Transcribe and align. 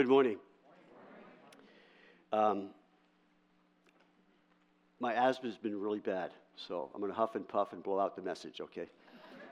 Good 0.00 0.08
morning. 0.08 0.38
Um, 2.32 2.70
my 4.98 5.12
asthma's 5.12 5.58
been 5.58 5.78
really 5.78 5.98
bad, 5.98 6.30
so 6.56 6.88
I'm 6.94 7.02
going 7.02 7.12
to 7.12 7.18
huff 7.18 7.34
and 7.34 7.46
puff 7.46 7.74
and 7.74 7.82
blow 7.82 8.00
out 8.00 8.16
the 8.16 8.22
message, 8.22 8.62
okay? 8.62 8.86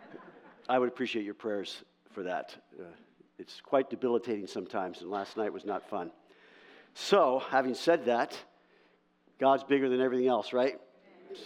I 0.70 0.79
would 0.79 0.89
appreciate 0.89 1.27
your 1.27 1.34
prayers 1.34 1.84
for 2.12 2.23
that. 2.23 2.56
Uh, 2.80 2.84
it's 3.39 3.61
quite 3.61 3.91
debilitating 3.91 4.47
sometimes, 4.47 5.03
and 5.03 5.11
last 5.11 5.37
night 5.37 5.53
was 5.53 5.66
not 5.66 5.87
fun. 5.87 6.11
So, 6.95 7.42
having 7.51 7.75
said 7.75 8.06
that, 8.06 8.34
God's 9.39 9.65
bigger 9.65 9.91
than 9.91 10.01
everything 10.01 10.28
else, 10.28 10.55
right? 10.55 10.80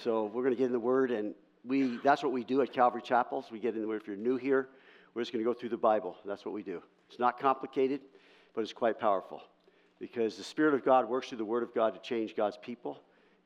So, 0.04 0.26
we're 0.26 0.44
going 0.44 0.54
to 0.54 0.58
get 0.58 0.66
in 0.66 0.72
the 0.72 0.78
Word, 0.78 1.10
and 1.10 1.34
we, 1.64 1.98
that's 2.04 2.22
what 2.22 2.30
we 2.30 2.44
do 2.44 2.62
at 2.62 2.72
Calvary 2.72 3.02
Chapels. 3.02 3.46
We 3.50 3.58
get 3.58 3.74
in 3.74 3.80
the 3.80 3.88
Word. 3.88 4.00
If 4.00 4.06
you're 4.06 4.14
new 4.14 4.36
here, 4.36 4.68
we're 5.12 5.22
just 5.22 5.32
going 5.32 5.44
to 5.44 5.50
go 5.50 5.58
through 5.58 5.70
the 5.70 5.76
Bible. 5.76 6.18
That's 6.24 6.44
what 6.44 6.54
we 6.54 6.62
do. 6.62 6.80
It's 7.08 7.18
not 7.18 7.40
complicated, 7.40 8.02
but 8.54 8.62
it's 8.62 8.72
quite 8.72 8.98
powerful 8.98 9.42
because 9.98 10.36
the 10.36 10.44
Spirit 10.44 10.74
of 10.74 10.84
God 10.84 11.08
works 11.08 11.28
through 11.28 11.38
the 11.38 11.44
Word 11.44 11.62
of 11.62 11.74
God 11.74 11.94
to 11.94 12.00
change 12.00 12.34
God's 12.34 12.58
people. 12.60 13.00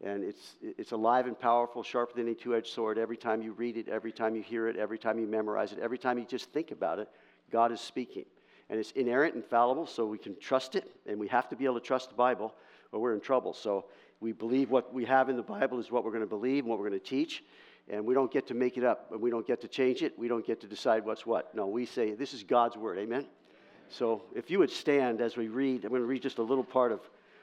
And 0.04 0.24
it's, 0.24 0.56
it's 0.62 0.92
alive 0.92 1.26
and 1.26 1.38
powerful, 1.38 1.82
sharper 1.82 2.14
than 2.16 2.28
a 2.28 2.34
two 2.34 2.54
edged 2.54 2.72
sword. 2.72 2.98
Every 2.98 3.16
time 3.16 3.42
you 3.42 3.52
read 3.52 3.76
it, 3.76 3.88
every 3.88 4.12
time 4.12 4.36
you 4.36 4.42
hear 4.42 4.68
it, 4.68 4.76
every 4.76 4.98
time 4.98 5.18
you 5.18 5.26
memorize 5.26 5.72
it, 5.72 5.78
every 5.78 5.98
time 5.98 6.18
you 6.18 6.24
just 6.24 6.50
think 6.52 6.70
about 6.70 6.98
it, 6.98 7.08
God 7.50 7.72
is 7.72 7.80
speaking. 7.80 8.24
And 8.68 8.80
it's 8.80 8.90
inerrant, 8.92 9.36
infallible, 9.36 9.86
so 9.86 10.06
we 10.06 10.18
can 10.18 10.38
trust 10.38 10.74
it, 10.74 10.90
and 11.06 11.18
we 11.20 11.28
have 11.28 11.48
to 11.50 11.56
be 11.56 11.64
able 11.64 11.78
to 11.78 11.86
trust 11.86 12.08
the 12.08 12.14
Bible, 12.14 12.54
or 12.90 13.00
we're 13.00 13.14
in 13.14 13.20
trouble. 13.20 13.54
So 13.54 13.86
we 14.20 14.32
believe 14.32 14.70
what 14.70 14.92
we 14.92 15.04
have 15.04 15.28
in 15.28 15.36
the 15.36 15.42
Bible 15.42 15.78
is 15.78 15.90
what 15.90 16.04
we're 16.04 16.10
going 16.10 16.22
to 16.22 16.26
believe 16.26 16.64
and 16.64 16.70
what 16.70 16.78
we're 16.78 16.88
going 16.88 17.00
to 17.00 17.06
teach. 17.06 17.44
And 17.88 18.04
we 18.04 18.12
don't 18.14 18.32
get 18.32 18.48
to 18.48 18.54
make 18.54 18.76
it 18.76 18.84
up, 18.84 19.12
and 19.12 19.20
we 19.20 19.30
don't 19.30 19.46
get 19.46 19.60
to 19.60 19.68
change 19.68 20.02
it. 20.02 20.18
We 20.18 20.26
don't 20.26 20.44
get 20.44 20.60
to 20.62 20.66
decide 20.66 21.04
what's 21.04 21.24
what. 21.24 21.54
No, 21.54 21.66
we 21.68 21.86
say 21.86 22.14
this 22.14 22.34
is 22.34 22.42
God's 22.42 22.76
word. 22.76 22.98
Amen? 22.98 23.26
So 23.88 24.22
if 24.34 24.50
you 24.50 24.58
would 24.58 24.70
stand 24.70 25.20
as 25.20 25.36
we 25.36 25.48
read, 25.48 25.84
I'm 25.84 25.90
going 25.90 26.02
to 26.02 26.06
read 26.06 26.22
just 26.22 26.38
a 26.38 26.42
little 26.42 26.64
part 26.64 26.92
of. 26.92 27.00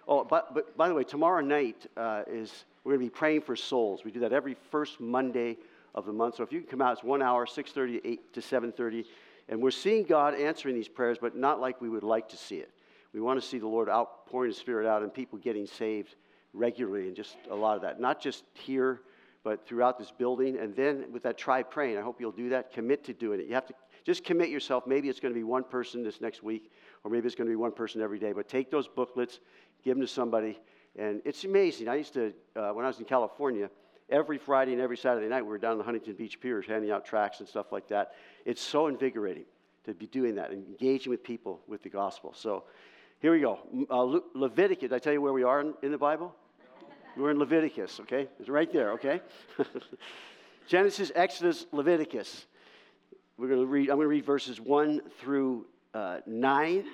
Oh, 0.08 0.24
but, 0.24 0.54
but 0.54 0.76
by 0.76 0.88
the 0.88 0.94
way, 0.94 1.04
tomorrow 1.04 1.42
night 1.42 1.88
uh, 1.96 2.24
is 2.28 2.66
we're 2.84 2.94
going 2.94 3.06
to 3.06 3.12
be 3.12 3.18
praying 3.18 3.42
for 3.42 3.56
souls. 3.56 4.04
We 4.04 4.12
do 4.12 4.20
that 4.22 4.34
every 4.34 4.58
first 4.70 5.00
Monday 5.00 5.58
of 5.96 6.06
the 6.06 6.14
month. 6.14 6.36
So 6.36 6.44
if 6.44 6.52
you 6.52 6.60
can 6.60 6.70
come 6.70 6.82
out, 6.82 6.94
it's 6.94 7.04
one 7.04 7.22
hour, 7.22 7.46
6:30 7.46 8.02
to 8.02 8.08
8 8.08 8.34
to 8.34 8.42
7:30, 8.42 9.06
and 9.50 9.62
we're 9.62 9.72
seeing 9.72 10.04
God 10.04 10.36
answering 10.36 10.76
these 10.76 10.88
prayers, 10.88 11.18
but 11.22 11.36
not 11.36 11.62
like 11.62 11.80
we 11.80 11.90
would 11.90 12.04
like 12.04 12.30
to 12.30 12.38
see 12.38 12.58
it. 12.58 12.72
We 13.14 13.22
want 13.22 13.42
to 13.42 13.48
see 13.48 13.60
the 13.60 13.68
Lord 13.68 13.90
outpouring 13.90 14.50
His 14.50 14.58
Spirit 14.58 14.88
out 14.88 15.04
and 15.04 15.14
people 15.14 15.38
getting 15.38 15.68
saved 15.68 16.16
regularly, 16.54 17.08
and 17.08 17.16
just 17.16 17.38
a 17.50 17.56
lot 17.56 17.76
of 17.76 17.84
that. 17.84 18.00
Not 18.00 18.20
just 18.20 18.44
here, 18.54 19.02
but 19.44 19.68
throughout 19.68 20.00
this 20.00 20.12
building. 20.12 20.58
And 20.58 20.76
then 20.76 21.06
with 21.12 21.24
that, 21.24 21.38
try 21.38 21.64
praying. 21.64 21.98
I 21.98 22.02
hope 22.02 22.20
you'll 22.20 22.32
do 22.32 22.50
that. 22.50 22.72
Commit 22.74 23.04
to 23.06 23.14
doing 23.14 23.40
it. 23.40 23.48
You 23.48 23.54
have 23.54 23.68
to 23.68 23.74
just 24.04 24.24
commit 24.24 24.50
yourself. 24.50 24.86
Maybe 24.86 25.10
it's 25.10 25.20
going 25.20 25.34
to 25.34 25.38
be 25.38 25.44
one 25.44 25.64
person 25.64 26.04
this 26.04 26.22
next 26.22 26.44
week, 26.44 26.72
or 27.04 27.12
maybe 27.12 27.26
it's 27.26 27.36
going 27.36 27.48
to 27.48 27.52
be 27.52 27.56
one 27.56 27.72
person 27.72 28.02
every 28.02 28.20
day. 28.20 28.34
But 28.34 28.48
take 28.48 28.70
those 28.70 28.88
booklets, 28.88 29.40
give 29.84 29.96
them 29.96 30.06
to 30.06 30.12
somebody. 30.12 30.60
And 30.98 31.22
it's 31.26 31.44
amazing. 31.44 31.88
I 31.88 31.96
used 31.96 32.14
to, 32.14 32.34
uh, 32.56 32.70
when 32.70 32.86
I 32.86 32.88
was 32.88 33.00
in 33.00 33.06
California, 33.06 33.70
every 34.10 34.38
Friday 34.38 34.74
and 34.74 34.82
every 34.82 34.98
Saturday 34.98 35.28
night, 35.28 35.42
we 35.42 35.50
were 35.50 35.58
down 35.58 35.74
in 35.74 35.78
the 35.80 35.84
Huntington 35.84 36.16
Beach 36.16 36.40
Piers 36.40 36.66
handing 36.68 36.92
out 36.92 37.06
tracts 37.06 37.40
and 37.40 37.48
stuff 37.48 37.72
like 37.72 37.88
that. 37.88 38.14
It's 38.46 38.62
so 38.62 38.88
invigorating 38.88 39.46
to 39.86 39.94
be 39.94 40.08
doing 40.08 40.36
that 40.36 40.52
and 40.52 40.66
engaging 40.68 41.10
with 41.10 41.24
people 41.24 41.62
with 41.68 41.84
the 41.84 41.90
gospel. 41.90 42.34
So 42.36 42.64
here 43.20 43.32
we 43.32 43.40
go. 43.40 43.60
Uh, 43.90 44.02
Le- 44.02 44.22
Leviticus, 44.34 44.90
did 44.90 44.94
I 44.94 45.00
tell 45.00 45.14
you 45.14 45.22
where 45.22 45.34
we 45.34 45.44
are 45.44 45.62
in, 45.62 45.74
in 45.82 45.92
the 45.92 45.98
Bible? 45.98 46.36
We're 47.18 47.32
in 47.32 47.40
Leviticus, 47.40 48.00
okay? 48.02 48.28
It's 48.40 48.50
right 48.50 48.72
there, 48.72 48.92
okay? 48.94 49.22
Genesis, 50.68 51.12
Exodus, 51.16 51.66
Leviticus. 51.72 52.46
We're 53.36 53.48
going 53.48 53.62
to 53.62 53.66
read, 53.66 53.90
I'm 53.90 53.98
going 53.98 54.06
to 54.06 54.10
read 54.10 54.26
verses 54.26 54.62
1 54.62 55.02
through 55.20 55.66
uh, 55.96 56.20
9. 56.28 56.86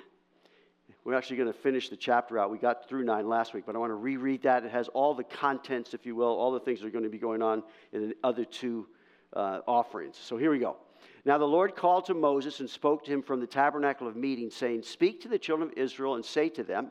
We're 1.04 1.14
actually 1.14 1.36
going 1.36 1.52
to 1.52 1.58
finish 1.58 1.90
the 1.90 1.96
chapter 1.96 2.38
out. 2.38 2.50
We 2.50 2.56
got 2.56 2.88
through 2.88 3.04
9 3.04 3.28
last 3.28 3.52
week, 3.52 3.64
but 3.66 3.76
I 3.76 3.78
want 3.78 3.90
to 3.90 3.96
reread 3.96 4.42
that. 4.44 4.64
It 4.64 4.70
has 4.70 4.88
all 4.88 5.12
the 5.12 5.24
contents, 5.24 5.92
if 5.92 6.06
you 6.06 6.16
will, 6.16 6.28
all 6.28 6.50
the 6.50 6.60
things 6.60 6.80
that 6.80 6.86
are 6.86 6.90
going 6.90 7.04
to 7.04 7.10
be 7.10 7.18
going 7.18 7.42
on 7.42 7.62
in 7.92 8.08
the 8.08 8.16
other 8.24 8.46
two 8.46 8.86
uh, 9.34 9.60
offerings. 9.66 10.16
So 10.16 10.38
here 10.38 10.50
we 10.50 10.58
go. 10.58 10.78
Now 11.26 11.36
the 11.36 11.44
Lord 11.44 11.76
called 11.76 12.06
to 12.06 12.14
Moses 12.14 12.60
and 12.60 12.70
spoke 12.70 13.04
to 13.04 13.12
him 13.12 13.22
from 13.22 13.40
the 13.40 13.46
tabernacle 13.46 14.08
of 14.08 14.16
meeting, 14.16 14.48
saying, 14.50 14.82
Speak 14.82 15.20
to 15.22 15.28
the 15.28 15.38
children 15.38 15.68
of 15.68 15.76
Israel 15.76 16.14
and 16.14 16.24
say 16.24 16.48
to 16.48 16.64
them, 16.64 16.90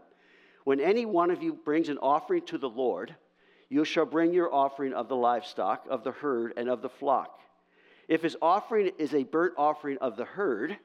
when 0.63 0.79
any 0.79 1.07
one 1.07 1.31
of 1.31 1.41
you 1.41 1.53
brings 1.53 1.89
an 1.89 1.97
offering 1.97 2.43
to 2.43 2.59
the 2.59 2.69
Lord, 2.69 3.15
you 3.67 3.83
shall 3.83 4.05
bring 4.05 4.31
your 4.31 4.53
offering 4.53 4.93
of 4.93 5.07
the 5.07 5.15
livestock, 5.15 5.85
of 5.89 6.03
the 6.03 6.11
herd, 6.11 6.53
and 6.55 6.69
of 6.69 6.83
the 6.83 6.89
flock. 6.89 7.39
If 8.09 8.23
his 8.23 8.35
offering 8.41 8.91
is 8.97 9.13
a 9.13 9.23
burnt 9.23 9.53
offering 9.55 9.99
of 9.99 10.17
the 10.17 10.25
herd, 10.25 10.75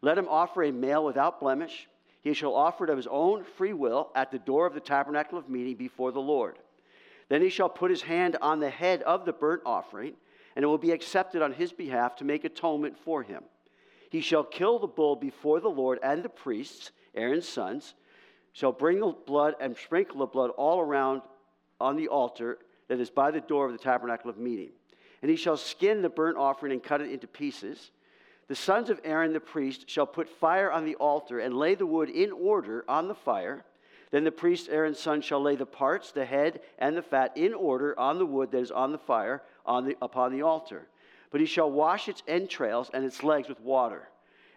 let 0.00 0.16
him 0.16 0.26
offer 0.28 0.62
a 0.62 0.72
male 0.72 1.04
without 1.04 1.38
blemish. 1.38 1.86
He 2.22 2.32
shall 2.32 2.54
offer 2.54 2.84
it 2.84 2.90
of 2.90 2.96
his 2.96 3.06
own 3.06 3.44
free 3.44 3.74
will 3.74 4.10
at 4.14 4.30
the 4.30 4.38
door 4.38 4.66
of 4.66 4.72
the 4.72 4.80
tabernacle 4.80 5.38
of 5.38 5.50
meeting 5.50 5.76
before 5.76 6.10
the 6.10 6.20
Lord. 6.20 6.58
Then 7.28 7.42
he 7.42 7.50
shall 7.50 7.68
put 7.68 7.90
his 7.90 8.00
hand 8.00 8.38
on 8.40 8.60
the 8.60 8.70
head 8.70 9.02
of 9.02 9.26
the 9.26 9.32
burnt 9.32 9.60
offering, 9.66 10.14
and 10.56 10.62
it 10.62 10.66
will 10.66 10.78
be 10.78 10.90
accepted 10.90 11.42
on 11.42 11.52
his 11.52 11.70
behalf 11.70 12.16
to 12.16 12.24
make 12.24 12.44
atonement 12.44 12.96
for 13.04 13.22
him. 13.22 13.44
He 14.08 14.22
shall 14.22 14.42
kill 14.42 14.78
the 14.78 14.86
bull 14.86 15.16
before 15.16 15.60
the 15.60 15.68
Lord 15.68 15.98
and 16.02 16.22
the 16.22 16.30
priests, 16.30 16.92
Aaron's 17.14 17.46
sons, 17.46 17.94
shall 18.52 18.72
bring 18.72 19.00
the 19.00 19.14
blood 19.26 19.54
and 19.60 19.76
sprinkle 19.76 20.20
the 20.20 20.26
blood 20.26 20.50
all 20.56 20.80
around 20.80 21.20
on 21.78 21.96
the 21.96 22.08
altar 22.08 22.58
that 22.88 23.00
is 23.00 23.10
by 23.10 23.30
the 23.30 23.40
door 23.42 23.66
of 23.66 23.72
the 23.72 23.78
tabernacle 23.78 24.30
of 24.30 24.38
meeting. 24.38 24.70
And 25.22 25.30
he 25.30 25.36
shall 25.36 25.56
skin 25.56 26.02
the 26.02 26.08
burnt 26.08 26.38
offering 26.38 26.72
and 26.72 26.82
cut 26.82 27.00
it 27.00 27.10
into 27.10 27.26
pieces. 27.26 27.90
The 28.48 28.54
sons 28.54 28.90
of 28.90 29.00
Aaron 29.04 29.32
the 29.32 29.40
priest 29.40 29.88
shall 29.88 30.06
put 30.06 30.28
fire 30.28 30.72
on 30.72 30.84
the 30.84 30.96
altar 30.96 31.38
and 31.38 31.54
lay 31.54 31.74
the 31.74 31.86
wood 31.86 32.10
in 32.10 32.32
order 32.32 32.84
on 32.88 33.06
the 33.06 33.14
fire. 33.14 33.64
Then 34.10 34.24
the 34.24 34.32
priest 34.32 34.68
Aaron's 34.70 34.98
son 34.98 35.20
shall 35.20 35.40
lay 35.40 35.54
the 35.54 35.66
parts, 35.66 36.10
the 36.10 36.24
head, 36.24 36.60
and 36.78 36.96
the 36.96 37.02
fat 37.02 37.36
in 37.36 37.54
order 37.54 37.98
on 37.98 38.18
the 38.18 38.26
wood 38.26 38.50
that 38.50 38.58
is 38.58 38.72
on 38.72 38.90
the 38.92 38.98
fire 38.98 39.42
on 39.64 39.84
the, 39.84 39.96
upon 40.02 40.32
the 40.32 40.42
altar. 40.42 40.88
But 41.30 41.40
he 41.40 41.46
shall 41.46 41.70
wash 41.70 42.08
its 42.08 42.24
entrails 42.26 42.90
and 42.92 43.04
its 43.04 43.22
legs 43.22 43.48
with 43.48 43.60
water. 43.60 44.08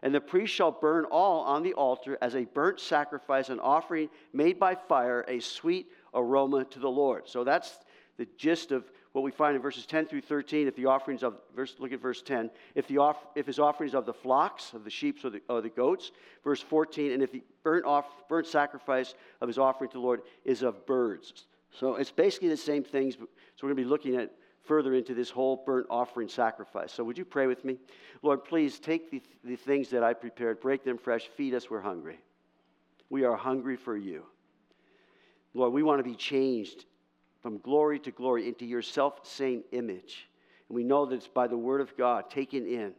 And 0.01 0.13
the 0.13 0.19
priest 0.19 0.53
shall 0.53 0.71
burn 0.71 1.05
all 1.05 1.41
on 1.41 1.63
the 1.63 1.73
altar 1.73 2.17
as 2.21 2.35
a 2.35 2.45
burnt 2.45 2.79
sacrifice, 2.79 3.49
an 3.49 3.59
offering 3.59 4.09
made 4.33 4.59
by 4.59 4.75
fire, 4.75 5.23
a 5.27 5.39
sweet 5.39 5.87
aroma 6.13 6.65
to 6.65 6.79
the 6.79 6.89
Lord. 6.89 7.29
So 7.29 7.43
that's 7.43 7.77
the 8.17 8.27
gist 8.37 8.71
of 8.71 8.91
what 9.13 9.23
we 9.23 9.31
find 9.31 9.55
in 9.55 9.61
verses 9.61 9.85
10 9.85 10.07
through 10.07 10.21
13. 10.21 10.67
If 10.67 10.75
the 10.75 10.87
offerings 10.87 11.23
of, 11.23 11.35
verse, 11.55 11.75
look 11.79 11.93
at 11.93 12.01
verse 12.01 12.21
10. 12.21 12.49
If, 12.75 12.87
the 12.87 12.97
off, 12.97 13.17
if 13.35 13.45
his 13.45 13.59
offerings 13.59 13.93
of 13.93 14.05
the 14.05 14.13
flocks, 14.13 14.73
of 14.73 14.83
the 14.83 14.89
sheep 14.89 15.23
or 15.23 15.29
the, 15.29 15.41
or 15.47 15.61
the 15.61 15.69
goats, 15.69 16.11
verse 16.43 16.59
14. 16.59 17.11
And 17.11 17.21
if 17.23 17.31
the 17.31 17.43
burnt, 17.63 17.85
off, 17.85 18.05
burnt 18.27 18.47
sacrifice 18.47 19.13
of 19.39 19.47
his 19.47 19.59
offering 19.59 19.89
to 19.91 19.97
the 19.97 20.01
Lord 20.01 20.21
is 20.43 20.63
of 20.63 20.85
birds. 20.87 21.45
So 21.71 21.95
it's 21.95 22.11
basically 22.11 22.49
the 22.49 22.57
same 22.57 22.83
things. 22.83 23.13
So 23.15 23.27
we're 23.61 23.69
going 23.69 23.77
to 23.77 23.83
be 23.83 23.89
looking 23.89 24.15
at 24.15 24.31
further 24.63 24.95
into 24.95 25.13
this 25.13 25.29
whole 25.29 25.61
burnt 25.65 25.85
offering 25.89 26.27
sacrifice. 26.27 26.91
So, 26.91 27.03
would 27.03 27.17
you 27.17 27.25
pray 27.25 27.47
with 27.47 27.65
me? 27.65 27.77
Lord, 28.21 28.45
please 28.45 28.79
take 28.79 29.11
the, 29.11 29.21
the 29.43 29.55
things 29.55 29.89
that 29.89 30.03
I 30.03 30.13
prepared, 30.13 30.61
break 30.61 30.83
them 30.83 30.97
fresh, 30.97 31.27
feed 31.35 31.53
us. 31.53 31.69
We're 31.69 31.81
hungry. 31.81 32.19
We 33.09 33.25
are 33.25 33.35
hungry 33.35 33.75
for 33.75 33.97
you. 33.97 34.23
Lord, 35.53 35.73
we 35.73 35.83
want 35.83 35.99
to 35.99 36.09
be 36.09 36.15
changed 36.15 36.85
from 37.43 37.59
glory 37.59 37.99
to 37.99 38.11
glory 38.11 38.47
into 38.47 38.65
your 38.65 38.81
self 38.81 39.19
same 39.23 39.63
image. 39.73 40.29
And 40.69 40.75
we 40.75 40.83
know 40.83 41.05
that 41.05 41.15
it's 41.15 41.27
by 41.27 41.47
the 41.47 41.57
word 41.57 41.81
of 41.81 41.95
God 41.97 42.31
taken 42.31 42.65
in 42.65 42.93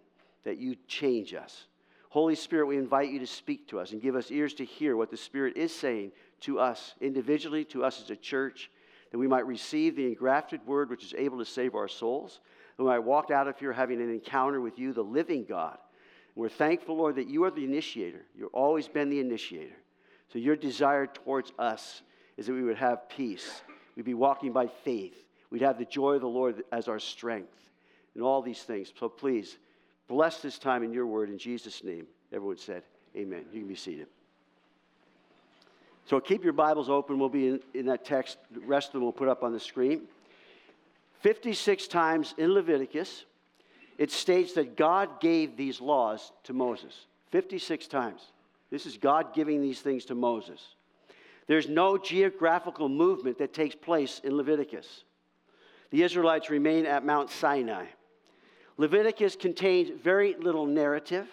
that 0.44 0.58
you 0.58 0.76
change 0.86 1.34
us. 1.34 1.64
Holy 2.10 2.36
Spirit, 2.36 2.66
we 2.66 2.76
invite 2.76 3.10
you 3.10 3.18
to 3.18 3.26
speak 3.26 3.66
to 3.68 3.80
us 3.80 3.90
and 3.90 4.00
give 4.00 4.14
us 4.14 4.30
ears 4.30 4.54
to 4.54 4.64
hear 4.64 4.96
what 4.96 5.10
the 5.10 5.16
Spirit 5.16 5.56
is 5.56 5.74
saying 5.74 6.12
to 6.42 6.60
us 6.60 6.94
individually, 7.00 7.64
to 7.64 7.82
us 7.82 8.00
as 8.00 8.10
a 8.10 8.16
church, 8.16 8.70
that 9.10 9.18
we 9.18 9.26
might 9.26 9.46
receive 9.46 9.96
the 9.96 10.06
engrafted 10.06 10.64
word 10.66 10.90
which 10.90 11.02
is 11.02 11.14
able 11.16 11.38
to 11.38 11.44
save 11.44 11.74
our 11.74 11.88
souls, 11.88 12.40
that 12.76 12.84
we 12.84 12.88
might 12.88 13.00
walk 13.00 13.30
out 13.30 13.48
of 13.48 13.58
here 13.58 13.72
having 13.72 14.00
an 14.00 14.10
encounter 14.10 14.60
with 14.60 14.78
you, 14.78 14.92
the 14.92 15.02
living 15.02 15.44
God. 15.48 15.78
And 16.34 16.42
we're 16.42 16.48
thankful, 16.48 16.96
Lord, 16.96 17.16
that 17.16 17.28
you 17.28 17.42
are 17.44 17.50
the 17.50 17.64
initiator. 17.64 18.26
You've 18.36 18.54
always 18.54 18.86
been 18.86 19.08
the 19.08 19.20
initiator. 19.20 19.76
So 20.32 20.38
your 20.38 20.54
desire 20.54 21.06
towards 21.06 21.52
us 21.58 22.02
is 22.36 22.46
that 22.46 22.52
we 22.52 22.62
would 22.62 22.76
have 22.76 23.08
peace. 23.08 23.62
We'd 23.96 24.04
be 24.04 24.14
walking 24.14 24.52
by 24.52 24.66
faith. 24.66 25.16
We'd 25.50 25.62
have 25.62 25.78
the 25.78 25.84
joy 25.84 26.14
of 26.14 26.20
the 26.20 26.28
Lord 26.28 26.64
as 26.72 26.88
our 26.88 26.98
strength 26.98 27.52
and 28.14 28.22
all 28.22 28.42
these 28.42 28.62
things. 28.62 28.92
So 28.98 29.08
please, 29.08 29.56
bless 30.08 30.40
this 30.40 30.58
time 30.58 30.82
in 30.82 30.92
your 30.92 31.06
word 31.06 31.30
in 31.30 31.38
Jesus' 31.38 31.84
name. 31.84 32.06
Everyone 32.32 32.58
said, 32.58 32.82
Amen. 33.16 33.44
You 33.52 33.60
can 33.60 33.68
be 33.68 33.76
seated. 33.76 34.08
So 36.06 36.20
keep 36.20 36.44
your 36.44 36.52
Bibles 36.52 36.90
open. 36.90 37.18
We'll 37.18 37.28
be 37.28 37.48
in, 37.48 37.60
in 37.72 37.86
that 37.86 38.04
text. 38.04 38.38
The 38.50 38.60
rest 38.60 38.88
of 38.88 38.92
them 38.94 39.02
we'll 39.02 39.12
put 39.12 39.28
up 39.28 39.42
on 39.42 39.52
the 39.52 39.60
screen. 39.60 40.02
56 41.22 41.88
times 41.88 42.34
in 42.36 42.52
Leviticus, 42.52 43.24
it 43.96 44.10
states 44.10 44.52
that 44.54 44.76
God 44.76 45.20
gave 45.20 45.56
these 45.56 45.80
laws 45.80 46.32
to 46.44 46.52
Moses. 46.52 47.06
56 47.30 47.86
times. 47.86 48.20
This 48.70 48.84
is 48.86 48.98
God 48.98 49.32
giving 49.34 49.62
these 49.62 49.80
things 49.80 50.04
to 50.06 50.14
Moses. 50.14 50.60
There's 51.46 51.68
no 51.68 51.98
geographical 51.98 52.88
movement 52.88 53.38
that 53.38 53.52
takes 53.52 53.74
place 53.74 54.20
in 54.24 54.36
Leviticus. 54.36 55.04
The 55.90 56.02
Israelites 56.02 56.50
remain 56.50 56.86
at 56.86 57.04
Mount 57.04 57.30
Sinai. 57.30 57.86
Leviticus 58.76 59.36
contains 59.36 59.90
very 60.02 60.34
little 60.34 60.66
narrative. 60.66 61.28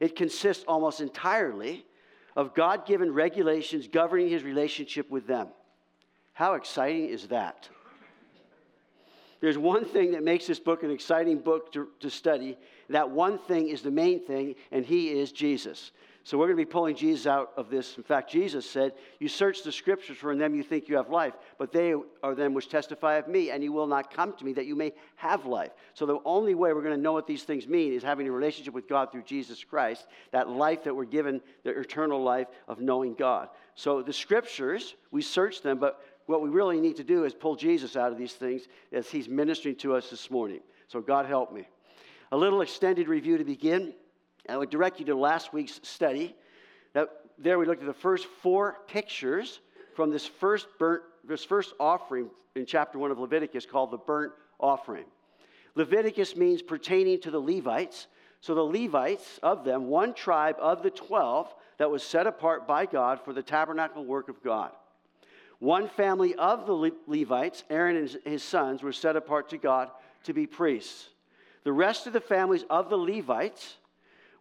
It 0.00 0.16
consists 0.16 0.64
almost 0.66 1.00
entirely 1.00 1.84
of 2.36 2.54
God 2.54 2.86
given 2.86 3.12
regulations 3.12 3.86
governing 3.86 4.28
his 4.28 4.42
relationship 4.42 5.10
with 5.10 5.26
them. 5.26 5.48
How 6.32 6.54
exciting 6.54 7.08
is 7.08 7.28
that? 7.28 7.68
There's 9.40 9.58
one 9.58 9.84
thing 9.84 10.12
that 10.12 10.24
makes 10.24 10.46
this 10.46 10.58
book 10.58 10.82
an 10.82 10.90
exciting 10.90 11.38
book 11.38 11.70
to, 11.72 11.88
to 12.00 12.10
study. 12.10 12.56
That 12.88 13.10
one 13.10 13.38
thing 13.38 13.68
is 13.68 13.82
the 13.82 13.90
main 13.90 14.24
thing, 14.24 14.54
and 14.72 14.84
he 14.84 15.10
is 15.10 15.32
Jesus. 15.32 15.92
So 16.24 16.38
we're 16.38 16.46
going 16.46 16.56
to 16.56 16.64
be 16.64 16.70
pulling 16.70 16.96
Jesus 16.96 17.26
out 17.26 17.52
of 17.54 17.68
this. 17.68 17.98
In 17.98 18.02
fact, 18.02 18.30
Jesus 18.30 18.68
said, 18.68 18.94
You 19.20 19.28
search 19.28 19.62
the 19.62 19.70
scriptures, 19.70 20.16
for 20.16 20.32
in 20.32 20.38
them 20.38 20.54
you 20.54 20.62
think 20.62 20.88
you 20.88 20.96
have 20.96 21.10
life, 21.10 21.34
but 21.58 21.70
they 21.70 21.94
are 22.22 22.34
them 22.34 22.54
which 22.54 22.70
testify 22.70 23.16
of 23.16 23.28
me, 23.28 23.50
and 23.50 23.62
you 23.62 23.72
will 23.72 23.86
not 23.86 24.10
come 24.10 24.32
to 24.38 24.44
me 24.44 24.54
that 24.54 24.64
you 24.64 24.74
may 24.74 24.94
have 25.16 25.44
life. 25.44 25.72
So 25.92 26.06
the 26.06 26.18
only 26.24 26.54
way 26.54 26.72
we're 26.72 26.82
going 26.82 26.96
to 26.96 27.00
know 27.00 27.12
what 27.12 27.26
these 27.26 27.42
things 27.42 27.68
mean 27.68 27.92
is 27.92 28.02
having 28.02 28.26
a 28.26 28.32
relationship 28.32 28.72
with 28.72 28.88
God 28.88 29.12
through 29.12 29.24
Jesus 29.24 29.62
Christ, 29.62 30.06
that 30.32 30.48
life 30.48 30.82
that 30.84 30.96
we're 30.96 31.04
given, 31.04 31.42
the 31.62 31.78
eternal 31.78 32.22
life 32.22 32.46
of 32.68 32.80
knowing 32.80 33.12
God. 33.12 33.50
So 33.74 34.00
the 34.00 34.12
scriptures, 34.12 34.94
we 35.10 35.20
search 35.20 35.60
them, 35.60 35.78
but 35.78 36.00
what 36.24 36.40
we 36.40 36.48
really 36.48 36.80
need 36.80 36.96
to 36.96 37.04
do 37.04 37.24
is 37.24 37.34
pull 37.34 37.54
Jesus 37.54 37.96
out 37.96 38.10
of 38.10 38.16
these 38.16 38.32
things 38.32 38.62
as 38.92 39.10
he's 39.10 39.28
ministering 39.28 39.76
to 39.76 39.94
us 39.94 40.08
this 40.08 40.30
morning. 40.30 40.60
So 40.88 41.02
God 41.02 41.26
help 41.26 41.52
me. 41.52 41.68
A 42.32 42.36
little 42.36 42.62
extended 42.62 43.08
review 43.08 43.36
to 43.36 43.44
begin. 43.44 43.92
I 44.48 44.56
would 44.56 44.70
direct 44.70 44.98
you 45.00 45.06
to 45.06 45.14
last 45.14 45.52
week's 45.52 45.80
study. 45.82 46.34
Now, 46.94 47.06
there 47.38 47.58
we 47.58 47.66
looked 47.66 47.82
at 47.82 47.86
the 47.86 47.94
first 47.94 48.26
four 48.42 48.78
pictures 48.86 49.60
from 49.94 50.10
this 50.10 50.26
first 50.26 50.66
burnt, 50.78 51.02
this 51.26 51.44
first 51.44 51.72
offering 51.80 52.30
in 52.54 52.66
chapter 52.66 52.98
one 52.98 53.10
of 53.10 53.18
Leviticus 53.18 53.66
called 53.66 53.90
the 53.90 53.98
burnt 53.98 54.32
offering. 54.60 55.04
Leviticus 55.74 56.36
means 56.36 56.62
pertaining 56.62 57.20
to 57.22 57.30
the 57.30 57.40
Levites. 57.40 58.06
So 58.40 58.54
the 58.54 58.62
Levites, 58.62 59.40
of 59.42 59.64
them, 59.64 59.86
one 59.86 60.12
tribe 60.12 60.56
of 60.60 60.82
the 60.82 60.90
12 60.90 61.54
that 61.78 61.90
was 61.90 62.02
set 62.02 62.26
apart 62.26 62.66
by 62.66 62.84
God 62.84 63.20
for 63.24 63.32
the 63.32 63.42
tabernacle 63.42 64.04
work 64.04 64.28
of 64.28 64.42
God. 64.42 64.70
One 65.60 65.88
family 65.88 66.34
of 66.34 66.66
the 66.66 66.92
Levites, 67.06 67.64
Aaron 67.70 67.96
and 67.96 68.18
his 68.26 68.42
sons, 68.42 68.82
were 68.82 68.92
set 68.92 69.16
apart 69.16 69.48
to 69.50 69.56
God 69.56 69.90
to 70.24 70.34
be 70.34 70.46
priests. 70.46 71.08
The 71.64 71.72
rest 71.72 72.06
of 72.06 72.12
the 72.12 72.20
families 72.20 72.64
of 72.68 72.90
the 72.90 72.98
Levites, 72.98 73.76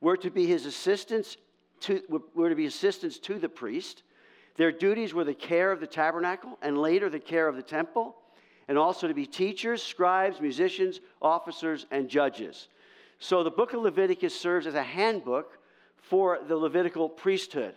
were 0.03 0.17
to 0.17 0.29
be 0.29 0.45
his 0.45 0.65
assistants 0.65 1.37
to, 1.79 2.01
were 2.35 2.49
to 2.49 2.55
be 2.55 2.65
assistants 2.65 3.17
to 3.19 3.39
the 3.39 3.47
priest. 3.47 4.03
Their 4.57 4.71
duties 4.71 5.13
were 5.13 5.23
the 5.23 5.33
care 5.33 5.71
of 5.71 5.79
the 5.79 5.87
tabernacle 5.87 6.59
and 6.61 6.77
later 6.77 7.09
the 7.09 7.21
care 7.21 7.47
of 7.47 7.55
the 7.55 7.63
temple, 7.63 8.17
and 8.67 8.77
also 8.77 9.07
to 9.07 9.13
be 9.13 9.25
teachers, 9.25 9.81
scribes, 9.81 10.41
musicians, 10.41 10.99
officers, 11.21 11.85
and 11.89 12.09
judges. 12.09 12.67
So 13.17 13.43
the 13.43 13.49
book 13.51 13.71
of 13.71 13.81
Leviticus 13.81 14.37
serves 14.37 14.67
as 14.67 14.75
a 14.75 14.83
handbook 14.83 15.57
for 15.95 16.39
the 16.49 16.57
Levitical 16.57 17.07
priesthood. 17.07 17.73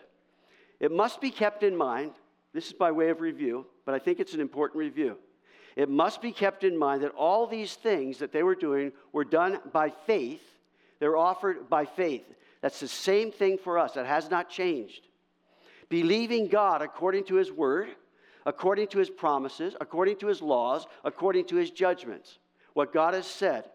It 0.81 0.91
must 0.91 1.21
be 1.21 1.31
kept 1.31 1.63
in 1.63 1.77
mind, 1.77 2.11
this 2.53 2.67
is 2.67 2.73
by 2.73 2.91
way 2.91 3.07
of 3.07 3.21
review, 3.21 3.65
but 3.85 3.95
I 3.95 3.99
think 3.99 4.19
it's 4.19 4.33
an 4.33 4.41
important 4.41 4.79
review. 4.79 5.17
It 5.77 5.89
must 5.89 6.21
be 6.21 6.33
kept 6.33 6.65
in 6.65 6.77
mind 6.77 7.03
that 7.03 7.11
all 7.11 7.47
these 7.47 7.75
things 7.75 8.17
that 8.17 8.33
they 8.33 8.43
were 8.43 8.55
doing 8.55 8.91
were 9.13 9.23
done 9.23 9.59
by 9.71 9.91
faith 10.05 10.41
they're 10.99 11.17
offered 11.17 11.69
by 11.69 11.85
faith. 11.85 12.25
That's 12.61 12.79
the 12.79 12.87
same 12.87 13.31
thing 13.31 13.57
for 13.57 13.77
us. 13.77 13.93
That 13.93 14.05
has 14.05 14.29
not 14.29 14.49
changed. 14.49 15.01
Believing 15.89 16.47
God 16.47 16.81
according 16.81 17.25
to 17.25 17.35
His 17.35 17.51
word, 17.51 17.89
according 18.45 18.87
to 18.87 18.99
His 18.99 19.09
promises, 19.09 19.75
according 19.79 20.17
to 20.17 20.27
His 20.27 20.41
laws, 20.41 20.85
according 21.03 21.45
to 21.45 21.55
His 21.55 21.71
judgments. 21.71 22.39
What 22.73 22.93
God 22.93 23.13
has 23.13 23.27
said. 23.27 23.65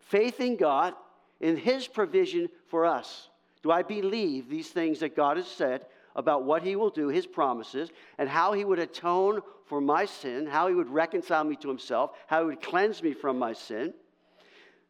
Faith 0.00 0.40
in 0.40 0.56
God 0.56 0.94
in 1.40 1.56
His 1.56 1.86
provision 1.86 2.48
for 2.68 2.86
us. 2.86 3.28
Do 3.62 3.70
I 3.70 3.82
believe 3.82 4.48
these 4.48 4.68
things 4.68 5.00
that 5.00 5.16
God 5.16 5.36
has 5.36 5.48
said 5.48 5.86
about 6.14 6.44
what 6.44 6.62
He 6.62 6.76
will 6.76 6.90
do, 6.90 7.08
His 7.08 7.26
promises, 7.26 7.90
and 8.18 8.28
how 8.28 8.52
He 8.52 8.64
would 8.64 8.78
atone 8.78 9.40
for 9.66 9.80
my 9.80 10.04
sin, 10.04 10.46
how 10.46 10.68
He 10.68 10.74
would 10.74 10.88
reconcile 10.88 11.44
me 11.44 11.56
to 11.56 11.68
Himself, 11.68 12.12
how 12.26 12.40
He 12.40 12.46
would 12.46 12.62
cleanse 12.62 13.02
me 13.02 13.12
from 13.12 13.38
my 13.38 13.52
sin? 13.52 13.92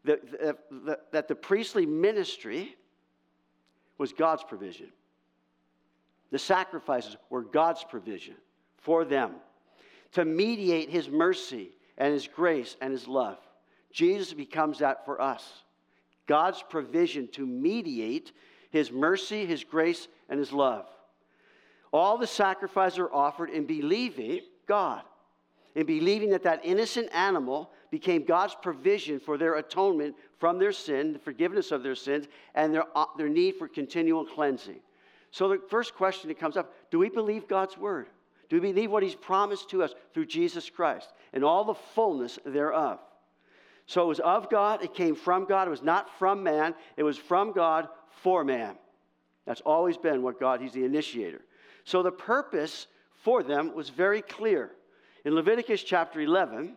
That, 0.06 1.28
the 1.28 1.34
priestly 1.34 1.86
ministry 1.86 2.76
was 3.98 4.12
God's 4.12 4.44
provision. 4.44 4.88
The 6.30 6.38
sacrifices 6.38 7.16
were 7.30 7.42
God's 7.42 7.84
provision 7.84 8.34
for 8.78 9.04
them 9.04 9.32
to 10.12 10.24
mediate 10.24 10.90
his 10.90 11.08
mercy 11.08 11.70
and 11.98 12.12
his 12.12 12.26
grace 12.26 12.76
and 12.80 12.92
his 12.92 13.06
love. 13.06 13.38
Jesus 13.92 14.32
becomes 14.34 14.80
that 14.80 15.04
for 15.04 15.20
us. 15.20 15.64
God's 16.26 16.62
provision 16.68 17.28
to 17.32 17.46
mediate 17.46 18.32
his 18.70 18.90
mercy, 18.90 19.46
his 19.46 19.64
grace, 19.64 20.08
and 20.28 20.38
his 20.38 20.52
love. 20.52 20.86
All 21.92 22.18
the 22.18 22.26
sacrifices 22.26 22.98
are 22.98 23.12
offered 23.12 23.48
in 23.48 23.64
believing 23.64 24.40
God, 24.66 25.02
in 25.74 25.86
believing 25.86 26.30
that 26.30 26.42
that 26.42 26.60
innocent 26.64 27.08
animal 27.12 27.70
became 27.90 28.24
God's 28.24 28.56
provision 28.60 29.20
for 29.20 29.38
their 29.38 29.54
atonement 29.56 30.14
from 30.38 30.58
their 30.58 30.72
sin, 30.72 31.12
the 31.12 31.18
forgiveness 31.18 31.72
of 31.72 31.82
their 31.82 31.94
sins, 31.94 32.26
and 32.54 32.74
their, 32.74 32.84
uh, 32.94 33.06
their 33.16 33.28
need 33.28 33.56
for 33.56 33.68
continual 33.68 34.24
cleansing. 34.24 34.80
So, 35.30 35.48
the 35.48 35.60
first 35.68 35.94
question 35.94 36.28
that 36.28 36.38
comes 36.38 36.56
up 36.56 36.72
do 36.90 36.98
we 36.98 37.08
believe 37.08 37.48
God's 37.48 37.76
word? 37.76 38.08
Do 38.48 38.60
we 38.60 38.72
believe 38.72 38.90
what 38.90 39.02
He's 39.02 39.14
promised 39.14 39.70
to 39.70 39.82
us 39.82 39.92
through 40.14 40.26
Jesus 40.26 40.70
Christ 40.70 41.12
and 41.32 41.44
all 41.44 41.64
the 41.64 41.74
fullness 41.74 42.38
thereof? 42.44 43.00
So, 43.86 44.02
it 44.02 44.06
was 44.06 44.20
of 44.20 44.50
God, 44.50 44.82
it 44.82 44.94
came 44.94 45.14
from 45.14 45.44
God, 45.46 45.68
it 45.68 45.70
was 45.70 45.82
not 45.82 46.18
from 46.18 46.42
man, 46.42 46.74
it 46.96 47.02
was 47.02 47.18
from 47.18 47.52
God 47.52 47.88
for 48.22 48.44
man. 48.44 48.76
That's 49.46 49.60
always 49.60 49.96
been 49.96 50.22
what 50.22 50.40
God, 50.40 50.60
He's 50.60 50.72
the 50.72 50.84
initiator. 50.84 51.42
So, 51.84 52.02
the 52.02 52.12
purpose 52.12 52.86
for 53.22 53.42
them 53.42 53.74
was 53.74 53.88
very 53.90 54.22
clear. 54.22 54.70
In 55.24 55.34
Leviticus 55.34 55.82
chapter 55.82 56.20
11, 56.20 56.76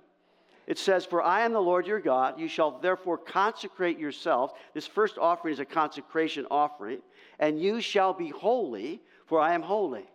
it 0.70 0.78
says, 0.78 1.04
For 1.04 1.24
I 1.24 1.42
am 1.42 1.52
the 1.52 1.60
Lord 1.60 1.88
your 1.88 2.00
God. 2.00 2.40
You 2.40 2.48
shall 2.48 2.80
therefore 2.80 3.18
consecrate 3.18 3.98
yourselves. 3.98 4.54
This 4.76 4.86
first 4.86 5.18
offering 5.18 5.56
is 5.56 5.60
a 5.60 5.66
consecration 5.66 6.46
offering. 6.52 7.00
And 7.40 7.60
you 7.60 7.82
shall 7.82 8.14
be 8.14 8.30
holy, 8.30 9.02
for 9.26 9.42
I 9.42 9.56
am 9.56 9.64
holy. 9.64 10.06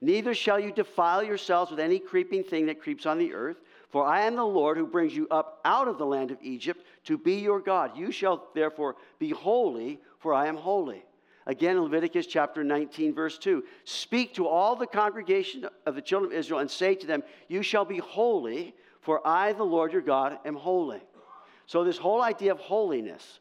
Neither 0.00 0.32
shall 0.32 0.58
you 0.58 0.72
defile 0.72 1.22
yourselves 1.22 1.70
with 1.70 1.78
any 1.78 1.98
creeping 1.98 2.42
thing 2.42 2.66
that 2.66 2.80
creeps 2.80 3.04
on 3.04 3.18
the 3.18 3.34
earth. 3.34 3.58
For 3.90 4.06
I 4.06 4.22
am 4.22 4.34
the 4.34 4.46
Lord 4.46 4.78
who 4.78 4.86
brings 4.86 5.14
you 5.14 5.28
up 5.30 5.60
out 5.66 5.88
of 5.88 5.98
the 5.98 6.06
land 6.06 6.30
of 6.30 6.38
Egypt 6.40 6.86
to 7.04 7.18
be 7.18 7.34
your 7.34 7.60
God. 7.60 7.94
You 7.94 8.10
shall 8.10 8.48
therefore 8.54 8.96
be 9.18 9.28
holy, 9.28 10.00
for 10.20 10.32
I 10.32 10.46
am 10.46 10.56
holy. 10.56 11.04
Again, 11.46 11.78
Leviticus 11.78 12.26
chapter 12.26 12.64
19, 12.64 13.14
verse 13.14 13.36
2 13.36 13.62
Speak 13.84 14.32
to 14.36 14.48
all 14.48 14.74
the 14.74 14.86
congregation 14.86 15.66
of 15.84 15.94
the 15.94 16.00
children 16.00 16.32
of 16.32 16.38
Israel 16.38 16.60
and 16.60 16.70
say 16.70 16.94
to 16.94 17.06
them, 17.06 17.22
You 17.48 17.62
shall 17.62 17.84
be 17.84 17.98
holy, 17.98 18.74
for 19.02 19.26
I, 19.26 19.52
the 19.52 19.64
Lord 19.64 19.92
your 19.92 20.02
God, 20.02 20.38
am 20.44 20.54
holy. 20.54 21.00
So, 21.66 21.84
this 21.84 21.98
whole 21.98 22.22
idea 22.22 22.52
of 22.52 22.58
holiness, 22.58 23.40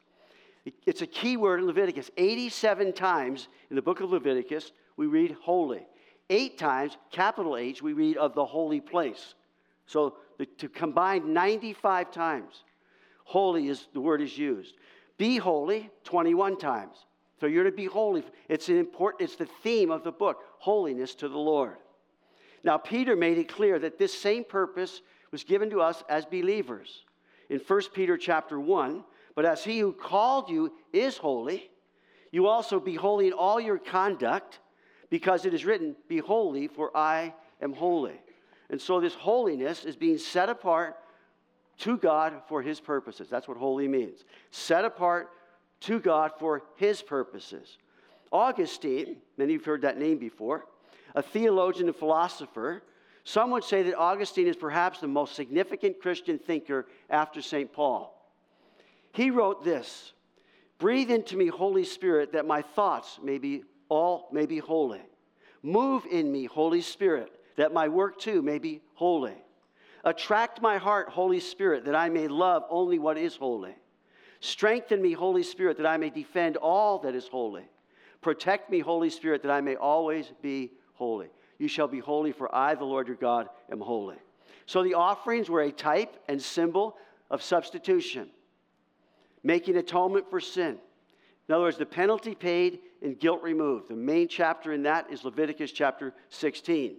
it's 0.85 1.01
a 1.01 1.07
key 1.07 1.37
word 1.37 1.59
in 1.59 1.67
Leviticus. 1.67 2.11
87 2.17 2.93
times 2.93 3.47
in 3.69 3.75
the 3.75 3.81
book 3.81 4.01
of 4.01 4.11
Leviticus, 4.11 4.71
we 4.97 5.07
read 5.07 5.35
holy. 5.41 5.85
Eight 6.29 6.57
times, 6.57 6.97
capital 7.11 7.57
H, 7.57 7.81
we 7.81 7.93
read 7.93 8.17
of 8.17 8.35
the 8.35 8.45
holy 8.45 8.79
place. 8.79 9.35
So, 9.85 10.15
the, 10.37 10.45
to 10.45 10.69
combine 10.69 11.33
95 11.33 12.11
times, 12.11 12.63
holy 13.23 13.67
is 13.67 13.87
the 13.93 14.01
word 14.01 14.21
is 14.21 14.37
used. 14.37 14.75
Be 15.17 15.37
holy 15.37 15.89
21 16.03 16.57
times. 16.57 17.05
So 17.39 17.47
you're 17.47 17.63
to 17.63 17.71
be 17.71 17.85
holy. 17.85 18.23
It's 18.49 18.69
an 18.69 18.77
important, 18.77 19.23
it's 19.23 19.35
the 19.35 19.47
theme 19.63 19.89
of 19.89 20.03
the 20.03 20.11
book, 20.11 20.43
holiness 20.59 21.15
to 21.15 21.27
the 21.27 21.39
Lord. 21.39 21.77
Now, 22.63 22.77
Peter 22.77 23.15
made 23.15 23.39
it 23.39 23.49
clear 23.49 23.79
that 23.79 23.97
this 23.97 24.13
same 24.13 24.43
purpose 24.43 25.01
was 25.31 25.43
given 25.43 25.69
to 25.69 25.81
us 25.81 26.03
as 26.09 26.25
believers. 26.25 27.03
In 27.49 27.59
1 27.59 27.81
Peter 27.93 28.17
chapter 28.17 28.59
1, 28.59 29.03
but 29.35 29.45
as 29.45 29.63
he 29.63 29.79
who 29.79 29.93
called 29.93 30.49
you 30.49 30.73
is 30.93 31.17
holy, 31.17 31.69
you 32.31 32.47
also 32.47 32.79
be 32.79 32.95
holy 32.95 33.27
in 33.27 33.33
all 33.33 33.59
your 33.59 33.77
conduct, 33.77 34.59
because 35.09 35.45
it 35.45 35.53
is 35.53 35.65
written, 35.65 35.95
Be 36.07 36.19
holy, 36.19 36.67
for 36.67 36.95
I 36.95 37.33
am 37.61 37.73
holy. 37.73 38.19
And 38.69 38.79
so 38.79 39.01
this 39.01 39.13
holiness 39.13 39.83
is 39.83 39.97
being 39.97 40.17
set 40.17 40.49
apart 40.49 40.97
to 41.79 41.97
God 41.97 42.41
for 42.47 42.61
his 42.61 42.79
purposes. 42.79 43.27
That's 43.29 43.47
what 43.47 43.57
holy 43.57 43.87
means. 43.87 44.23
Set 44.51 44.85
apart 44.85 45.29
to 45.81 45.99
God 45.99 46.31
for 46.39 46.63
his 46.75 47.01
purposes. 47.01 47.77
Augustine, 48.31 49.17
many 49.37 49.53
of 49.53 49.55
you 49.55 49.59
have 49.59 49.65
heard 49.65 49.81
that 49.81 49.97
name 49.97 50.17
before, 50.17 50.65
a 51.15 51.21
theologian 51.21 51.87
and 51.87 51.95
philosopher, 51.95 52.83
some 53.23 53.51
would 53.51 53.63
say 53.63 53.83
that 53.83 53.97
Augustine 53.97 54.47
is 54.47 54.55
perhaps 54.55 54.99
the 54.99 55.07
most 55.07 55.35
significant 55.35 56.01
Christian 56.01 56.39
thinker 56.39 56.87
after 57.09 57.41
St. 57.41 57.71
Paul. 57.71 58.17
He 59.13 59.29
wrote 59.29 59.63
this 59.63 60.13
Breathe 60.79 61.11
into 61.11 61.37
me, 61.37 61.47
Holy 61.47 61.83
Spirit, 61.83 62.33
that 62.33 62.47
my 62.47 62.61
thoughts 62.61 63.19
may 63.21 63.37
be 63.37 63.63
all 63.89 64.29
may 64.31 64.45
be 64.45 64.57
holy. 64.57 65.01
Move 65.61 66.05
in 66.09 66.31
me, 66.31 66.45
Holy 66.45 66.81
Spirit, 66.81 67.31
that 67.57 67.73
my 67.73 67.87
work 67.87 68.19
too 68.19 68.41
may 68.41 68.57
be 68.57 68.81
holy. 68.95 69.35
Attract 70.03 70.61
my 70.61 70.77
heart, 70.77 71.09
Holy 71.09 71.39
Spirit, 71.39 71.85
that 71.85 71.95
I 71.95 72.09
may 72.09 72.27
love 72.27 72.63
only 72.69 72.97
what 72.97 73.17
is 73.17 73.35
holy. 73.35 73.75
Strengthen 74.39 75.01
me, 75.01 75.13
Holy 75.13 75.43
Spirit, 75.43 75.77
that 75.77 75.85
I 75.85 75.97
may 75.97 76.09
defend 76.09 76.57
all 76.57 76.97
that 76.99 77.13
is 77.13 77.27
holy. 77.27 77.69
Protect 78.21 78.71
me, 78.71 78.79
Holy 78.79 79.11
Spirit, 79.11 79.43
that 79.43 79.51
I 79.51 79.61
may 79.61 79.75
always 79.75 80.31
be 80.41 80.71
holy. 80.93 81.29
You 81.61 81.67
shall 81.67 81.87
be 81.87 81.99
holy, 81.99 82.31
for 82.31 82.53
I, 82.55 82.73
the 82.73 82.85
Lord 82.85 83.07
your 83.07 83.17
God, 83.17 83.47
am 83.71 83.81
holy. 83.81 84.15
So 84.65 84.81
the 84.81 84.95
offerings 84.95 85.47
were 85.47 85.61
a 85.61 85.71
type 85.71 86.17
and 86.27 86.41
symbol 86.41 86.97
of 87.29 87.43
substitution, 87.43 88.31
making 89.43 89.77
atonement 89.77 90.27
for 90.31 90.39
sin. 90.39 90.79
In 91.47 91.53
other 91.53 91.65
words, 91.65 91.77
the 91.77 91.85
penalty 91.85 92.33
paid 92.33 92.79
and 93.03 93.19
guilt 93.19 93.43
removed. 93.43 93.89
The 93.89 93.95
main 93.95 94.27
chapter 94.27 94.73
in 94.73 94.81
that 94.83 95.11
is 95.11 95.23
Leviticus 95.23 95.71
chapter 95.71 96.15
16. 96.29 96.95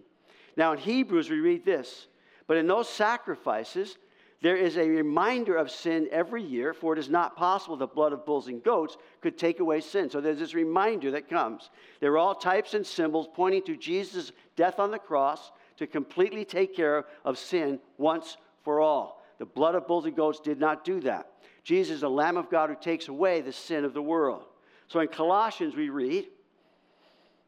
Now, 0.56 0.70
in 0.74 0.78
Hebrews, 0.78 1.28
we 1.28 1.40
read 1.40 1.64
this 1.64 2.06
But 2.46 2.56
in 2.56 2.68
those 2.68 2.88
sacrifices, 2.88 3.98
there 4.42 4.56
is 4.56 4.76
a 4.76 4.88
reminder 4.88 5.56
of 5.56 5.70
sin 5.70 6.08
every 6.10 6.42
year, 6.42 6.74
for 6.74 6.92
it 6.92 6.98
is 6.98 7.08
not 7.08 7.36
possible 7.36 7.76
the 7.76 7.86
blood 7.86 8.12
of 8.12 8.26
bulls 8.26 8.48
and 8.48 8.62
goats 8.62 8.96
could 9.20 9.38
take 9.38 9.60
away 9.60 9.80
sin. 9.80 10.10
So 10.10 10.20
there's 10.20 10.40
this 10.40 10.52
reminder 10.52 11.12
that 11.12 11.30
comes. 11.30 11.70
They're 12.00 12.18
all 12.18 12.34
types 12.34 12.74
and 12.74 12.84
symbols 12.84 13.28
pointing 13.32 13.62
to 13.66 13.76
Jesus' 13.76 14.32
death 14.56 14.80
on 14.80 14.90
the 14.90 14.98
cross 14.98 15.52
to 15.76 15.86
completely 15.86 16.44
take 16.44 16.74
care 16.74 17.04
of 17.24 17.38
sin 17.38 17.78
once 17.98 18.36
for 18.64 18.80
all. 18.80 19.24
The 19.38 19.46
blood 19.46 19.76
of 19.76 19.86
bulls 19.86 20.06
and 20.06 20.16
goats 20.16 20.40
did 20.40 20.58
not 20.58 20.84
do 20.84 21.00
that. 21.02 21.28
Jesus 21.62 21.96
is 21.96 22.00
the 22.00 22.10
Lamb 22.10 22.36
of 22.36 22.50
God 22.50 22.68
who 22.68 22.76
takes 22.76 23.06
away 23.06 23.40
the 23.40 23.52
sin 23.52 23.84
of 23.84 23.94
the 23.94 24.02
world. 24.02 24.44
So 24.88 24.98
in 24.98 25.06
Colossians, 25.08 25.76
we 25.76 25.88
read, 25.88 26.26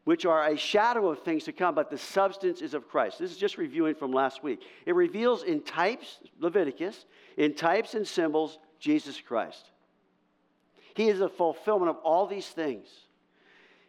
which 0.05 0.25
are 0.25 0.47
a 0.47 0.55
shadow 0.55 1.09
of 1.09 1.19
things 1.19 1.43
to 1.43 1.51
come, 1.51 1.75
but 1.75 1.89
the 1.89 1.97
substance 1.97 2.61
is 2.61 2.73
of 2.73 2.87
Christ. 2.87 3.19
This 3.19 3.31
is 3.31 3.37
just 3.37 3.57
reviewing 3.57 3.95
from 3.95 4.11
last 4.11 4.43
week. 4.43 4.61
It 4.85 4.95
reveals 4.95 5.43
in 5.43 5.61
types, 5.61 6.19
Leviticus, 6.39 7.05
in 7.37 7.55
types 7.55 7.95
and 7.95 8.07
symbols, 8.07 8.59
Jesus 8.79 9.19
Christ. 9.19 9.71
He 10.93 11.09
is 11.09 11.19
the 11.19 11.27
fulfillment 11.27 11.89
of 11.89 11.97
all 11.97 12.27
these 12.27 12.47
things. 12.47 12.87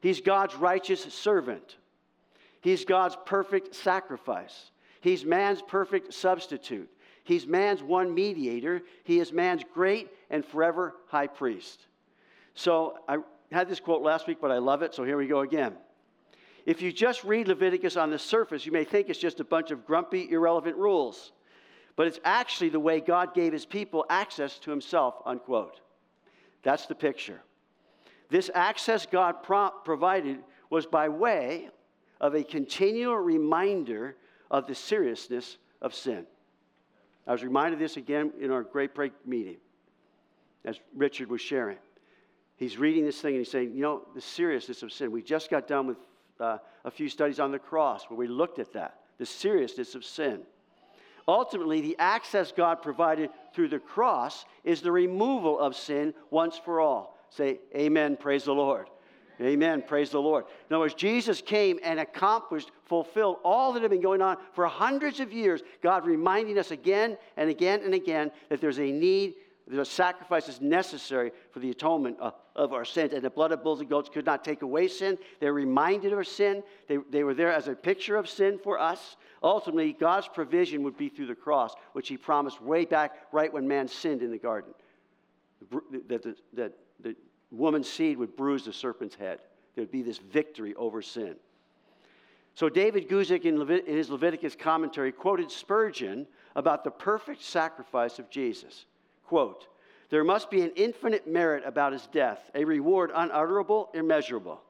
He's 0.00 0.20
God's 0.20 0.54
righteous 0.56 1.02
servant. 1.02 1.76
He's 2.62 2.84
God's 2.84 3.16
perfect 3.26 3.74
sacrifice. 3.74 4.70
He's 5.02 5.24
man's 5.24 5.62
perfect 5.62 6.14
substitute. 6.14 6.88
He's 7.24 7.46
man's 7.46 7.82
one 7.82 8.14
mediator. 8.14 8.82
He 9.04 9.20
is 9.20 9.32
man's 9.32 9.64
great 9.74 10.08
and 10.30 10.44
forever 10.44 10.94
high 11.08 11.26
priest. 11.26 11.86
So 12.54 12.98
I 13.06 13.18
had 13.52 13.68
this 13.68 13.80
quote 13.80 14.02
last 14.02 14.26
week, 14.26 14.38
but 14.40 14.50
I 14.50 14.58
love 14.58 14.82
it, 14.82 14.94
so 14.94 15.04
here 15.04 15.18
we 15.18 15.26
go 15.26 15.40
again. 15.40 15.74
If 16.66 16.82
you 16.82 16.92
just 16.92 17.22
read 17.22 17.46
Leviticus 17.46 17.96
on 17.96 18.10
the 18.10 18.18
surface, 18.18 18.66
you 18.66 18.72
may 18.72 18.82
think 18.82 19.08
it's 19.08 19.20
just 19.20 19.38
a 19.38 19.44
bunch 19.44 19.70
of 19.70 19.86
grumpy, 19.86 20.28
irrelevant 20.30 20.76
rules. 20.76 21.32
But 21.94 22.08
it's 22.08 22.18
actually 22.24 22.70
the 22.70 22.80
way 22.80 23.00
God 23.00 23.32
gave 23.34 23.52
his 23.52 23.64
people 23.64 24.04
access 24.10 24.58
to 24.58 24.70
himself, 24.72 25.14
unquote. 25.24 25.80
That's 26.64 26.86
the 26.86 26.94
picture. 26.94 27.40
This 28.28 28.50
access 28.52 29.06
God 29.06 29.44
pro- 29.44 29.70
provided 29.84 30.40
was 30.68 30.84
by 30.84 31.08
way 31.08 31.70
of 32.20 32.34
a 32.34 32.42
continual 32.42 33.16
reminder 33.16 34.16
of 34.50 34.66
the 34.66 34.74
seriousness 34.74 35.58
of 35.80 35.94
sin. 35.94 36.26
I 37.28 37.32
was 37.32 37.44
reminded 37.44 37.74
of 37.74 37.78
this 37.78 37.96
again 37.96 38.32
in 38.40 38.50
our 38.50 38.62
Great 38.62 38.94
Break 38.94 39.12
meeting 39.24 39.56
as 40.64 40.80
Richard 40.96 41.30
was 41.30 41.40
sharing. 41.40 41.78
He's 42.56 42.76
reading 42.76 43.04
this 43.04 43.20
thing 43.20 43.34
and 43.34 43.38
he's 43.38 43.50
saying, 43.50 43.72
You 43.74 43.82
know, 43.82 44.02
the 44.14 44.20
seriousness 44.20 44.82
of 44.82 44.92
sin. 44.92 45.12
We 45.12 45.22
just 45.22 45.50
got 45.50 45.68
done 45.68 45.86
with 45.86 45.98
uh, 46.40 46.58
a 46.84 46.90
few 46.90 47.08
studies 47.08 47.40
on 47.40 47.52
the 47.52 47.58
cross 47.58 48.04
where 48.08 48.18
we 48.18 48.26
looked 48.26 48.58
at 48.58 48.72
that, 48.72 49.00
the 49.18 49.26
seriousness 49.26 49.94
of 49.94 50.04
sin. 50.04 50.42
Ultimately, 51.28 51.80
the 51.80 51.96
access 51.98 52.52
God 52.52 52.82
provided 52.82 53.30
through 53.52 53.68
the 53.68 53.80
cross 53.80 54.44
is 54.62 54.80
the 54.80 54.92
removal 54.92 55.58
of 55.58 55.74
sin 55.74 56.14
once 56.30 56.56
for 56.56 56.80
all. 56.80 57.18
Say, 57.30 57.58
Amen, 57.74 58.16
praise 58.16 58.44
the 58.44 58.54
Lord. 58.54 58.88
Amen, 59.40 59.82
praise 59.86 60.10
the 60.10 60.20
Lord. 60.20 60.44
In 60.70 60.74
other 60.74 60.80
words, 60.80 60.94
Jesus 60.94 61.42
came 61.42 61.78
and 61.82 62.00
accomplished, 62.00 62.70
fulfilled 62.84 63.36
all 63.44 63.74
that 63.74 63.82
had 63.82 63.90
been 63.90 64.00
going 64.00 64.22
on 64.22 64.38
for 64.54 64.66
hundreds 64.66 65.20
of 65.20 65.30
years. 65.30 65.62
God 65.82 66.06
reminding 66.06 66.58
us 66.58 66.70
again 66.70 67.18
and 67.36 67.50
again 67.50 67.82
and 67.84 67.92
again 67.92 68.30
that 68.48 68.62
there's 68.62 68.78
a 68.78 68.90
need 68.90 69.34
the 69.68 69.84
sacrifice 69.84 70.48
is 70.48 70.60
necessary 70.60 71.32
for 71.50 71.58
the 71.58 71.70
atonement 71.70 72.18
of, 72.20 72.34
of, 72.54 72.72
our 72.72 72.84
sins. 72.84 73.12
And 73.12 73.22
the 73.22 73.30
blood 73.30 73.50
of 73.50 73.64
bulls 73.64 73.80
and 73.80 73.88
goats 73.88 74.08
could 74.08 74.24
not 74.24 74.44
take 74.44 74.62
away 74.62 74.86
sin. 74.86 75.18
They're 75.40 75.52
reminded 75.52 76.12
of 76.12 76.26
sin. 76.26 76.62
They, 76.88 76.98
they 77.10 77.24
were 77.24 77.34
there 77.34 77.52
as 77.52 77.66
a 77.66 77.74
picture 77.74 78.16
of 78.16 78.28
sin 78.28 78.60
for 78.62 78.78
us. 78.78 79.16
Ultimately, 79.42 79.92
God's 79.92 80.28
provision 80.28 80.84
would 80.84 80.96
be 80.96 81.08
through 81.08 81.26
the 81.26 81.34
cross, 81.34 81.74
which 81.94 82.08
He 82.08 82.16
promised 82.16 82.62
way 82.62 82.84
back 82.84 83.16
right 83.32 83.52
when 83.52 83.66
man 83.66 83.88
sinned 83.88 84.22
in 84.22 84.30
the 84.30 84.38
garden. 84.38 84.72
That 86.08 86.22
the, 86.22 86.36
that 86.52 86.72
the 87.02 87.16
woman's 87.50 87.90
seed 87.90 88.18
would 88.18 88.36
bruise 88.36 88.64
the 88.64 88.72
serpent's 88.72 89.16
head. 89.16 89.40
There 89.74 89.82
would 89.82 89.90
be 89.90 90.02
this 90.02 90.18
victory 90.18 90.74
over 90.76 91.02
sin. 91.02 91.34
So, 92.54 92.68
David 92.68 93.08
Guzik, 93.08 93.44
in, 93.44 93.58
Levit- 93.58 93.86
in 93.86 93.96
his 93.96 94.10
Leviticus 94.10 94.54
commentary, 94.54 95.12
quoted 95.12 95.50
Spurgeon 95.50 96.26
about 96.54 96.84
the 96.84 96.90
perfect 96.90 97.42
sacrifice 97.42 98.18
of 98.18 98.30
Jesus. 98.30 98.86
Quote, 99.26 99.66
there 100.08 100.24
must 100.24 100.50
be 100.50 100.62
an 100.62 100.72
infinite 100.76 101.26
merit 101.26 101.64
about 101.66 101.92
his 101.92 102.06
death, 102.06 102.50
a 102.54 102.64
reward 102.64 103.10
unutterable, 103.14 103.90
immeasurable. 103.92 104.60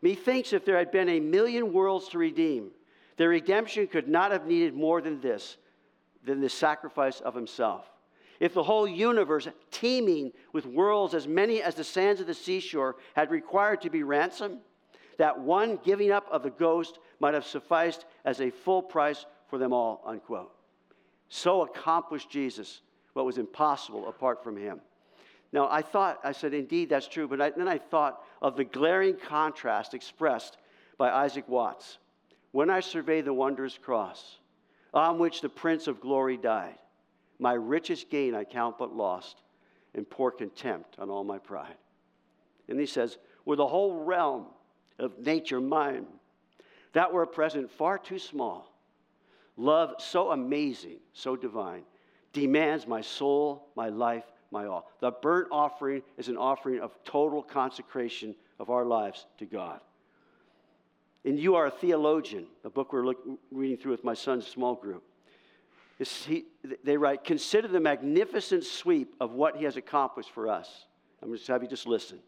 Methinks 0.00 0.52
if 0.52 0.64
there 0.64 0.76
had 0.76 0.90
been 0.90 1.08
a 1.08 1.20
million 1.20 1.72
worlds 1.72 2.08
to 2.08 2.18
redeem, 2.18 2.70
their 3.16 3.28
redemption 3.28 3.86
could 3.86 4.08
not 4.08 4.32
have 4.32 4.46
needed 4.46 4.74
more 4.74 5.00
than 5.00 5.20
this, 5.20 5.56
than 6.24 6.40
the 6.40 6.48
sacrifice 6.48 7.20
of 7.20 7.34
himself. 7.34 7.86
If 8.40 8.54
the 8.54 8.62
whole 8.64 8.88
universe, 8.88 9.46
teeming 9.70 10.32
with 10.52 10.66
worlds 10.66 11.14
as 11.14 11.28
many 11.28 11.62
as 11.62 11.76
the 11.76 11.84
sands 11.84 12.20
of 12.20 12.26
the 12.26 12.34
seashore, 12.34 12.96
had 13.14 13.30
required 13.30 13.82
to 13.82 13.90
be 13.90 14.02
ransomed, 14.02 14.58
that 15.18 15.38
one 15.38 15.78
giving 15.84 16.10
up 16.10 16.26
of 16.32 16.42
the 16.42 16.50
ghost 16.50 16.98
might 17.20 17.34
have 17.34 17.46
sufficed 17.46 18.04
as 18.24 18.40
a 18.40 18.50
full 18.50 18.82
price 18.82 19.26
for 19.46 19.58
them 19.58 19.72
all, 19.72 20.02
unquote. 20.04 20.52
So 21.28 21.62
accomplished 21.62 22.30
Jesus 22.30 22.80
what 23.12 23.26
was 23.26 23.38
impossible 23.38 24.08
apart 24.08 24.42
from 24.42 24.56
him. 24.56 24.80
Now, 25.52 25.68
I 25.70 25.82
thought, 25.82 26.18
I 26.24 26.32
said, 26.32 26.54
indeed, 26.54 26.88
that's 26.88 27.06
true, 27.06 27.28
but 27.28 27.40
I, 27.40 27.50
then 27.50 27.68
I 27.68 27.78
thought 27.78 28.22
of 28.40 28.56
the 28.56 28.64
glaring 28.64 29.16
contrast 29.16 29.92
expressed 29.92 30.56
by 30.96 31.10
Isaac 31.10 31.46
Watts. 31.46 31.98
When 32.52 32.70
I 32.70 32.80
survey 32.80 33.20
the 33.20 33.34
wondrous 33.34 33.76
cross 33.76 34.38
on 34.94 35.18
which 35.18 35.40
the 35.40 35.48
Prince 35.48 35.88
of 35.88 36.00
Glory 36.00 36.36
died, 36.38 36.78
my 37.38 37.52
richest 37.52 38.08
gain 38.08 38.34
I 38.34 38.44
count 38.44 38.78
but 38.78 38.94
lost 38.94 39.42
and 39.94 40.08
pour 40.08 40.30
contempt 40.30 40.96
on 40.98 41.10
all 41.10 41.24
my 41.24 41.38
pride. 41.38 41.76
And 42.68 42.80
he 42.80 42.86
says, 42.86 43.18
Were 43.44 43.56
the 43.56 43.66
whole 43.66 44.04
realm 44.04 44.46
of 44.98 45.18
nature 45.18 45.60
mine, 45.60 46.06
that 46.92 47.12
were 47.12 47.22
a 47.22 47.26
present 47.26 47.70
far 47.70 47.98
too 47.98 48.18
small, 48.18 48.72
love 49.56 49.94
so 49.98 50.30
amazing, 50.30 50.98
so 51.12 51.36
divine, 51.36 51.82
demands 52.32 52.86
my 52.86 53.00
soul, 53.00 53.68
my 53.76 53.88
life, 53.88 54.24
my 54.50 54.66
all. 54.66 54.90
The 55.00 55.10
burnt 55.10 55.48
offering 55.50 56.02
is 56.16 56.28
an 56.28 56.36
offering 56.36 56.80
of 56.80 56.92
total 57.04 57.42
consecration 57.42 58.34
of 58.58 58.70
our 58.70 58.84
lives 58.84 59.26
to 59.38 59.46
God. 59.46 59.80
And 61.24 61.38
you 61.38 61.54
are 61.54 61.66
a 61.66 61.70
theologian, 61.70 62.46
a 62.64 62.70
book 62.70 62.92
we're 62.92 63.04
look, 63.04 63.18
reading 63.50 63.76
through 63.76 63.92
with 63.92 64.04
my 64.04 64.14
son's 64.14 64.46
small 64.46 64.74
group. 64.74 65.04
He, 65.98 66.46
they 66.82 66.96
write, 66.96 67.22
Consider 67.22 67.68
the 67.68 67.78
magnificent 67.78 68.64
sweep 68.64 69.14
of 69.20 69.32
what 69.32 69.56
he 69.56 69.64
has 69.64 69.76
accomplished 69.76 70.30
for 70.30 70.48
us. 70.48 70.86
I'm 71.22 71.28
going 71.28 71.38
to 71.38 71.52
have 71.52 71.62
you 71.62 71.68
just 71.68 71.86
listen. 71.86 72.18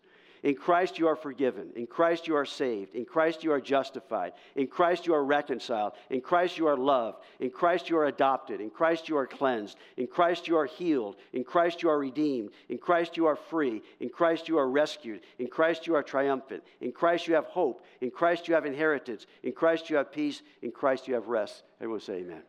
In 0.45 0.55
Christ 0.55 0.99
you 0.99 1.09
are 1.09 1.17
forgiven. 1.17 1.71
In 1.75 1.87
Christ 1.87 2.29
you 2.29 2.37
are 2.37 2.45
saved. 2.45 2.95
In 2.95 3.07
Christ 3.07 3.43
you 3.43 3.51
are 3.51 3.63
justified. 3.63 4.35
In 4.57 4.67
Christ 4.67 5.07
you 5.07 5.15
are 5.15 5.25
reconciled. 5.25 5.95
In 6.11 6.21
Christ 6.21 6.59
you 6.59 6.67
are 6.67 6.77
loved. 6.77 7.25
In 7.41 7.49
Christ 7.49 7.89
you 7.89 7.97
are 7.97 8.05
adopted. 8.05 8.61
In 8.61 8.69
Christ 8.69 9.09
you 9.09 9.17
are 9.17 9.27
cleansed. 9.27 9.79
In 9.97 10.07
Christ 10.07 10.47
you 10.47 10.59
are 10.59 10.67
healed. 10.67 11.17
In 11.33 11.45
Christ 11.45 11.83
you 11.83 11.89
are 11.89 11.99
redeemed. 11.99 12.51
In 12.69 12.77
Christ 12.77 13.17
you 13.17 13.25
are 13.25 13.37
free. 13.37 13.81
In 14.01 14.11
Christ 14.11 14.47
you 14.47 14.59
are 14.59 14.69
rescued. 14.69 15.23
In 15.39 15.47
Christ 15.47 15.87
you 15.87 15.95
are 15.95 16.03
triumphant. 16.03 16.63
In 16.83 16.93
Christ 16.93 17.27
you 17.27 17.35
have 17.35 17.47
hope. 17.47 17.83
In 18.03 18.11
Christ 18.11 18.47
you 18.47 18.55
have 18.55 18.67
inheritance. 18.67 19.25
In 19.45 19.53
Christ 19.53 19.89
you 19.89 19.97
have 19.97 20.13
peace. 20.13 20.43
In 20.61 20.73
Christ 20.73 21.09
you 21.09 21.15
have 21.15 21.29
rest. 21.29 21.63
Everyone 21.81 22.01
say 22.01 22.17
amen. 22.17 22.27
amen. 22.27 22.43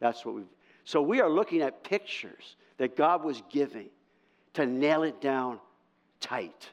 That's 0.00 0.24
what 0.24 0.34
we've. 0.34 0.46
So 0.82 1.00
we 1.00 1.20
are 1.20 1.30
looking 1.30 1.62
at 1.62 1.84
pictures 1.84 2.56
that 2.78 2.96
God 2.96 3.22
was 3.22 3.40
giving 3.50 3.86
to 4.54 4.66
nail 4.66 5.04
it 5.04 5.20
down 5.20 5.60
tight. 6.20 6.70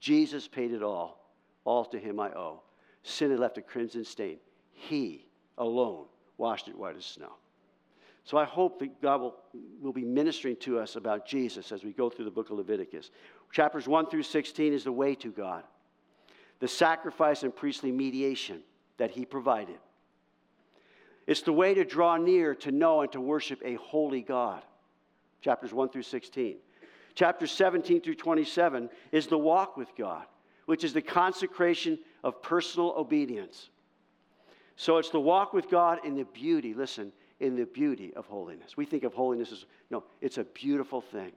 Jesus 0.00 0.48
paid 0.48 0.72
it 0.72 0.82
all. 0.82 1.20
All 1.64 1.84
to 1.86 1.98
him 1.98 2.18
I 2.18 2.30
owe. 2.30 2.62
Sin 3.02 3.30
had 3.30 3.40
left 3.40 3.58
a 3.58 3.62
crimson 3.62 4.04
stain. 4.04 4.38
He 4.72 5.26
alone 5.58 6.06
washed 6.38 6.68
it 6.68 6.78
white 6.78 6.96
as 6.96 7.04
snow. 7.04 7.32
So 8.24 8.36
I 8.36 8.44
hope 8.44 8.78
that 8.80 9.00
God 9.00 9.20
will, 9.20 9.36
will 9.80 9.92
be 9.92 10.04
ministering 10.04 10.56
to 10.56 10.78
us 10.78 10.96
about 10.96 11.26
Jesus 11.26 11.72
as 11.72 11.84
we 11.84 11.92
go 11.92 12.10
through 12.10 12.26
the 12.26 12.30
book 12.30 12.50
of 12.50 12.58
Leviticus. 12.58 13.10
Chapters 13.52 13.88
1 13.88 14.06
through 14.08 14.22
16 14.22 14.72
is 14.72 14.84
the 14.84 14.92
way 14.92 15.14
to 15.16 15.30
God, 15.30 15.64
the 16.60 16.68
sacrifice 16.68 17.42
and 17.42 17.54
priestly 17.54 17.90
mediation 17.90 18.60
that 18.98 19.10
he 19.10 19.24
provided. 19.24 19.78
It's 21.26 21.42
the 21.42 21.52
way 21.52 21.74
to 21.74 21.84
draw 21.84 22.16
near, 22.16 22.54
to 22.56 22.72
know, 22.72 23.02
and 23.02 23.12
to 23.12 23.20
worship 23.20 23.60
a 23.64 23.74
holy 23.74 24.22
God. 24.22 24.62
Chapters 25.42 25.72
1 25.72 25.88
through 25.88 26.02
16. 26.02 26.56
Chapter 27.14 27.46
17 27.46 28.00
through 28.00 28.14
27 28.14 28.88
is 29.12 29.26
the 29.26 29.38
walk 29.38 29.76
with 29.76 29.88
God. 29.96 30.26
which 30.70 30.84
is 30.84 30.92
the 30.92 31.02
consecration 31.02 31.98
of 32.22 32.40
personal 32.42 32.94
obedience. 32.96 33.70
So 34.76 34.98
it's 34.98 35.10
the 35.10 35.18
walk 35.18 35.52
with 35.52 35.68
God 35.68 35.98
in 36.04 36.14
the 36.14 36.22
beauty, 36.26 36.74
listen, 36.74 37.10
in 37.40 37.56
the 37.56 37.66
beauty 37.66 38.14
of 38.14 38.26
holiness. 38.26 38.76
We 38.76 38.84
think 38.84 39.02
of 39.02 39.12
holiness 39.12 39.50
as, 39.50 39.64
no, 39.90 40.04
it's 40.20 40.38
a 40.38 40.44
beautiful 40.44 41.00
thing. 41.00 41.32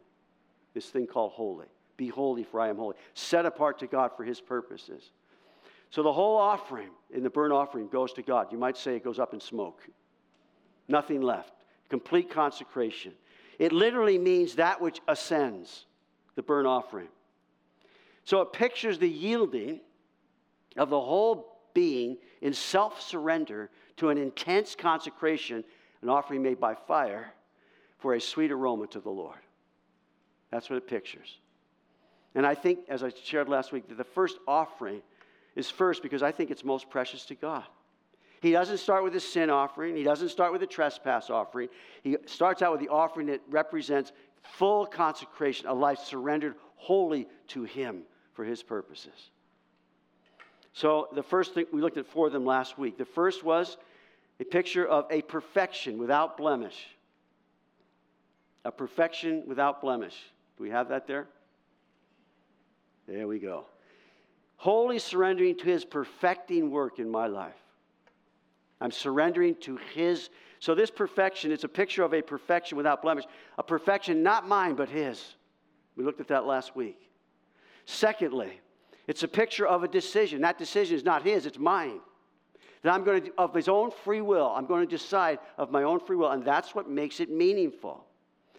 This 0.76 0.86
thing 0.86 1.08
called 1.08 1.32
holy. 1.32 1.66
Be 1.98 2.10
holy, 2.10 2.44
for 2.44 2.60
I 2.60 2.70
am 2.70 2.78
holy. 2.78 2.96
Set 3.16 3.48
apart 3.48 3.80
to 3.80 3.88
God 3.88 4.12
for 4.16 4.24
his 4.24 4.40
purposes. 4.40 5.10
So 5.90 6.04
the 6.04 6.14
whole 6.14 6.38
offering 6.38 6.90
in 7.12 7.24
the 7.24 7.30
burnt 7.32 7.54
offering 7.54 7.88
goes 7.88 8.14
to 8.14 8.22
God. 8.22 8.52
You 8.52 8.60
might 8.60 8.78
say 8.78 8.96
it 8.96 9.04
goes 9.04 9.18
up 9.18 9.34
in 9.34 9.40
smoke. 9.40 9.82
Nothing 10.88 11.24
left. 11.24 11.54
Complete 11.90 12.30
consecration. 12.30 13.14
It 13.60 13.72
literally 13.72 14.18
means 14.18 14.56
that 14.56 14.82
which 14.82 15.00
ascends, 15.08 15.86
the 16.36 16.44
burnt 16.44 16.68
offering. 16.68 17.08
So 18.26 18.42
it 18.42 18.54
pictures 18.54 19.00
the 19.00 19.10
yielding 19.10 19.82
of 20.78 20.90
the 20.90 21.00
whole 21.00 21.60
being 21.74 22.18
in 22.42 22.54
self 22.54 23.02
surrender 23.02 23.70
to 23.98 24.10
an 24.10 24.18
intense 24.18 24.76
consecration, 24.76 25.64
an 26.02 26.10
offering 26.10 26.42
made 26.42 26.60
by 26.60 26.76
fire 26.76 27.34
for 28.00 28.16
a 28.16 28.22
sweet 28.22 28.52
aroma 28.52 28.88
to 28.88 29.00
the 29.00 29.10
Lord. 29.10 29.40
That's 30.52 30.70
what 30.70 30.78
it 30.78 30.88
pictures. 30.88 31.40
And 32.36 32.46
I 32.46 32.56
think, 32.56 32.80
as 32.90 33.04
I 33.04 33.12
shared 33.24 33.50
last 33.50 33.72
week, 33.72 33.88
that 33.90 33.98
the 33.98 34.04
first 34.04 34.38
offering 34.48 35.02
is 35.56 35.70
first 35.70 36.02
because 36.02 36.24
I 36.24 36.32
think 36.32 36.50
it's 36.50 36.64
most 36.64 36.90
precious 36.90 37.26
to 37.26 37.36
God. 37.36 37.64
He 38.44 38.52
doesn't 38.52 38.80
start 38.80 39.06
with 39.06 39.16
a 39.16 39.22
sin 39.22 39.50
offering, 39.50 39.96
he 39.96 40.04
doesn't 40.04 40.28
start 40.28 40.52
with 40.52 40.62
a 40.62 40.68
trespass 40.68 41.30
offering. 41.30 41.70
He 42.04 42.18
starts 42.26 42.62
out 42.62 42.74
with 42.74 42.82
the 42.82 42.90
offering 42.90 43.28
that 43.28 43.40
represents 43.50 44.12
full 44.42 44.86
consecration, 44.86 45.68
a 45.68 45.74
life 45.74 46.00
surrendered 46.00 46.56
wholly 46.76 47.30
to 47.48 47.64
Him 47.64 48.02
for 48.34 48.44
His 48.44 48.62
purposes. 48.62 49.30
So, 50.74 51.08
the 51.14 51.24
first 51.24 51.54
thing, 51.54 51.68
we 51.72 51.80
looked 51.80 51.96
at 51.96 52.06
four 52.06 52.28
of 52.28 52.34
them 52.34 52.46
last 52.46 52.78
week. 52.78 52.98
The 52.98 53.06
first 53.06 53.46
was 53.46 53.78
a 54.42 54.44
picture 54.44 54.86
of 54.86 55.06
a 55.10 55.22
perfection 55.22 55.98
without 55.98 56.36
blemish. 56.36 56.88
A 58.66 58.74
perfection 58.74 59.44
without 59.48 59.80
blemish. 59.80 60.18
Do 60.58 60.64
we 60.64 60.70
have 60.70 60.90
that 60.90 61.08
there? 61.08 61.28
There 63.08 63.26
we 63.26 63.40
go. 63.40 63.68
Wholly 64.58 65.00
surrendering 65.00 65.56
to 65.60 65.64
his 65.64 65.86
perfecting 65.86 66.72
work 66.72 67.00
in 67.00 67.10
my 67.10 67.28
life. 67.28 67.63
I'm 68.84 68.92
surrendering 68.92 69.56
to 69.62 69.78
his. 69.96 70.30
So, 70.60 70.76
this 70.76 70.92
perfection, 70.92 71.54
it's 71.54 71.64
a 71.64 71.70
picture 71.70 72.04
of 72.04 72.14
a 72.14 72.22
perfection 72.22 72.76
without 72.76 73.02
blemish. 73.02 73.24
A 73.58 73.64
perfection 73.64 74.24
not 74.24 74.46
mine, 74.46 74.76
but 74.76 74.90
his. 74.90 75.36
We 75.96 76.04
looked 76.04 76.20
at 76.20 76.28
that 76.28 76.46
last 76.46 76.76
week. 76.76 77.10
Secondly, 77.86 78.60
it's 79.08 79.24
a 79.24 79.28
picture 79.30 79.66
of 79.66 79.84
a 79.84 79.88
decision. 79.88 80.42
That 80.42 80.58
decision 80.58 80.98
is 80.98 81.06
not 81.06 81.24
his, 81.24 81.46
it's 81.46 81.58
mine. 81.58 82.02
That 82.82 82.94
I'm 82.94 83.06
going 83.06 83.24
to, 83.24 83.32
of 83.38 83.54
his 83.54 83.70
own 83.70 83.90
free 84.04 84.20
will, 84.20 84.52
I'm 84.54 84.66
going 84.66 84.86
to 84.86 84.98
decide 84.98 85.40
of 85.58 85.72
my 85.72 85.84
own 85.84 86.02
free 86.02 86.18
will, 86.18 86.32
and 86.32 86.44
that's 86.44 86.76
what 86.76 86.90
makes 86.90 87.22
it 87.22 87.30
meaningful. 87.30 88.06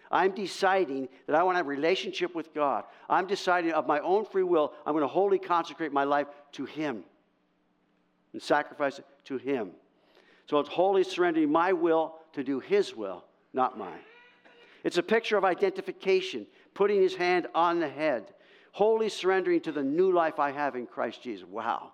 I'm 0.09 0.31
deciding 0.31 1.07
that 1.27 1.35
I 1.35 1.43
want 1.43 1.53
to 1.53 1.57
have 1.57 1.67
a 1.67 1.69
relationship 1.69 2.33
with 2.33 2.51
God. 2.51 2.85
I'm 3.07 3.27
deciding 3.27 3.73
of 3.73 3.85
my 3.85 3.99
own 3.99 4.25
free 4.25 4.43
will, 4.43 4.73
I'm 4.87 4.93
going 4.93 5.03
to 5.03 5.07
wholly 5.07 5.37
consecrate 5.37 5.91
my 5.91 6.03
life 6.03 6.27
to 6.53 6.65
Him 6.65 7.03
and 8.33 8.41
sacrifice 8.41 8.97
it 8.97 9.05
to 9.25 9.37
Him. 9.37 9.73
So 10.47 10.59
it's 10.59 10.69
wholly 10.69 11.03
surrendering 11.03 11.51
my 11.51 11.73
will 11.73 12.15
to 12.33 12.43
do 12.43 12.59
His 12.59 12.95
will, 12.95 13.23
not 13.53 13.77
mine. 13.77 13.99
It's 14.83 14.97
a 14.97 15.03
picture 15.03 15.37
of 15.37 15.43
identification, 15.43 16.45
putting 16.73 17.01
His 17.01 17.15
hand 17.15 17.47
on 17.55 17.79
the 17.79 17.89
head, 17.89 18.33
wholly 18.71 19.09
surrendering 19.09 19.61
to 19.61 19.71
the 19.71 19.83
new 19.83 20.11
life 20.11 20.39
I 20.39 20.51
have 20.51 20.75
in 20.75 20.85
Christ 20.85 21.23
Jesus. 21.23 21.47
Wow. 21.47 21.91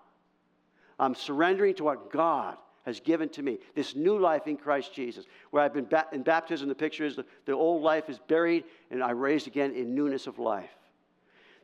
I'm 0.98 1.14
surrendering 1.14 1.74
to 1.76 1.84
what 1.84 2.12
God 2.12 2.56
has 2.84 3.00
given 3.00 3.28
to 3.30 3.42
me 3.42 3.58
this 3.74 3.94
new 3.94 4.18
life 4.18 4.46
in 4.46 4.56
Christ 4.56 4.92
Jesus, 4.92 5.24
where 5.50 5.62
I've 5.62 5.72
been 5.72 5.86
ba- 5.86 6.08
in 6.12 6.22
baptism. 6.22 6.68
The 6.68 6.74
picture 6.74 7.04
is 7.04 7.16
the, 7.16 7.24
the 7.46 7.52
old 7.52 7.82
life 7.82 8.10
is 8.10 8.18
buried 8.18 8.64
and 8.90 9.02
I 9.02 9.12
raised 9.12 9.46
again 9.46 9.72
in 9.72 9.94
newness 9.94 10.26
of 10.26 10.38
life. 10.38 10.70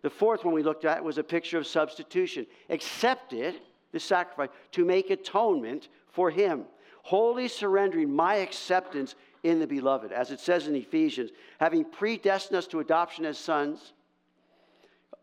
The 0.02 0.10
fourth 0.10 0.44
one 0.44 0.54
we 0.54 0.62
looked 0.62 0.84
at 0.84 1.02
was 1.02 1.18
a 1.18 1.24
picture 1.24 1.58
of 1.58 1.66
substitution. 1.66 2.46
Accepted 2.70 3.56
the 3.92 3.98
sacrifice 3.98 4.50
to 4.72 4.84
make 4.84 5.10
atonement 5.10 5.88
for 6.12 6.30
him, 6.30 6.64
wholly 7.08 7.48
surrendering 7.48 8.14
my 8.14 8.34
acceptance 8.34 9.14
in 9.42 9.60
the 9.60 9.66
beloved. 9.66 10.12
As 10.12 10.30
it 10.30 10.40
says 10.40 10.68
in 10.68 10.76
Ephesians, 10.76 11.30
having 11.58 11.82
predestined 11.82 12.58
us 12.58 12.66
to 12.66 12.80
adoption 12.80 13.24
as 13.24 13.38
sons 13.38 13.94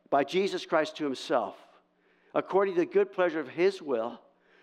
by 0.10 0.24
Jesus 0.24 0.66
Christ 0.66 0.98
to 0.98 1.04
himself, 1.04 1.56
according 2.34 2.74
to 2.74 2.80
the 2.80 2.88
good 2.88 3.14
pleasure 3.14 3.40
of 3.40 3.48
his 3.48 3.84
will 3.84 4.20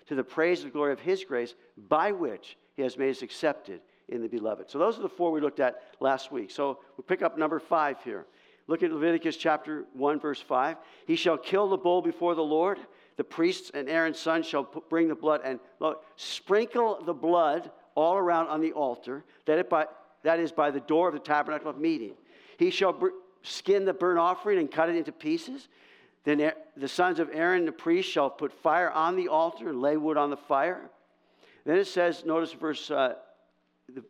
to 0.06 0.16
the 0.16 0.24
praise 0.24 0.64
and 0.64 0.72
glory 0.72 0.92
of 0.92 0.98
his 0.98 1.22
grace, 1.22 1.54
by 1.88 2.10
which 2.10 2.58
he 2.74 2.82
has 2.82 2.98
made 2.98 3.10
us 3.10 3.22
accepted 3.22 3.80
in 4.08 4.20
the 4.20 4.28
beloved. 4.28 4.68
So 4.68 4.80
those 4.80 4.98
are 4.98 5.02
the 5.02 5.08
four 5.08 5.30
we 5.30 5.40
looked 5.40 5.60
at 5.60 5.80
last 6.00 6.32
week. 6.32 6.50
So 6.50 6.80
we'll 6.96 7.04
pick 7.06 7.22
up 7.22 7.38
number 7.38 7.60
five 7.60 8.02
here. 8.02 8.26
Look 8.66 8.82
at 8.82 8.90
Leviticus 8.90 9.36
chapter 9.36 9.84
1, 9.92 10.18
verse 10.18 10.40
5. 10.40 10.76
He 11.06 11.14
shall 11.14 11.38
kill 11.38 11.68
the 11.68 11.76
bull 11.76 12.02
before 12.02 12.34
the 12.34 12.42
Lord. 12.42 12.78
The 13.16 13.24
priests 13.24 13.70
and 13.74 13.88
Aaron's 13.88 14.18
son 14.18 14.42
shall 14.42 14.64
bring 14.88 15.08
the 15.08 15.14
blood 15.14 15.42
and 15.44 15.60
look, 15.80 16.04
sprinkle 16.16 17.02
the 17.04 17.12
blood 17.12 17.70
all 17.94 18.16
around 18.16 18.48
on 18.48 18.60
the 18.60 18.72
altar, 18.72 19.24
that, 19.46 19.58
it 19.58 19.68
by, 19.68 19.86
that 20.22 20.40
is 20.40 20.52
by 20.52 20.70
the 20.70 20.80
door 20.80 21.08
of 21.08 21.14
the 21.14 21.20
tabernacle 21.20 21.70
of 21.70 21.78
meeting. 21.78 22.14
He 22.58 22.70
shall 22.70 22.92
br- 22.92 23.08
skin 23.42 23.84
the 23.84 23.92
burnt 23.92 24.18
offering 24.18 24.58
and 24.58 24.70
cut 24.70 24.88
it 24.88 24.96
into 24.96 25.12
pieces. 25.12 25.68
Then 26.24 26.52
the 26.76 26.88
sons 26.88 27.18
of 27.18 27.28
Aaron, 27.32 27.66
the 27.66 27.72
priest, 27.72 28.08
shall 28.08 28.30
put 28.30 28.52
fire 28.52 28.90
on 28.90 29.16
the 29.16 29.28
altar 29.28 29.68
and 29.68 29.80
lay 29.80 29.96
wood 29.96 30.16
on 30.16 30.30
the 30.30 30.36
fire. 30.36 30.90
Then 31.64 31.76
it 31.76 31.86
says, 31.86 32.24
notice 32.24 32.52
verse, 32.52 32.90
uh, 32.90 33.14
the 33.92 34.04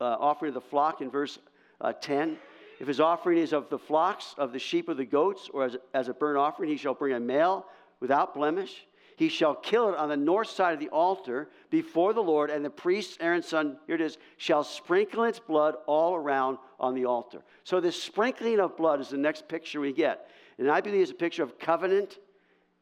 uh, 0.00 0.16
offering 0.18 0.50
of 0.50 0.54
the 0.54 0.60
flock 0.60 1.00
in 1.00 1.10
verse 1.10 1.38
uh, 1.80 1.92
10. 1.92 2.36
If 2.80 2.88
his 2.88 3.00
offering 3.00 3.38
is 3.38 3.52
of 3.52 3.70
the 3.70 3.78
flocks, 3.78 4.34
of 4.38 4.52
the 4.52 4.58
sheep, 4.58 4.88
or 4.88 4.94
the 4.94 5.04
goats, 5.04 5.48
or 5.52 5.64
as, 5.64 5.76
as 5.94 6.08
a 6.08 6.14
burnt 6.14 6.38
offering, 6.38 6.68
he 6.68 6.76
shall 6.76 6.94
bring 6.94 7.14
a 7.14 7.20
male 7.20 7.66
without 8.02 8.34
blemish. 8.34 8.84
He 9.16 9.28
shall 9.28 9.54
kill 9.54 9.90
it 9.90 9.96
on 9.96 10.08
the 10.08 10.16
north 10.16 10.50
side 10.50 10.74
of 10.74 10.80
the 10.80 10.88
altar 10.88 11.48
before 11.70 12.12
the 12.12 12.22
Lord, 12.22 12.50
and 12.50 12.64
the 12.64 12.70
priest, 12.70 13.18
Aaron's 13.20 13.46
son, 13.46 13.78
here 13.86 13.94
it 13.94 14.00
is, 14.00 14.18
shall 14.36 14.64
sprinkle 14.64 15.22
its 15.24 15.38
blood 15.38 15.76
all 15.86 16.16
around 16.16 16.58
on 16.80 16.94
the 16.94 17.04
altar. 17.04 17.42
So, 17.62 17.80
this 17.80 18.02
sprinkling 18.02 18.58
of 18.58 18.76
blood 18.76 19.00
is 19.00 19.10
the 19.10 19.16
next 19.16 19.46
picture 19.48 19.80
we 19.80 19.92
get. 19.92 20.28
And 20.58 20.68
I 20.70 20.80
believe 20.80 21.02
it's 21.02 21.12
a 21.12 21.14
picture 21.14 21.44
of 21.44 21.58
covenant 21.58 22.18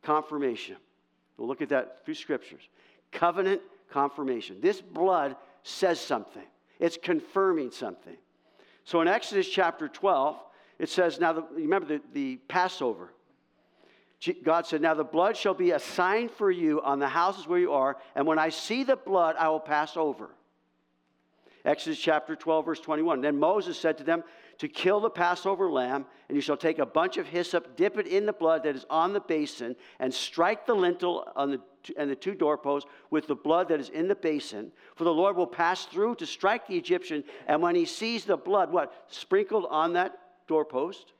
confirmation. 0.02 0.76
We'll 1.36 1.46
look 1.46 1.60
at 1.60 1.68
that 1.68 2.04
through 2.04 2.14
scriptures. 2.14 2.62
Covenant 3.12 3.60
confirmation. 3.90 4.56
This 4.60 4.80
blood 4.80 5.36
says 5.62 6.00
something, 6.00 6.46
it's 6.78 6.96
confirming 6.96 7.70
something. 7.70 8.16
So 8.84 9.02
in 9.02 9.08
Exodus 9.08 9.46
chapter 9.46 9.88
12, 9.88 10.36
it 10.78 10.88
says, 10.88 11.20
now, 11.20 11.34
the, 11.34 11.42
remember 11.52 11.86
the, 11.86 12.00
the 12.14 12.36
Passover. 12.48 13.12
God 14.42 14.66
said, 14.66 14.82
Now 14.82 14.94
the 14.94 15.04
blood 15.04 15.36
shall 15.36 15.54
be 15.54 15.70
a 15.70 15.78
sign 15.78 16.28
for 16.28 16.50
you 16.50 16.82
on 16.82 16.98
the 16.98 17.08
houses 17.08 17.46
where 17.46 17.58
you 17.58 17.72
are, 17.72 17.96
and 18.14 18.26
when 18.26 18.38
I 18.38 18.50
see 18.50 18.84
the 18.84 18.96
blood, 18.96 19.36
I 19.38 19.48
will 19.48 19.60
pass 19.60 19.96
over. 19.96 20.30
Exodus 21.64 21.98
chapter 21.98 22.36
12, 22.36 22.64
verse 22.64 22.80
21. 22.80 23.20
Then 23.20 23.38
Moses 23.38 23.78
said 23.78 23.98
to 23.98 24.04
them, 24.04 24.24
To 24.58 24.68
kill 24.68 25.00
the 25.00 25.10
Passover 25.10 25.70
lamb, 25.70 26.06
and 26.28 26.36
you 26.36 26.40
shall 26.40 26.56
take 26.56 26.78
a 26.78 26.86
bunch 26.86 27.16
of 27.16 27.26
hyssop, 27.26 27.76
dip 27.76 27.98
it 27.98 28.06
in 28.06 28.26
the 28.26 28.32
blood 28.32 28.62
that 28.62 28.76
is 28.76 28.86
on 28.88 29.12
the 29.12 29.20
basin, 29.20 29.76
and 29.98 30.12
strike 30.12 30.66
the 30.66 30.74
lintel 30.74 31.30
on 31.36 31.50
the, 31.50 31.60
and 31.98 32.10
the 32.10 32.16
two 32.16 32.34
doorposts 32.34 32.88
with 33.10 33.26
the 33.26 33.34
blood 33.34 33.68
that 33.68 33.80
is 33.80 33.90
in 33.90 34.08
the 34.08 34.14
basin. 34.14 34.72
For 34.96 35.04
the 35.04 35.12
Lord 35.12 35.36
will 35.36 35.46
pass 35.46 35.84
through 35.84 36.16
to 36.16 36.26
strike 36.26 36.66
the 36.66 36.76
Egyptian, 36.76 37.24
and 37.46 37.60
when 37.60 37.74
he 37.74 37.84
sees 37.84 38.24
the 38.24 38.36
blood, 38.36 38.72
what? 38.72 38.92
Sprinkled 39.08 39.66
on 39.68 39.94
that 39.94 40.18
doorpost, 40.46 41.12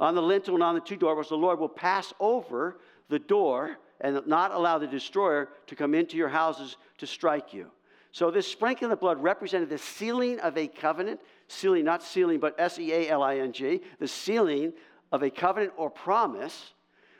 on 0.00 0.14
the 0.14 0.22
lintel 0.22 0.54
and 0.54 0.62
on 0.62 0.74
the 0.74 0.80
two 0.80 0.96
doorposts, 0.96 1.30
the 1.30 1.36
Lord 1.36 1.58
will 1.58 1.68
pass 1.68 2.12
over 2.20 2.78
the 3.08 3.18
door 3.18 3.78
and 4.00 4.24
not 4.26 4.52
allow 4.52 4.78
the 4.78 4.86
destroyer 4.86 5.48
to 5.66 5.74
come 5.74 5.94
into 5.94 6.16
your 6.16 6.28
houses 6.28 6.76
to 6.98 7.06
strike 7.06 7.52
you. 7.52 7.70
So 8.12 8.30
this 8.30 8.46
sprinkling 8.46 8.90
of 8.90 9.00
blood 9.00 9.22
represented 9.22 9.68
the 9.68 9.78
sealing 9.78 10.40
of 10.40 10.56
a 10.56 10.66
covenant, 10.66 11.20
sealing, 11.48 11.84
not 11.84 12.02
ceiling, 12.02 12.38
but 12.38 12.54
S 12.58 12.78
E 12.78 12.92
A 12.92 13.08
L 13.08 13.22
I 13.22 13.38
N 13.38 13.52
G, 13.52 13.80
the 13.98 14.08
sealing 14.08 14.72
of 15.12 15.22
a 15.22 15.30
covenant 15.30 15.72
or 15.76 15.90
promise 15.90 16.72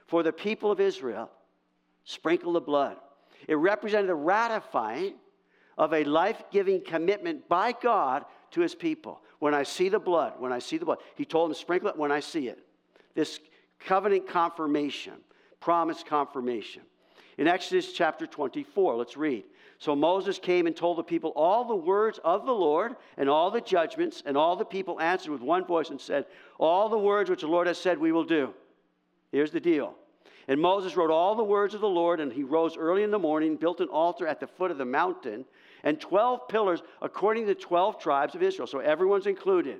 for 0.06 0.22
the 0.22 0.32
people 0.32 0.70
of 0.70 0.80
Israel. 0.80 1.30
Sprinkle 2.04 2.52
the 2.52 2.60
blood. 2.60 2.96
It 3.46 3.54
represented 3.56 4.08
the 4.08 4.14
ratifying 4.14 5.14
of 5.76 5.92
a 5.92 6.04
life 6.04 6.42
giving 6.50 6.82
commitment 6.82 7.48
by 7.48 7.72
God 7.72 8.24
to 8.52 8.60
his 8.60 8.74
people. 8.74 9.20
When 9.38 9.54
I 9.54 9.62
see 9.62 9.88
the 9.88 10.00
blood, 10.00 10.34
when 10.38 10.52
I 10.52 10.58
see 10.58 10.78
the 10.78 10.84
blood, 10.84 10.98
he 11.14 11.24
told 11.24 11.50
them, 11.50 11.54
sprinkle 11.54 11.90
it 11.90 11.96
when 11.96 12.10
I 12.10 12.20
see 12.20 12.48
it. 12.48 12.58
This 13.14 13.40
covenant 13.78 14.28
confirmation, 14.28 15.14
promise 15.60 16.02
confirmation. 16.02 16.82
In 17.38 17.46
Exodus 17.46 17.92
chapter 17.92 18.26
24, 18.26 18.96
let's 18.96 19.16
read. 19.16 19.44
So 19.78 19.94
Moses 19.94 20.40
came 20.40 20.66
and 20.66 20.74
told 20.74 20.98
the 20.98 21.04
people 21.04 21.30
all 21.36 21.64
the 21.64 21.76
words 21.76 22.18
of 22.24 22.44
the 22.44 22.52
Lord 22.52 22.96
and 23.16 23.28
all 23.28 23.50
the 23.50 23.60
judgments, 23.60 24.24
and 24.26 24.36
all 24.36 24.56
the 24.56 24.64
people 24.64 25.00
answered 25.00 25.30
with 25.30 25.40
one 25.40 25.64
voice 25.64 25.90
and 25.90 26.00
said, 26.00 26.26
All 26.58 26.88
the 26.88 26.98
words 26.98 27.30
which 27.30 27.42
the 27.42 27.46
Lord 27.46 27.68
has 27.68 27.78
said 27.78 27.98
we 27.98 28.10
will 28.10 28.24
do. 28.24 28.52
Here's 29.30 29.52
the 29.52 29.60
deal. 29.60 29.94
And 30.48 30.60
Moses 30.60 30.96
wrote 30.96 31.10
all 31.10 31.36
the 31.36 31.44
words 31.44 31.74
of 31.74 31.80
the 31.80 31.88
Lord, 31.88 32.20
and 32.20 32.32
he 32.32 32.42
rose 32.42 32.76
early 32.76 33.04
in 33.04 33.10
the 33.10 33.18
morning, 33.18 33.56
built 33.56 33.80
an 33.80 33.88
altar 33.88 34.26
at 34.26 34.40
the 34.40 34.46
foot 34.46 34.70
of 34.70 34.78
the 34.78 34.84
mountain, 34.84 35.44
and 35.84 36.00
12 36.00 36.48
pillars 36.48 36.82
according 37.00 37.44
to 37.44 37.54
the 37.54 37.60
12 37.60 38.00
tribes 38.00 38.34
of 38.34 38.42
Israel. 38.42 38.66
So 38.66 38.80
everyone's 38.80 39.26
included. 39.26 39.78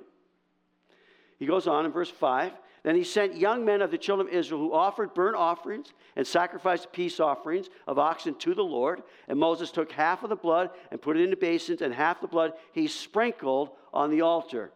He 1.39 1.45
goes 1.45 1.67
on 1.67 1.85
in 1.85 1.91
verse 1.91 2.09
5 2.09 2.51
Then 2.83 2.95
he 2.95 3.03
sent 3.03 3.35
young 3.35 3.65
men 3.65 3.81
of 3.81 3.91
the 3.91 3.97
children 3.97 4.27
of 4.27 4.33
Israel 4.33 4.59
who 4.59 4.73
offered 4.73 5.13
burnt 5.13 5.37
offerings 5.37 5.93
and 6.15 6.27
sacrificed 6.27 6.91
peace 6.91 7.19
offerings 7.19 7.69
of 7.87 7.97
oxen 7.97 8.35
to 8.35 8.53
the 8.53 8.63
Lord. 8.63 9.01
And 9.27 9.39
Moses 9.39 9.71
took 9.71 9.91
half 9.91 10.23
of 10.23 10.29
the 10.29 10.35
blood 10.35 10.69
and 10.91 11.01
put 11.01 11.17
it 11.17 11.23
into 11.23 11.37
basins, 11.37 11.81
and 11.81 11.93
half 11.93 12.21
the 12.21 12.27
blood 12.27 12.53
he 12.73 12.87
sprinkled 12.87 13.69
on 13.93 14.11
the 14.11 14.21
altar. 14.21 14.71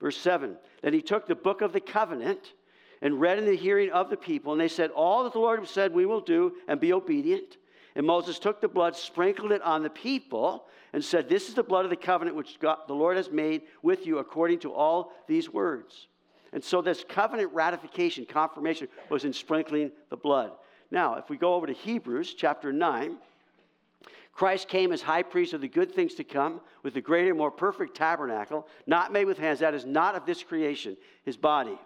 Verse 0.00 0.16
7 0.16 0.56
Then 0.82 0.92
he 0.92 1.02
took 1.02 1.26
the 1.26 1.34
book 1.34 1.60
of 1.60 1.72
the 1.72 1.80
covenant 1.80 2.54
and 3.02 3.20
read 3.20 3.38
in 3.38 3.44
the 3.44 3.56
hearing 3.56 3.90
of 3.90 4.08
the 4.08 4.16
people, 4.16 4.52
and 4.52 4.60
they 4.60 4.68
said, 4.68 4.90
All 4.90 5.24
that 5.24 5.32
the 5.32 5.38
Lord 5.38 5.66
said 5.68 5.92
we 5.92 6.06
will 6.06 6.20
do, 6.20 6.54
and 6.68 6.80
be 6.80 6.92
obedient. 6.92 7.58
And 7.96 8.06
Moses 8.06 8.38
took 8.38 8.60
the 8.60 8.68
blood, 8.68 8.96
sprinkled 8.96 9.52
it 9.52 9.62
on 9.62 9.82
the 9.82 9.90
people, 9.90 10.66
and 10.92 11.04
said, 11.04 11.28
This 11.28 11.48
is 11.48 11.54
the 11.54 11.62
blood 11.62 11.84
of 11.84 11.90
the 11.90 11.96
covenant 11.96 12.36
which 12.36 12.58
God, 12.58 12.78
the 12.88 12.94
Lord 12.94 13.16
has 13.16 13.30
made 13.30 13.62
with 13.82 14.06
you 14.06 14.18
according 14.18 14.60
to 14.60 14.72
all 14.72 15.12
these 15.28 15.48
words. 15.52 16.08
And 16.52 16.62
so 16.62 16.82
this 16.82 17.04
covenant 17.08 17.52
ratification, 17.52 18.26
confirmation, 18.26 18.88
was 19.10 19.24
in 19.24 19.32
sprinkling 19.32 19.90
the 20.10 20.16
blood. 20.16 20.52
Now, 20.90 21.14
if 21.14 21.28
we 21.28 21.36
go 21.36 21.54
over 21.54 21.66
to 21.66 21.72
Hebrews 21.72 22.34
chapter 22.34 22.72
9, 22.72 23.16
Christ 24.32 24.68
came 24.68 24.92
as 24.92 25.02
high 25.02 25.22
priest 25.22 25.52
of 25.52 25.60
the 25.60 25.68
good 25.68 25.92
things 25.92 26.14
to 26.14 26.24
come 26.24 26.60
with 26.82 26.94
the 26.94 27.00
greater, 27.00 27.34
more 27.34 27.50
perfect 27.50 27.96
tabernacle, 27.96 28.66
not 28.86 29.12
made 29.12 29.26
with 29.26 29.38
hands, 29.38 29.60
that 29.60 29.74
is 29.74 29.84
not 29.84 30.16
of 30.16 30.26
this 30.26 30.42
creation, 30.42 30.96
his 31.24 31.36
body. 31.36 31.78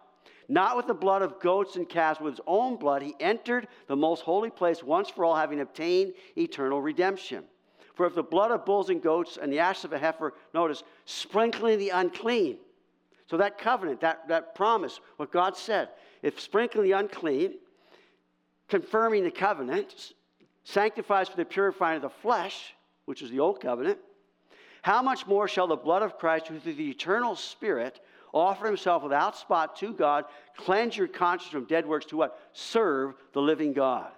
Not 0.49 0.77
with 0.77 0.87
the 0.87 0.95
blood 0.95 1.21
of 1.21 1.41
goats 1.41 1.77
and 1.77 1.87
calves, 1.87 2.21
with 2.21 2.35
his 2.35 2.41
own 2.47 2.77
blood, 2.77 3.03
he 3.03 3.15
entered 3.21 3.69
the 3.87 3.97
most 3.97 4.23
holy 4.23 4.49
place 4.49 4.83
once 4.83 5.11
for 5.11 5.25
all, 5.25 5.37
having 5.37 5.61
obtained 5.61 6.15
eternal 6.37 6.81
redemption. 6.81 7.45
For 7.95 8.07
if 8.07 8.15
the 8.15 8.23
blood 8.23 8.51
of 8.51 8.65
bulls 8.65 8.89
and 8.89 9.03
goats 9.03 9.39
and 9.41 9.53
the 9.53 9.59
ashes 9.59 9.85
of 9.85 9.93
a 9.93 9.99
heifer, 9.99 10.33
notice, 10.55 10.85
sprinkling 11.05 11.79
the 11.79 11.91
unclean. 11.91 12.59
So 13.27 13.37
that 13.37 13.59
covenant, 13.59 14.01
that, 14.01 14.27
that 14.29 14.55
promise, 14.55 15.01
what 15.17 15.31
God 15.31 15.57
said, 15.57 15.91
if 16.23 16.41
sprinkling 16.41 16.85
the 16.85 16.93
unclean, 16.93 17.55
confirming 18.69 19.25
the 19.25 19.31
covenant, 19.31 20.15
sanctifies 20.65 21.29
for 21.29 21.37
the 21.37 21.45
purifying 21.45 21.97
of 21.97 22.03
the 22.03 22.09
flesh, 22.09 22.75
which 23.05 23.21
is 23.21 23.31
the 23.31 23.41
old 23.41 23.61
covenant, 23.61 23.99
how 24.81 25.03
much 25.03 25.27
more 25.27 25.47
shall 25.47 25.67
the 25.67 25.77
blood 25.77 26.03
of 26.03 26.17
Christ, 26.17 26.47
who 26.47 26.59
through 26.59 26.75
the 26.75 26.91
eternal 26.91 27.37
Spirit 27.37 28.01
offer 28.33 28.67
himself 28.67 29.03
without 29.03 29.37
spot 29.37 29.77
to 29.77 29.93
God, 29.93 30.25
cleanse 30.57 30.97
your 30.97 31.09
conscience 31.09 31.51
from 31.51 31.65
dead 31.65 31.87
works 31.87 32.07
to 32.07 32.17
what? 32.17 32.39
Serve 32.53 33.15
the 33.33 33.41
living 33.41 33.73
God. 33.73 34.11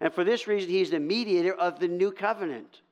And 0.00 0.12
for 0.12 0.24
this 0.24 0.46
reason, 0.46 0.70
he 0.70 0.80
is 0.80 0.90
the 0.90 1.00
mediator 1.00 1.54
of 1.54 1.78
the 1.80 1.88
new 1.88 2.12
covenant. 2.12 2.82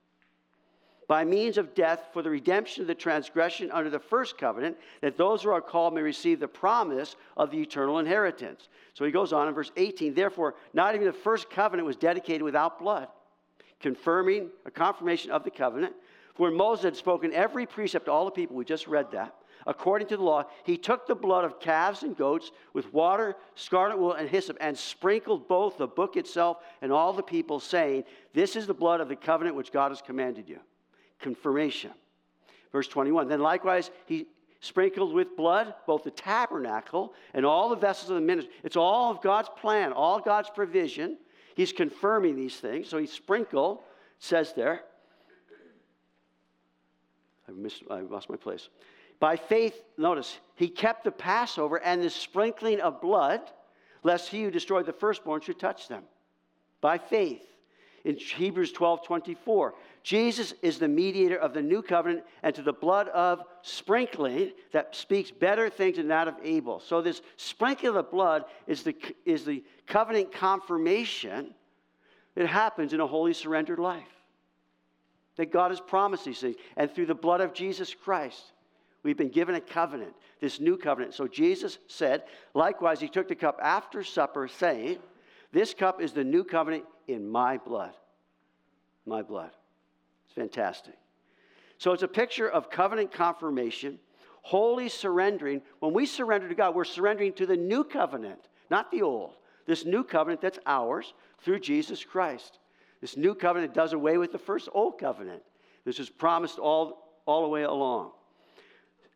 By 1.08 1.24
means 1.24 1.56
of 1.56 1.74
death 1.74 2.08
for 2.12 2.20
the 2.20 2.30
redemption 2.30 2.82
of 2.82 2.88
the 2.88 2.94
transgression 2.94 3.70
under 3.70 3.90
the 3.90 4.00
first 4.00 4.38
covenant, 4.38 4.76
that 5.02 5.16
those 5.16 5.42
who 5.42 5.50
are 5.50 5.60
called 5.60 5.94
may 5.94 6.02
receive 6.02 6.40
the 6.40 6.48
promise 6.48 7.14
of 7.36 7.52
the 7.52 7.60
eternal 7.60 8.00
inheritance. 8.00 8.68
So 8.94 9.04
he 9.04 9.12
goes 9.12 9.32
on 9.32 9.46
in 9.46 9.54
verse 9.54 9.70
18, 9.76 10.14
therefore, 10.14 10.56
not 10.74 10.96
even 10.96 11.06
the 11.06 11.12
first 11.12 11.48
covenant 11.48 11.86
was 11.86 11.96
dedicated 11.96 12.42
without 12.42 12.80
blood, 12.80 13.06
confirming 13.80 14.50
a 14.64 14.70
confirmation 14.72 15.30
of 15.30 15.44
the 15.44 15.50
covenant. 15.50 15.94
For 16.34 16.48
when 16.48 16.56
Moses 16.56 16.84
had 16.84 16.96
spoken 16.96 17.32
every 17.32 17.66
precept 17.66 18.06
to 18.06 18.10
all 18.10 18.24
the 18.24 18.32
people, 18.32 18.56
we 18.56 18.64
just 18.64 18.88
read 18.88 19.12
that 19.12 19.32
according 19.66 20.08
to 20.08 20.16
the 20.16 20.22
law, 20.22 20.44
he 20.64 20.76
took 20.76 21.06
the 21.06 21.14
blood 21.14 21.44
of 21.44 21.60
calves 21.60 22.02
and 22.02 22.16
goats 22.16 22.50
with 22.72 22.92
water, 22.92 23.34
scarlet 23.54 23.98
wool, 23.98 24.12
and 24.12 24.28
hyssop, 24.28 24.56
and 24.60 24.76
sprinkled 24.76 25.48
both 25.48 25.76
the 25.76 25.86
book 25.86 26.16
itself 26.16 26.58
and 26.82 26.92
all 26.92 27.12
the 27.12 27.22
people, 27.22 27.60
saying, 27.60 28.04
This 28.32 28.56
is 28.56 28.66
the 28.66 28.74
blood 28.74 29.00
of 29.00 29.08
the 29.08 29.16
covenant 29.16 29.56
which 29.56 29.72
God 29.72 29.90
has 29.90 30.00
commanded 30.00 30.48
you. 30.48 30.60
Confirmation. 31.20 31.90
Verse 32.72 32.88
21 32.88 33.28
Then 33.28 33.40
likewise, 33.40 33.90
he 34.06 34.26
sprinkled 34.60 35.12
with 35.12 35.36
blood 35.36 35.74
both 35.86 36.04
the 36.04 36.10
tabernacle 36.10 37.14
and 37.34 37.44
all 37.44 37.68
the 37.68 37.76
vessels 37.76 38.10
of 38.10 38.16
the 38.16 38.22
ministry. 38.22 38.52
It's 38.64 38.76
all 38.76 39.10
of 39.10 39.22
God's 39.22 39.48
plan, 39.56 39.92
all 39.92 40.20
God's 40.20 40.50
provision. 40.50 41.18
He's 41.54 41.72
confirming 41.72 42.36
these 42.36 42.56
things. 42.56 42.88
So 42.88 42.98
he 42.98 43.06
sprinkled, 43.06 43.80
says 44.18 44.52
there. 44.52 44.82
I, 47.48 47.52
missed, 47.52 47.82
I 47.90 48.00
lost 48.00 48.28
my 48.28 48.36
place. 48.36 48.68
By 49.18 49.36
faith, 49.36 49.80
notice, 49.96 50.38
he 50.54 50.68
kept 50.68 51.04
the 51.04 51.10
Passover 51.10 51.80
and 51.82 52.02
the 52.02 52.10
sprinkling 52.10 52.80
of 52.80 53.00
blood, 53.00 53.40
lest 54.02 54.28
he 54.28 54.42
who 54.42 54.50
destroyed 54.50 54.86
the 54.86 54.92
firstborn 54.92 55.40
should 55.40 55.58
touch 55.58 55.88
them. 55.88 56.04
By 56.80 56.98
faith. 56.98 57.42
In 58.04 58.16
Hebrews 58.16 58.70
12 58.70 59.04
24, 59.04 59.74
Jesus 60.04 60.54
is 60.62 60.78
the 60.78 60.86
mediator 60.86 61.36
of 61.36 61.52
the 61.52 61.62
new 61.62 61.82
covenant 61.82 62.22
and 62.44 62.54
to 62.54 62.62
the 62.62 62.72
blood 62.72 63.08
of 63.08 63.42
sprinkling 63.62 64.52
that 64.72 64.94
speaks 64.94 65.32
better 65.32 65.68
things 65.68 65.96
than 65.96 66.06
that 66.08 66.28
of 66.28 66.36
Abel. 66.44 66.78
So, 66.78 67.02
this 67.02 67.20
sprinkling 67.36 67.88
of 67.88 67.94
the 67.94 68.04
blood 68.04 68.44
is 68.68 68.84
the, 68.84 68.94
is 69.24 69.44
the 69.44 69.64
covenant 69.88 70.30
confirmation 70.30 71.52
that 72.36 72.46
happens 72.46 72.92
in 72.92 73.00
a 73.00 73.06
holy 73.06 73.32
surrendered 73.32 73.80
life. 73.80 74.04
That 75.36 75.50
God 75.50 75.72
has 75.72 75.80
promised 75.80 76.26
these 76.26 76.38
things. 76.38 76.56
And 76.76 76.88
through 76.88 77.06
the 77.06 77.14
blood 77.14 77.40
of 77.40 77.52
Jesus 77.52 77.92
Christ, 77.92 78.52
We've 79.06 79.16
been 79.16 79.28
given 79.28 79.54
a 79.54 79.60
covenant, 79.60 80.14
this 80.40 80.58
new 80.58 80.76
covenant. 80.76 81.14
So 81.14 81.28
Jesus 81.28 81.78
said, 81.86 82.24
likewise, 82.54 82.98
he 82.98 83.06
took 83.06 83.28
the 83.28 83.36
cup 83.36 83.60
after 83.62 84.02
supper, 84.02 84.48
saying, 84.48 84.98
This 85.52 85.74
cup 85.74 86.00
is 86.02 86.12
the 86.12 86.24
new 86.24 86.42
covenant 86.42 86.86
in 87.06 87.28
my 87.28 87.56
blood. 87.56 87.92
My 89.06 89.22
blood. 89.22 89.52
It's 90.24 90.34
fantastic. 90.34 90.98
So 91.78 91.92
it's 91.92 92.02
a 92.02 92.08
picture 92.08 92.48
of 92.48 92.68
covenant 92.68 93.12
confirmation, 93.12 94.00
holy 94.42 94.88
surrendering. 94.88 95.62
When 95.78 95.94
we 95.94 96.04
surrender 96.04 96.48
to 96.48 96.56
God, 96.56 96.74
we're 96.74 96.82
surrendering 96.82 97.32
to 97.34 97.46
the 97.46 97.56
new 97.56 97.84
covenant, 97.84 98.40
not 98.72 98.90
the 98.90 99.02
old. 99.02 99.34
This 99.66 99.84
new 99.84 100.02
covenant 100.02 100.40
that's 100.40 100.58
ours 100.66 101.14
through 101.42 101.60
Jesus 101.60 102.02
Christ. 102.02 102.58
This 103.00 103.16
new 103.16 103.36
covenant 103.36 103.72
does 103.72 103.92
away 103.92 104.18
with 104.18 104.32
the 104.32 104.38
first 104.38 104.68
old 104.72 104.98
covenant. 104.98 105.44
This 105.84 106.00
is 106.00 106.10
promised 106.10 106.58
all, 106.58 107.20
all 107.24 107.42
the 107.42 107.48
way 107.48 107.62
along. 107.62 108.10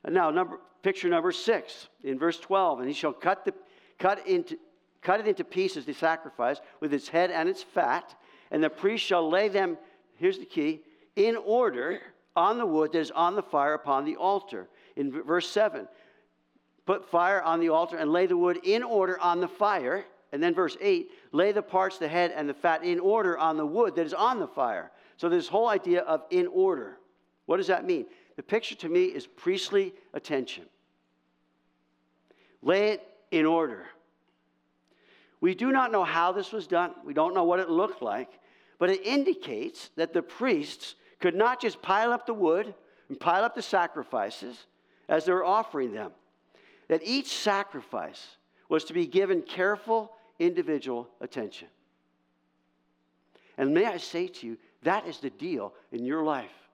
And 0.05 0.15
now, 0.15 0.31
number, 0.31 0.61
picture 0.83 1.09
number 1.09 1.33
six 1.33 1.89
in 2.05 2.19
verse 2.19 2.39
12. 2.39 2.81
And 2.81 2.89
he 2.89 2.95
shall 2.95 3.13
cut, 3.13 3.45
the, 3.45 3.55
cut, 3.99 4.27
into, 4.27 4.57
cut 5.03 5.21
it 5.21 5.27
into 5.27 5.45
pieces, 5.45 5.85
the 5.85 5.95
sacrifice, 5.95 6.61
with 6.81 6.95
its 6.95 7.09
head 7.09 7.31
and 7.31 7.49
its 7.49 7.63
fat. 7.63 8.15
And 8.51 8.63
the 8.63 8.71
priest 8.71 9.05
shall 9.05 9.29
lay 9.29 9.49
them, 9.49 9.77
here's 10.17 10.39
the 10.39 10.45
key, 10.45 10.81
in 11.17 11.37
order 11.37 12.01
on 12.37 12.59
the 12.59 12.67
wood 12.67 12.93
that 12.93 13.01
is 13.01 13.11
on 13.11 13.35
the 13.35 13.43
fire 13.43 13.75
upon 13.75 14.05
the 14.05 14.17
altar. 14.17 14.69
In 14.97 15.13
verse 15.23 15.49
7, 15.49 15.87
put 16.87 17.09
fire 17.11 17.43
on 17.43 17.61
the 17.61 17.69
altar 17.69 17.97
and 17.97 18.13
lay 18.13 18.27
the 18.27 18.37
wood 18.37 18.61
in 18.65 18.83
order 18.83 19.21
on 19.21 19.41
the 19.41 19.49
fire. 19.49 20.05
And 20.33 20.43
then 20.43 20.55
verse 20.55 20.77
8, 20.81 21.09
lay 21.33 21.53
the 21.53 21.63
parts, 21.63 21.99
the 21.99 22.09
head 22.09 22.33
and 22.35 22.49
the 22.49 22.55
fat 22.55 22.85
in 22.85 23.01
order 23.01 23.37
on 23.37 23.57
the 23.57 23.67
wood 23.67 23.97
that 23.97 24.07
is 24.07 24.15
on 24.15 24.39
the 24.39 24.47
fire. 24.47 24.91
So 25.17 25.29
this 25.29 25.49
whole 25.49 25.69
idea 25.69 26.01
of 26.03 26.23
in 26.31 26.47
order. 26.47 26.99
What 27.47 27.57
does 27.57 27.67
that 27.67 27.85
mean? 27.85 28.07
The 28.40 28.44
picture 28.44 28.74
to 28.76 28.88
me 28.88 29.05
is 29.05 29.26
priestly 29.26 29.92
attention. 30.14 30.64
Lay 32.62 32.92
it 32.92 33.07
in 33.31 33.44
order. 33.44 33.85
We 35.42 35.55
do 35.55 35.70
not 35.70 35.92
know 35.92 36.05
how 36.05 36.33
this 36.33 36.50
was 36.50 36.66
done, 36.66 36.94
we 37.05 37.12
don't 37.12 37.35
know 37.35 37.44
what 37.44 37.61
it 37.61 37.68
looked 37.68 38.00
like, 38.00 38.31
but 38.79 38.88
it 38.88 39.05
indicates 39.05 39.90
that 39.96 40.14
the 40.14 40.22
priests 40.22 40.94
could 41.18 41.35
not 41.35 41.61
just 41.61 41.83
pile 41.83 42.14
up 42.14 42.24
the 42.24 42.33
wood 42.33 42.72
and 43.11 43.20
pile 43.20 43.44
up 43.44 43.55
the 43.55 43.61
sacrifices 43.61 44.64
as 45.11 45.26
they 45.26 45.33
were 45.33 45.44
offering 45.44 45.92
them, 45.92 46.11
that 46.88 47.03
each 47.05 47.37
sacrifice 47.37 48.38
was 48.70 48.85
to 48.85 48.94
be 48.94 49.07
given 49.07 49.42
careful 49.42 50.12
individual 50.38 51.11
attention. 51.20 51.68
And 53.59 53.74
may 53.74 53.85
I 53.85 53.98
say 53.98 54.29
to 54.29 54.46
you, 54.46 54.57
that 54.83 55.07
is 55.07 55.18
the 55.18 55.29
deal 55.29 55.74
in 55.92 56.07
your 56.07 56.24
life. 56.24 56.69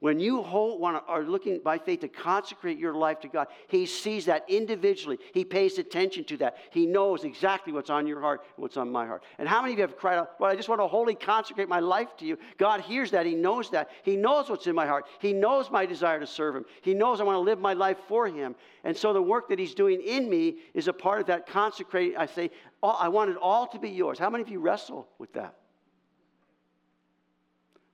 When 0.00 0.20
you 0.20 0.42
hold, 0.42 0.80
want, 0.80 1.02
are 1.08 1.22
looking 1.22 1.60
by 1.64 1.78
faith 1.78 2.00
to 2.00 2.08
consecrate 2.08 2.78
your 2.78 2.94
life 2.94 3.20
to 3.20 3.28
God, 3.28 3.48
He 3.68 3.86
sees 3.86 4.26
that 4.26 4.44
individually. 4.48 5.18
He 5.32 5.44
pays 5.44 5.78
attention 5.78 6.24
to 6.24 6.36
that. 6.38 6.56
He 6.70 6.86
knows 6.86 7.24
exactly 7.24 7.72
what's 7.72 7.88
on 7.88 8.06
your 8.06 8.20
heart 8.20 8.42
and 8.56 8.62
what's 8.62 8.76
on 8.76 8.92
my 8.92 9.06
heart. 9.06 9.22
And 9.38 9.48
how 9.48 9.62
many 9.62 9.72
of 9.72 9.78
you 9.78 9.82
have 9.82 9.96
cried 9.96 10.18
out, 10.18 10.38
Well, 10.38 10.50
I 10.50 10.56
just 10.56 10.68
want 10.68 10.80
to 10.82 10.86
wholly 10.86 11.14
consecrate 11.14 11.68
my 11.68 11.80
life 11.80 12.16
to 12.18 12.26
you? 12.26 12.38
God 12.58 12.82
hears 12.82 13.10
that. 13.12 13.24
He 13.24 13.34
knows 13.34 13.70
that. 13.70 13.88
He 14.02 14.16
knows 14.16 14.50
what's 14.50 14.66
in 14.66 14.74
my 14.74 14.86
heart. 14.86 15.06
He 15.18 15.32
knows 15.32 15.70
my 15.70 15.86
desire 15.86 16.20
to 16.20 16.26
serve 16.26 16.56
Him. 16.56 16.66
He 16.82 16.92
knows 16.92 17.20
I 17.20 17.24
want 17.24 17.36
to 17.36 17.40
live 17.40 17.58
my 17.58 17.72
life 17.72 17.98
for 18.06 18.26
Him. 18.26 18.54
And 18.84 18.94
so 18.94 19.12
the 19.12 19.22
work 19.22 19.48
that 19.48 19.58
He's 19.58 19.74
doing 19.74 20.02
in 20.02 20.28
me 20.28 20.56
is 20.74 20.88
a 20.88 20.92
part 20.92 21.20
of 21.20 21.26
that 21.28 21.46
consecrating. 21.46 22.16
I 22.18 22.26
say, 22.26 22.50
I 22.82 23.08
want 23.08 23.30
it 23.30 23.36
all 23.40 23.66
to 23.68 23.78
be 23.78 23.88
yours. 23.88 24.18
How 24.18 24.28
many 24.28 24.42
of 24.42 24.50
you 24.50 24.60
wrestle 24.60 25.08
with 25.18 25.32
that? 25.32 25.54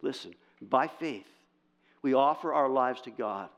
Listen, 0.02 0.34
by 0.60 0.88
faith 0.88 1.26
we 2.02 2.14
offer 2.14 2.52
our 2.52 2.68
lives 2.68 3.00
to 3.02 3.10
God. 3.10 3.48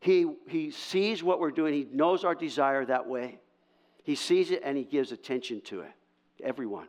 He, 0.00 0.32
he 0.48 0.70
sees 0.70 1.22
what 1.22 1.40
we're 1.40 1.50
doing, 1.50 1.74
He 1.74 1.86
knows 1.92 2.24
our 2.24 2.34
desire 2.34 2.84
that 2.86 3.06
way. 3.06 3.38
He 4.02 4.14
sees 4.14 4.50
it 4.50 4.62
and 4.64 4.76
He 4.76 4.84
gives 4.84 5.12
attention 5.12 5.60
to 5.62 5.80
it. 5.80 5.92
everyone. 6.42 6.86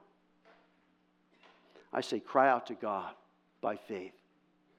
I 1.93 2.01
say, 2.01 2.19
cry 2.19 2.49
out 2.49 2.67
to 2.67 2.73
God 2.73 3.13
by 3.59 3.75
faith. 3.75 4.13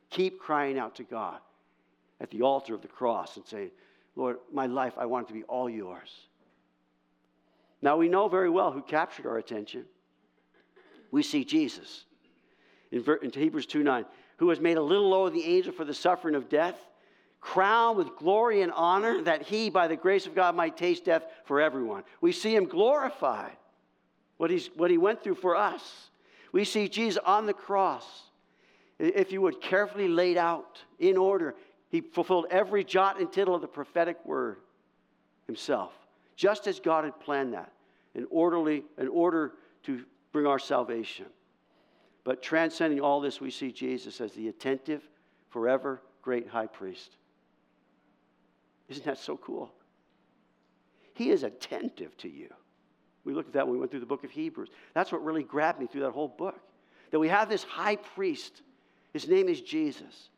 Keep 0.09 0.41
crying 0.41 0.79
out 0.79 0.95
to 0.97 1.05
God 1.05 1.39
at 2.21 2.31
the 2.31 2.43
altar 2.43 2.75
of 2.75 2.81
the 2.81 2.89
cross 2.89 3.37
and 3.37 3.47
say, 3.47 3.71
Lord, 4.17 4.39
my 4.53 4.67
life, 4.67 4.95
I 4.97 5.07
want 5.07 5.27
it 5.27 5.29
to 5.29 5.35
be 5.35 5.43
all 5.45 5.69
yours. 5.69 6.11
Now, 7.83 7.97
we 7.97 8.09
know 8.09 8.29
very 8.29 8.49
well 8.49 8.73
who 8.73 8.81
captured 8.81 9.27
our 9.27 9.39
attention. 9.39 9.85
We 11.11 11.23
see 11.23 11.45
Jesus 11.45 12.05
in, 12.93 13.31
Hebrews 13.33 13.67
2 13.67 13.83
9, 13.83 14.05
who 14.43 14.49
was 14.49 14.59
made 14.59 14.77
a 14.77 14.83
little 14.83 15.09
lower 15.09 15.31
than 15.31 15.39
the 15.39 15.45
angel 15.45 15.73
for 15.73 15.85
the 15.85 15.95
suffering 15.95 16.35
of 16.35 16.49
death, 16.49 16.75
crowned 17.41 17.97
with 17.97 18.17
glory 18.17 18.63
and 18.63 18.73
honor, 18.73 19.23
that 19.23 19.41
he, 19.43 19.71
by 19.71 19.87
the 19.87 19.95
grace 19.95 20.27
of 20.27 20.35
God, 20.35 20.57
might 20.57 20.77
taste 20.77 21.05
death 21.05 21.25
for 21.45 21.61
everyone. 21.61 22.03
We 22.21 22.33
see 22.33 22.53
him 22.53 22.65
glorified, 22.65 23.57
what, 24.39 24.51
he's, 24.51 24.69
what 24.75 24.91
he 24.91 24.99
went 24.99 25.23
through 25.23 25.37
for 25.37 25.55
us. 25.55 26.11
We 26.51 26.65
see 26.65 26.89
Jesus 26.89 27.23
on 27.25 27.47
the 27.47 27.53
cross, 27.53 28.05
if 28.99 29.31
you 29.31 29.41
would, 29.43 29.61
carefully 29.61 30.09
laid 30.09 30.37
out 30.37 30.81
in 30.99 31.17
order. 31.17 31.55
He 31.89 32.01
fulfilled 32.01 32.47
every 32.51 32.83
jot 32.83 33.21
and 33.21 33.33
tittle 33.33 33.55
of 33.55 33.61
the 33.61 33.69
prophetic 33.69 34.27
word 34.27 34.57
himself, 35.47 35.93
just 36.35 36.67
as 36.67 36.81
God 36.81 37.05
had 37.05 37.21
planned 37.21 37.55
that, 37.55 37.71
in 38.17 38.27
orderly, 38.29 38.83
in 38.99 39.07
order 39.07 39.53
to 39.85 40.05
bring 40.33 40.47
our 40.47 40.59
salvation. 40.59 41.27
But 42.25 42.43
transcending 42.43 43.01
all 43.01 43.21
this, 43.21 43.41
we 43.41 43.51
see 43.51 43.73
Jesus 43.73 44.21
as 44.21 44.33
the 44.33 44.49
attentive, 44.49 45.03
forever 45.51 46.01
great 46.23 46.49
high 46.49 46.67
priest. 46.67 47.17
Isn't 48.89 49.05
that 49.05 49.19
so 49.19 49.37
cool? 49.37 49.73
He 51.15 51.31
is 51.31 51.43
attentive 51.43 52.17
to 52.19 52.29
you. 52.29 52.49
We 53.25 53.35
looked 53.35 53.49
at 53.49 53.55
that 53.55 53.67
when 53.67 53.75
we 53.75 53.79
went 53.79 53.91
through 53.91 54.01
the 54.01 54.07
book 54.07 54.25
of 54.25 54.31
Hebrews. 54.31 54.71
That's 54.95 55.13
what 55.13 55.25
really 55.25 55.43
grabbed 55.43 55.81
me 55.81 55.87
through 55.87 56.03
that 56.03 56.13
whole 56.13 56.29
book. 56.29 56.61
That 57.11 57.19
we 57.19 57.29
have 57.29 57.49
this 57.49 57.63
high 57.63 57.97
priest, 57.97 58.63
his 59.13 59.29
name 59.29 59.49
is 59.49 59.61
Jesus, 59.61 60.31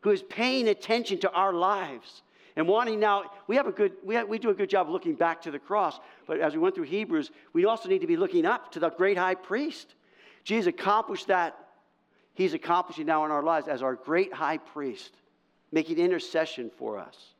who 0.00 0.10
is 0.10 0.22
paying 0.22 0.68
attention 0.68 1.18
to 1.20 1.30
our 1.30 1.52
lives 1.52 2.22
and 2.56 2.66
wanting 2.66 2.98
now, 2.98 3.30
we 3.46 3.56
have 3.56 3.66
a 3.66 3.72
good, 3.72 3.92
we, 4.02 4.14
have, 4.14 4.28
we 4.28 4.38
do 4.38 4.48
a 4.48 4.54
good 4.54 4.70
job 4.70 4.86
of 4.86 4.92
looking 4.92 5.14
back 5.14 5.42
to 5.42 5.50
the 5.50 5.58
cross, 5.58 6.00
but 6.26 6.40
as 6.40 6.54
we 6.54 6.58
went 6.58 6.74
through 6.74 6.84
Hebrews, 6.84 7.30
we 7.52 7.66
also 7.66 7.88
need 7.88 8.00
to 8.00 8.06
be 8.06 8.16
looking 8.16 8.46
up 8.46 8.72
to 8.72 8.80
the 8.80 8.88
great 8.90 9.18
high 9.18 9.34
priest. 9.34 9.94
Jesus 10.46 10.68
accomplished 10.68 11.26
that. 11.26 11.58
He's 12.32 12.54
accomplishing 12.54 13.06
now 13.06 13.24
in 13.24 13.32
our 13.32 13.42
lives 13.42 13.66
as 13.66 13.82
our 13.82 13.96
great 13.96 14.32
high 14.32 14.58
priest, 14.58 15.12
making 15.72 15.98
intercession 15.98 16.70
for 16.78 16.98
us. 16.98 17.34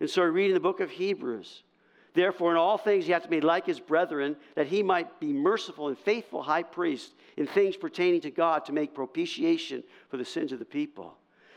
And 0.00 0.08
so 0.08 0.22
we 0.22 0.30
read 0.30 0.46
in 0.48 0.54
the 0.54 0.60
book 0.60 0.80
of 0.80 0.90
Hebrews, 0.90 1.62
Therefore, 2.14 2.50
in 2.50 2.56
all 2.56 2.78
things, 2.78 3.04
he 3.04 3.12
has 3.12 3.22
to 3.22 3.28
be 3.28 3.40
like 3.42 3.66
his 3.66 3.80
brethren, 3.80 4.36
that 4.54 4.66
he 4.66 4.82
might 4.82 5.20
be 5.20 5.32
merciful 5.32 5.88
and 5.88 5.98
faithful 5.98 6.42
high 6.42 6.62
priest 6.62 7.12
in 7.36 7.46
things 7.46 7.76
pertaining 7.76 8.22
to 8.22 8.30
God 8.30 8.64
to 8.64 8.72
make 8.72 8.94
propitiation 8.94 9.82
for 10.08 10.16
the 10.16 10.24
sins 10.24 10.52
of 10.52 10.58
the 10.58 10.64
people. 10.64 11.16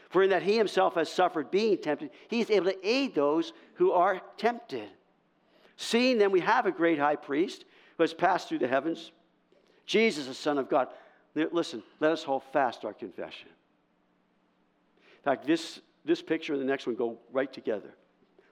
For 0.09 0.23
in 0.23 0.29
that 0.29 0.43
he 0.43 0.57
himself 0.57 0.95
has 0.95 1.09
suffered 1.09 1.51
being 1.51 1.77
tempted, 1.77 2.09
he 2.27 2.41
is 2.41 2.49
able 2.49 2.67
to 2.67 2.88
aid 2.88 3.15
those 3.15 3.53
who 3.75 3.91
are 3.91 4.21
tempted. 4.38 4.89
Seeing 5.77 6.17
then 6.17 6.31
we 6.31 6.41
have 6.41 6.65
a 6.65 6.71
great 6.71 6.99
high 6.99 7.17
priest 7.17 7.63
who 7.97 8.03
has 8.03 8.13
passed 8.13 8.49
through 8.49 8.59
the 8.59 8.67
heavens, 8.67 9.11
Jesus, 9.86 10.28
the 10.28 10.34
Son 10.34 10.58
of 10.58 10.69
God. 10.69 10.88
Listen, 11.36 11.84
let 12.00 12.12
us 12.12 12.24
hold 12.24 12.43
fast 12.54 12.86
our 12.86 12.93
confession. 12.93 13.50
In 15.17 15.24
fact, 15.24 15.45
this, 15.45 15.82
this 16.04 16.21
picture 16.21 16.54
and 16.54 16.62
the 16.62 16.65
next 16.65 16.88
one 16.88 16.95
go 16.95 17.17
right 17.32 17.52
together. 17.52 17.93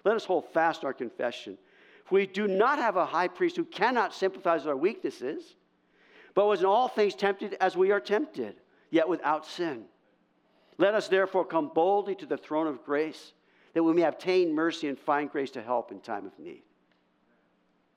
Let 0.03 0.15
us 0.15 0.25
hold 0.25 0.45
fast 0.53 0.83
our 0.83 0.93
confession. 0.93 1.57
For 2.05 2.15
we 2.15 2.27
do 2.27 2.47
not 2.47 2.79
have 2.79 2.97
a 2.97 3.05
high 3.05 3.29
priest 3.29 3.55
who 3.55 3.63
cannot 3.63 4.13
sympathize 4.13 4.61
with 4.61 4.69
our 4.69 4.77
weaknesses, 4.77 5.55
but 6.33 6.47
was 6.47 6.59
in 6.59 6.65
all 6.65 6.87
things 6.87 7.15
tempted 7.15 7.55
as 7.61 7.77
we 7.77 7.91
are 7.91 7.99
tempted, 7.99 8.55
yet 8.89 9.07
without 9.07 9.45
sin. 9.45 9.85
Let 10.77 10.95
us 10.95 11.07
therefore 11.07 11.45
come 11.45 11.71
boldly 11.73 12.15
to 12.15 12.25
the 12.25 12.37
throne 12.37 12.67
of 12.67 12.83
grace, 12.83 13.33
that 13.73 13.83
we 13.83 13.93
may 13.93 14.03
obtain 14.03 14.53
mercy 14.53 14.87
and 14.87 14.99
find 14.99 15.31
grace 15.31 15.51
to 15.51 15.61
help 15.61 15.91
in 15.91 15.99
time 15.99 16.25
of 16.25 16.37
need. 16.37 16.63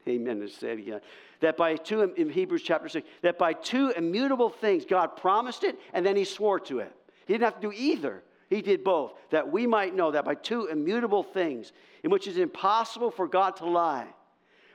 Amen. 0.09 0.41
Let's 0.41 0.57
say 0.57 0.73
it 0.73 0.79
again. 0.79 1.01
That 1.41 1.57
by 1.57 1.77
two, 1.77 2.03
in 2.03 2.31
Hebrews 2.31 2.63
chapter 2.63 2.89
6, 2.89 3.07
that 3.23 3.39
by 3.39 3.53
two 3.53 3.91
immutable 3.97 4.51
things, 4.51 4.85
God 4.85 5.17
promised 5.17 5.65
it 5.65 5.79
and 5.93 6.05
then 6.07 6.17
he 6.17 6.25
swore 6.25 6.61
to 6.61 6.79
it. 6.79 6.93
He 7.27 7.35
didn't 7.35 7.45
have 7.45 7.61
to 7.61 7.61
do 7.61 7.73
either. 7.73 8.23
He 8.49 8.63
did 8.63 8.85
both, 8.85 9.15
that 9.31 9.51
we 9.51 9.67
might 9.67 9.95
know 9.95 10.13
that 10.13 10.25
by 10.25 10.37
two 10.37 10.67
immutable 10.67 11.25
things, 11.25 11.73
in 12.05 12.11
which 12.11 12.29
it 12.29 12.33
is 12.33 12.39
impossible 12.39 13.11
for 13.11 13.27
God 13.27 13.57
to 13.57 13.67
lie, 13.67 14.07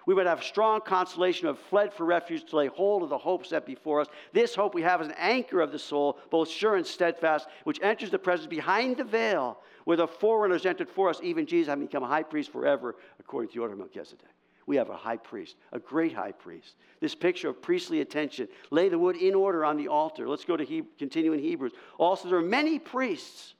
we 0.06 0.14
would 0.14 0.26
have 0.26 0.44
strong 0.44 0.82
consolation 0.82 1.48
of 1.48 1.58
fled 1.58 1.94
for 1.94 2.06
refuge 2.06 2.44
to 2.50 2.58
lay 2.58 2.68
hold 2.68 3.04
of 3.04 3.10
the 3.10 3.18
hope 3.18 3.46
set 3.46 3.66
before 3.66 4.02
us. 4.02 4.08
This 4.34 4.56
hope 4.56 4.74
we 4.74 4.82
have 4.82 5.00
is 5.00 5.08
an 5.08 5.14
anchor 5.18 5.62
of 5.62 5.72
the 5.72 5.80
soul, 5.80 6.18
both 6.30 6.50
sure 6.50 6.76
and 6.76 6.86
steadfast, 6.86 7.48
which 7.64 7.80
enters 7.82 8.10
the 8.10 8.20
presence 8.20 8.48
behind 8.48 8.98
the 8.98 9.04
veil, 9.04 9.60
where 9.86 9.98
the 9.98 10.08
forerunners 10.08 10.66
entered 10.66 10.90
for 10.90 11.10
us, 11.10 11.20
even 11.24 11.46
Jesus 11.46 11.70
having 11.70 11.86
become 11.86 12.04
a 12.04 12.08
high 12.08 12.24
priest 12.24 12.52
forever, 12.52 12.96
according 13.20 13.50
to 13.50 13.56
the 13.56 13.62
order 13.62 13.74
of 13.74 13.80
Melchizedek. 13.80 14.28
We 14.68 14.76
have 14.76 14.90
a 14.90 14.96
high 14.96 15.18
priest, 15.18 15.56
a 15.72 15.80
great 15.80 16.14
high 16.14 16.32
priest. 16.32 16.76
This 17.00 17.16
picture 17.16 17.50
of 17.50 17.62
priestly 17.62 18.02
attention. 18.02 18.48
Lay 18.70 18.90
the 18.90 19.00
wood 19.00 19.16
in 19.16 19.34
order 19.34 19.66
on 19.66 19.78
the 19.78 19.88
altar. 19.88 20.28
Let's 20.28 20.46
go 20.46 20.56
to 20.56 20.64
he- 20.64 20.84
continue 20.98 21.34
in 21.34 21.40
Hebrews. 21.40 21.74
Also, 21.98 22.30
there 22.30 22.38
are 22.38 22.44
many 22.44 22.80
priests 22.80 23.56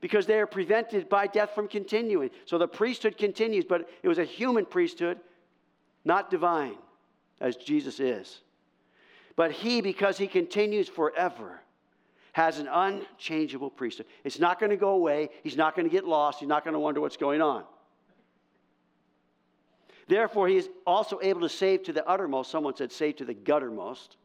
because 0.00 0.26
they 0.26 0.40
are 0.40 0.46
prevented 0.46 1.08
by 1.08 1.26
death 1.26 1.54
from 1.54 1.68
continuing. 1.68 2.30
So 2.46 2.58
the 2.58 2.68
priesthood 2.68 3.16
continues, 3.16 3.64
but 3.64 3.88
it 4.02 4.08
was 4.08 4.18
a 4.18 4.24
human 4.24 4.66
priesthood 4.66 5.20
not 6.04 6.30
divine 6.30 6.76
as 7.40 7.56
Jesus 7.56 8.00
is. 8.00 8.40
But 9.36 9.52
he, 9.52 9.80
because 9.80 10.18
he 10.18 10.26
continues 10.26 10.88
forever, 10.88 11.60
has 12.32 12.58
an 12.58 12.68
unchangeable 12.68 13.70
priesthood. 13.70 14.06
It's 14.24 14.38
not 14.38 14.60
going 14.60 14.70
to 14.70 14.76
go 14.76 14.90
away. 14.90 15.30
He's 15.42 15.56
not 15.56 15.74
going 15.74 15.88
to 15.88 15.92
get 15.92 16.04
lost. 16.04 16.40
He's 16.40 16.48
not 16.48 16.64
going 16.64 16.74
to 16.74 16.80
wonder 16.80 17.00
what's 17.00 17.16
going 17.16 17.42
on. 17.42 17.64
Therefore, 20.10 20.48
he 20.48 20.56
is 20.56 20.68
also 20.88 21.20
able 21.22 21.42
to 21.42 21.48
save 21.48 21.84
to 21.84 21.92
the 21.92 22.04
uttermost. 22.04 22.50
Someone 22.50 22.74
said, 22.74 22.90
save 22.90 23.14
to 23.18 23.24
the 23.24 23.32
guttermost. 23.32 24.16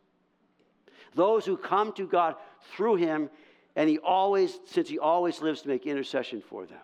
Those 1.13 1.45
who 1.45 1.57
come 1.57 1.93
to 1.93 2.07
God 2.07 2.37
through 2.75 2.95
him, 2.95 3.29
and 3.75 3.87
he 3.87 3.99
always, 3.99 4.57
since 4.65 4.89
he 4.89 4.97
always 4.97 5.43
lives 5.43 5.61
to 5.61 5.67
make 5.67 5.85
intercession 5.85 6.41
for 6.41 6.65
them, 6.65 6.79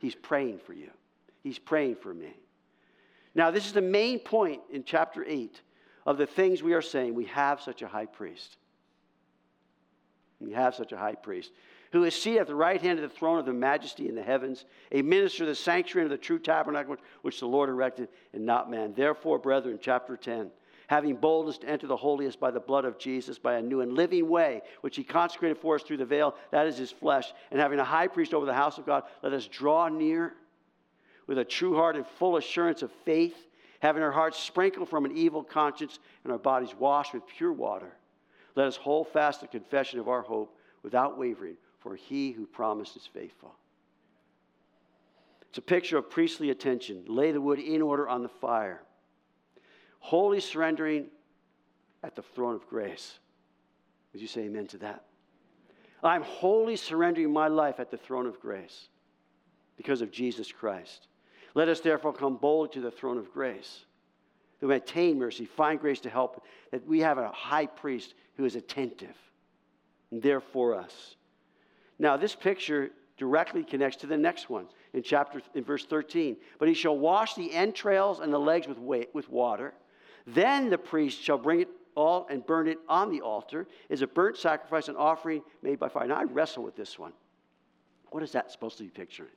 he's 0.00 0.14
praying 0.14 0.58
for 0.58 0.74
you. 0.74 0.90
He's 1.42 1.58
praying 1.58 1.96
for 1.96 2.12
me. 2.12 2.36
Now, 3.34 3.50
this 3.50 3.64
is 3.64 3.72
the 3.72 3.80
main 3.80 4.18
point 4.18 4.60
in 4.70 4.84
chapter 4.84 5.24
8 5.26 5.58
of 6.04 6.18
the 6.18 6.26
things 6.26 6.62
we 6.62 6.74
are 6.74 6.82
saying. 6.82 7.14
We 7.14 7.24
have 7.24 7.62
such 7.62 7.80
a 7.80 7.88
high 7.88 8.04
priest. 8.04 8.58
We 10.40 10.52
have 10.52 10.74
such 10.74 10.92
a 10.92 10.98
high 10.98 11.14
priest 11.14 11.52
who 11.92 12.04
is 12.04 12.14
seated 12.14 12.40
at 12.40 12.46
the 12.46 12.54
right 12.54 12.80
hand 12.80 12.98
of 12.98 13.08
the 13.08 13.14
throne 13.14 13.38
of 13.38 13.46
the 13.46 13.52
majesty 13.52 14.08
in 14.08 14.14
the 14.14 14.22
heavens, 14.22 14.64
a 14.92 15.02
minister 15.02 15.44
of 15.44 15.48
the 15.48 15.54
sanctuary 15.54 16.06
and 16.06 16.12
of 16.12 16.18
the 16.18 16.24
true 16.24 16.38
tabernacle 16.38 16.96
which 17.20 17.38
the 17.38 17.46
Lord 17.46 17.68
erected 17.68 18.08
and 18.32 18.46
not 18.46 18.70
man. 18.70 18.94
Therefore, 18.94 19.38
brethren, 19.38 19.78
chapter 19.80 20.16
10, 20.16 20.50
having 20.86 21.16
boldness 21.16 21.58
to 21.58 21.68
enter 21.68 21.86
the 21.86 21.96
holiest 21.96 22.40
by 22.40 22.50
the 22.50 22.60
blood 22.60 22.86
of 22.86 22.98
Jesus, 22.98 23.38
by 23.38 23.54
a 23.54 23.62
new 23.62 23.82
and 23.82 23.92
living 23.92 24.28
way, 24.28 24.62
which 24.80 24.96
he 24.96 25.04
consecrated 25.04 25.58
for 25.58 25.74
us 25.74 25.82
through 25.82 25.98
the 25.98 26.04
veil, 26.04 26.34
that 26.50 26.66
is 26.66 26.78
his 26.78 26.90
flesh, 26.90 27.32
and 27.50 27.60
having 27.60 27.78
a 27.78 27.84
high 27.84 28.08
priest 28.08 28.32
over 28.32 28.46
the 28.46 28.54
house 28.54 28.78
of 28.78 28.86
God, 28.86 29.04
let 29.22 29.34
us 29.34 29.46
draw 29.46 29.88
near 29.88 30.32
with 31.26 31.38
a 31.38 31.44
true 31.44 31.74
heart 31.74 31.96
and 31.96 32.06
full 32.18 32.36
assurance 32.36 32.82
of 32.82 32.90
faith, 33.04 33.36
having 33.80 34.02
our 34.02 34.12
hearts 34.12 34.38
sprinkled 34.38 34.88
from 34.88 35.04
an 35.04 35.16
evil 35.16 35.42
conscience 35.42 35.98
and 36.24 36.32
our 36.32 36.38
bodies 36.38 36.74
washed 36.78 37.12
with 37.12 37.26
pure 37.26 37.52
water. 37.52 37.92
Let 38.54 38.66
us 38.66 38.76
hold 38.76 39.08
fast 39.08 39.40
the 39.40 39.46
confession 39.46 39.98
of 39.98 40.08
our 40.08 40.22
hope 40.22 40.56
without 40.82 41.18
wavering, 41.18 41.56
for 41.82 41.96
he 41.96 42.32
who 42.32 42.46
promised 42.46 42.96
is 42.96 43.08
faithful. 43.12 43.54
It's 45.48 45.58
a 45.58 45.62
picture 45.62 45.98
of 45.98 46.08
priestly 46.08 46.50
attention. 46.50 47.04
Lay 47.06 47.32
the 47.32 47.40
wood 47.40 47.58
in 47.58 47.82
order 47.82 48.08
on 48.08 48.22
the 48.22 48.28
fire. 48.28 48.80
Wholly 49.98 50.40
surrendering 50.40 51.06
at 52.02 52.16
the 52.16 52.22
throne 52.22 52.54
of 52.54 52.66
grace. 52.66 53.18
Would 54.12 54.22
you 54.22 54.28
say 54.28 54.42
amen 54.42 54.66
to 54.68 54.78
that? 54.78 55.04
I'm 56.02 56.22
wholly 56.22 56.76
surrendering 56.76 57.32
my 57.32 57.48
life 57.48 57.78
at 57.78 57.90
the 57.90 57.96
throne 57.96 58.26
of 58.26 58.40
grace 58.40 58.88
because 59.76 60.02
of 60.02 60.10
Jesus 60.10 60.50
Christ. 60.50 61.06
Let 61.54 61.68
us 61.68 61.80
therefore 61.80 62.12
come 62.12 62.36
boldly 62.36 62.74
to 62.74 62.80
the 62.80 62.90
throne 62.90 63.18
of 63.18 63.32
grace, 63.32 63.84
that 64.60 64.66
we 64.66 64.74
attain 64.74 65.18
mercy, 65.18 65.44
find 65.44 65.78
grace 65.78 66.00
to 66.00 66.10
help, 66.10 66.44
that 66.70 66.86
we 66.86 67.00
have 67.00 67.18
a 67.18 67.28
high 67.28 67.66
priest 67.66 68.14
who 68.36 68.44
is 68.44 68.56
attentive 68.56 69.16
and 70.10 70.22
there 70.22 70.40
for 70.40 70.74
us. 70.74 71.16
Now, 71.98 72.16
this 72.16 72.34
picture 72.34 72.90
directly 73.16 73.62
connects 73.62 73.98
to 73.98 74.06
the 74.06 74.16
next 74.16 74.50
one 74.50 74.66
in 74.92 75.02
chapter 75.02 75.40
in 75.54 75.64
verse 75.64 75.84
13. 75.84 76.36
But 76.58 76.68
he 76.68 76.74
shall 76.74 76.98
wash 76.98 77.34
the 77.34 77.52
entrails 77.52 78.20
and 78.20 78.32
the 78.32 78.38
legs 78.38 78.66
with, 78.66 78.78
with 79.12 79.28
water. 79.28 79.74
Then 80.26 80.70
the 80.70 80.78
priest 80.78 81.22
shall 81.22 81.38
bring 81.38 81.60
it 81.60 81.68
all 81.94 82.26
and 82.30 82.44
burn 82.46 82.68
it 82.68 82.78
on 82.88 83.10
the 83.10 83.20
altar 83.20 83.66
is 83.88 84.02
a 84.02 84.06
burnt 84.06 84.36
sacrifice 84.36 84.88
and 84.88 84.96
offering 84.96 85.42
made 85.62 85.78
by 85.78 85.88
fire. 85.88 86.06
Now 86.06 86.16
I 86.16 86.24
wrestle 86.24 86.62
with 86.62 86.76
this 86.76 86.98
one. 86.98 87.12
What 88.10 88.22
is 88.22 88.32
that 88.32 88.50
supposed 88.50 88.78
to 88.78 88.84
be 88.84 88.90
picturing? 88.90 89.30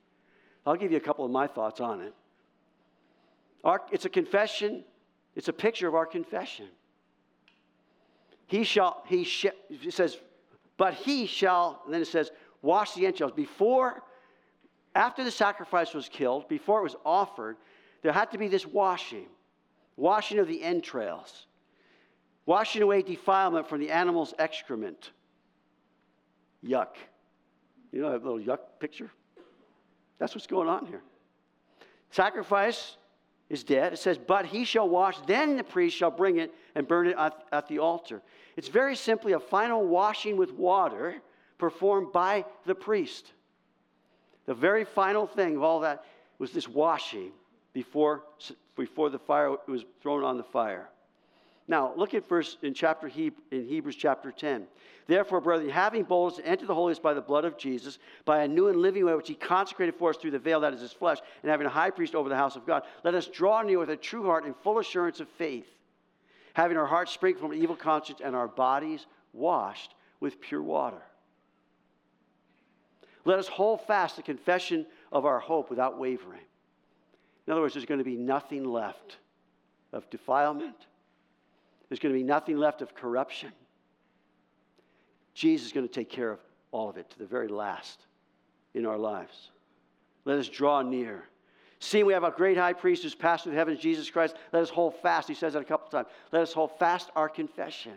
I'll 0.66 0.76
give 0.76 0.92
you 0.92 0.98
a 0.98 1.02
couple 1.02 1.26
of 1.26 1.32
my 1.32 1.48
thoughts 1.48 1.80
on 1.80 2.02
it. 2.02 2.14
Our, 3.64 3.82
it's 3.92 4.06
a 4.06 4.10
confession, 4.10 4.84
it's 5.36 5.48
a 5.48 5.54
picture 5.54 5.88
of 5.88 5.96
our 5.96 6.06
confession. 6.06 6.68
he 8.48 8.64
shall, 8.64 9.04
he 9.08 9.28
it 9.70 9.94
says, 9.94 10.18
but 10.78 10.94
he 10.94 11.26
shall, 11.26 11.82
and 11.86 11.94
then 11.94 12.02
it 12.02 12.08
says, 12.08 12.32
wash 12.66 12.94
the 12.94 13.06
entrails. 13.06 13.32
Before, 13.32 14.02
after 14.96 15.24
the 15.24 15.32
sacrifice 15.32 15.94
was 15.94 16.10
killed, 16.10 16.50
before 16.50 16.80
it 16.80 16.84
was 16.84 16.96
offered, 17.06 17.58
there 18.02 18.12
had 18.12 18.32
to 18.32 18.38
be 18.38 18.48
this 18.48 18.66
washing, 18.66 19.28
washing 19.96 20.40
of 20.40 20.48
the 20.48 20.62
entrails, 20.62 21.46
washing 22.46 22.82
away 22.82 23.02
defilement 23.02 23.70
from 23.70 23.80
the 23.80 23.92
animal's 23.92 24.34
excrement. 24.40 25.12
Yuck. 26.64 26.96
You 27.92 28.02
know 28.02 28.12
that 28.12 28.26
little 28.26 28.40
yuck 28.40 28.60
picture? 28.80 29.12
That's 30.18 30.34
what's 30.34 30.48
going 30.48 30.68
on 30.68 30.86
here. 30.88 31.02
Sacrifice 32.10 32.98
is 33.50 33.64
dead. 33.64 33.94
It 33.94 34.00
says, 34.00 34.18
but 34.18 34.46
he 34.46 34.66
shall 34.66 34.90
wash, 34.90 35.18
then 35.28 35.56
the 35.56 35.64
priest 35.64 35.96
shall 35.96 36.12
bring 36.12 36.40
it 36.40 36.52
and 36.74 36.88
burn 36.88 37.08
it 37.08 37.16
at, 37.52 37.68
the 37.68 37.80
altar. 37.80 38.22
It's 38.58 38.70
very 38.70 38.96
simply 38.96 39.34
a 39.34 39.40
final 39.40 39.86
washing 39.86 40.36
with 40.36 40.52
water 40.54 41.22
performed 41.58 42.12
by 42.12 42.46
the 42.66 42.76
priest. 42.76 43.32
The 44.46 44.54
very 44.54 44.84
final 44.84 45.26
thing 45.28 45.56
of 45.56 45.64
all 45.64 45.80
that 45.82 46.06
was 46.38 46.52
this 46.52 46.68
washing 46.68 47.32
before, 47.74 48.24
before 48.76 49.10
the 49.10 49.20
fire 49.20 49.56
was 49.68 49.84
thrown 50.02 50.24
on 50.24 50.38
the 50.38 50.44
fire. 50.44 50.90
Now, 51.68 51.94
look 51.96 52.14
at 52.14 52.28
verse 52.30 52.58
in 52.62 52.76
chapter 52.76 53.08
he, 53.08 53.32
in 53.50 53.68
Hebrews 53.68 53.96
chapter 53.96 54.32
10. 54.32 54.68
Therefore, 55.08 55.42
brethren, 55.42 55.70
having 55.70 56.04
boldness 56.04 56.38
to 56.38 56.48
enter 56.48 56.66
the 56.68 56.76
holiest 56.76 57.02
by 57.02 57.16
the 57.16 57.22
blood 57.22 57.44
of 57.44 57.58
Jesus, 57.58 57.98
by 58.24 58.44
a 58.44 58.48
new 58.48 58.68
and 58.68 58.80
living 58.80 59.06
way 59.06 59.16
which 59.16 59.28
he 59.28 59.34
consecrated 59.34 59.96
for 59.96 60.12
us 60.12 60.18
through 60.18 60.32
the 60.32 60.40
veil 60.40 60.60
that 60.60 60.74
is 60.74 60.82
his 60.82 60.94
flesh, 60.94 61.18
and 61.42 61.50
having 61.50 61.66
a 61.66 61.72
high 61.72 61.90
priest 61.90 62.14
over 62.14 62.30
the 62.30 62.36
house 62.36 62.56
of 62.56 62.68
God, 62.68 62.84
let 63.04 63.16
us 63.16 63.28
draw 63.28 63.64
near 63.64 63.80
with 63.80 63.90
a 63.90 63.98
true 63.98 64.26
heart 64.26 64.46
and 64.46 64.56
full 64.58 64.78
assurance 64.78 65.20
of 65.20 65.30
faith, 65.30 65.68
having 66.54 66.78
our 66.78 66.86
hearts 66.86 67.12
sprinkled 67.12 67.42
from 67.42 67.52
an 67.52 67.62
evil 67.62 67.76
conscience 67.76 68.20
and 68.24 68.36
our 68.36 68.48
bodies 68.48 69.08
washed 69.34 69.96
with 70.20 70.40
pure 70.40 70.62
water. 70.62 71.02
Let 73.26 73.40
us 73.40 73.48
hold 73.48 73.82
fast 73.82 74.16
the 74.16 74.22
confession 74.22 74.86
of 75.12 75.26
our 75.26 75.40
hope 75.40 75.70
without 75.70 76.00
wavering. 76.00 76.42
In 77.48 77.54
other 77.54 77.62
words, 77.62 77.74
there's 77.74 77.86
going 77.86 78.00
to 78.00 78.04
be 78.04 78.16
nothing 78.16 78.64
left 78.64 79.18
of 79.92 80.10
defilement 80.10 80.88
there's 81.90 82.00
going 82.00 82.14
to 82.14 82.20
be 82.20 82.24
nothing 82.24 82.58
left 82.58 82.82
of 82.82 82.96
corruption. 82.96 83.52
Jesus 85.34 85.68
is 85.68 85.74
going 85.74 85.88
to 85.88 85.94
take 85.94 86.10
care 86.10 86.32
of 86.32 86.40
all 86.72 86.90
of 86.90 86.98
it 86.98 87.10
to 87.12 87.20
the 87.20 87.26
very 87.26 87.48
last 87.48 88.02
in 88.74 88.86
our 88.86 88.98
lives. 88.98 89.52
Let 90.24 90.40
us 90.40 90.50
draw 90.50 90.82
near. 90.82 91.24
Seeing 91.80 92.06
we 92.06 92.14
have 92.14 92.24
a 92.24 92.32
great 92.32 92.58
high 92.58 92.74
priest 92.74 93.04
who's 93.04 93.14
passed 93.14 93.44
through 93.44 93.52
the 93.52 93.58
heavens, 93.58 93.80
Jesus 93.80 94.10
Christ, 94.10 94.36
let 94.52 94.64
us 94.64 94.70
hold 94.70 94.96
fast. 95.02 95.28
He 95.28 95.36
says 95.36 95.54
that 95.54 95.62
a 95.62 95.66
couple 95.66 95.90
times. 95.90 96.08
Let 96.32 96.42
us 96.42 96.54
hold 96.54 96.78
fast 96.80 97.12
our 97.16 97.30
confession. 97.30 97.94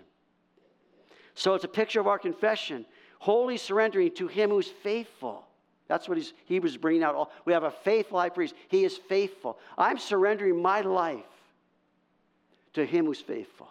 So 1.34 1.54
it's 1.54 1.64
a 1.64 1.68
picture 1.68 2.00
of 2.00 2.06
our 2.06 2.18
confession, 2.18 2.84
wholly 3.18 3.56
surrendering 3.56 4.12
to 4.12 4.26
Him 4.26 4.50
who's 4.50 4.68
faithful. 4.68 5.44
That's 5.88 6.08
what 6.08 6.18
he's, 6.18 6.34
Hebrews 6.44 6.76
bringing 6.76 7.02
out. 7.02 7.30
We 7.46 7.54
have 7.54 7.64
a 7.64 7.70
faithful 7.70 8.18
high 8.18 8.28
priest. 8.28 8.54
He 8.68 8.84
is 8.84 8.96
faithful. 8.96 9.58
I'm 9.78 9.98
surrendering 9.98 10.60
my 10.60 10.82
life 10.82 11.24
to 12.74 12.84
Him 12.84 13.06
who's 13.06 13.20
faithful. 13.20 13.68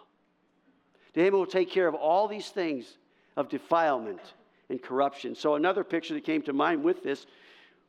To 1.14 1.24
him 1.24 1.32
who 1.32 1.38
will 1.38 1.46
take 1.46 1.70
care 1.70 1.88
of 1.88 1.94
all 1.94 2.28
these 2.28 2.48
things 2.50 2.98
of 3.36 3.48
defilement 3.48 4.20
and 4.68 4.80
corruption. 4.80 5.34
So, 5.34 5.54
another 5.54 5.84
picture 5.84 6.14
that 6.14 6.24
came 6.24 6.42
to 6.42 6.52
mind 6.52 6.84
with 6.84 7.02
this 7.02 7.26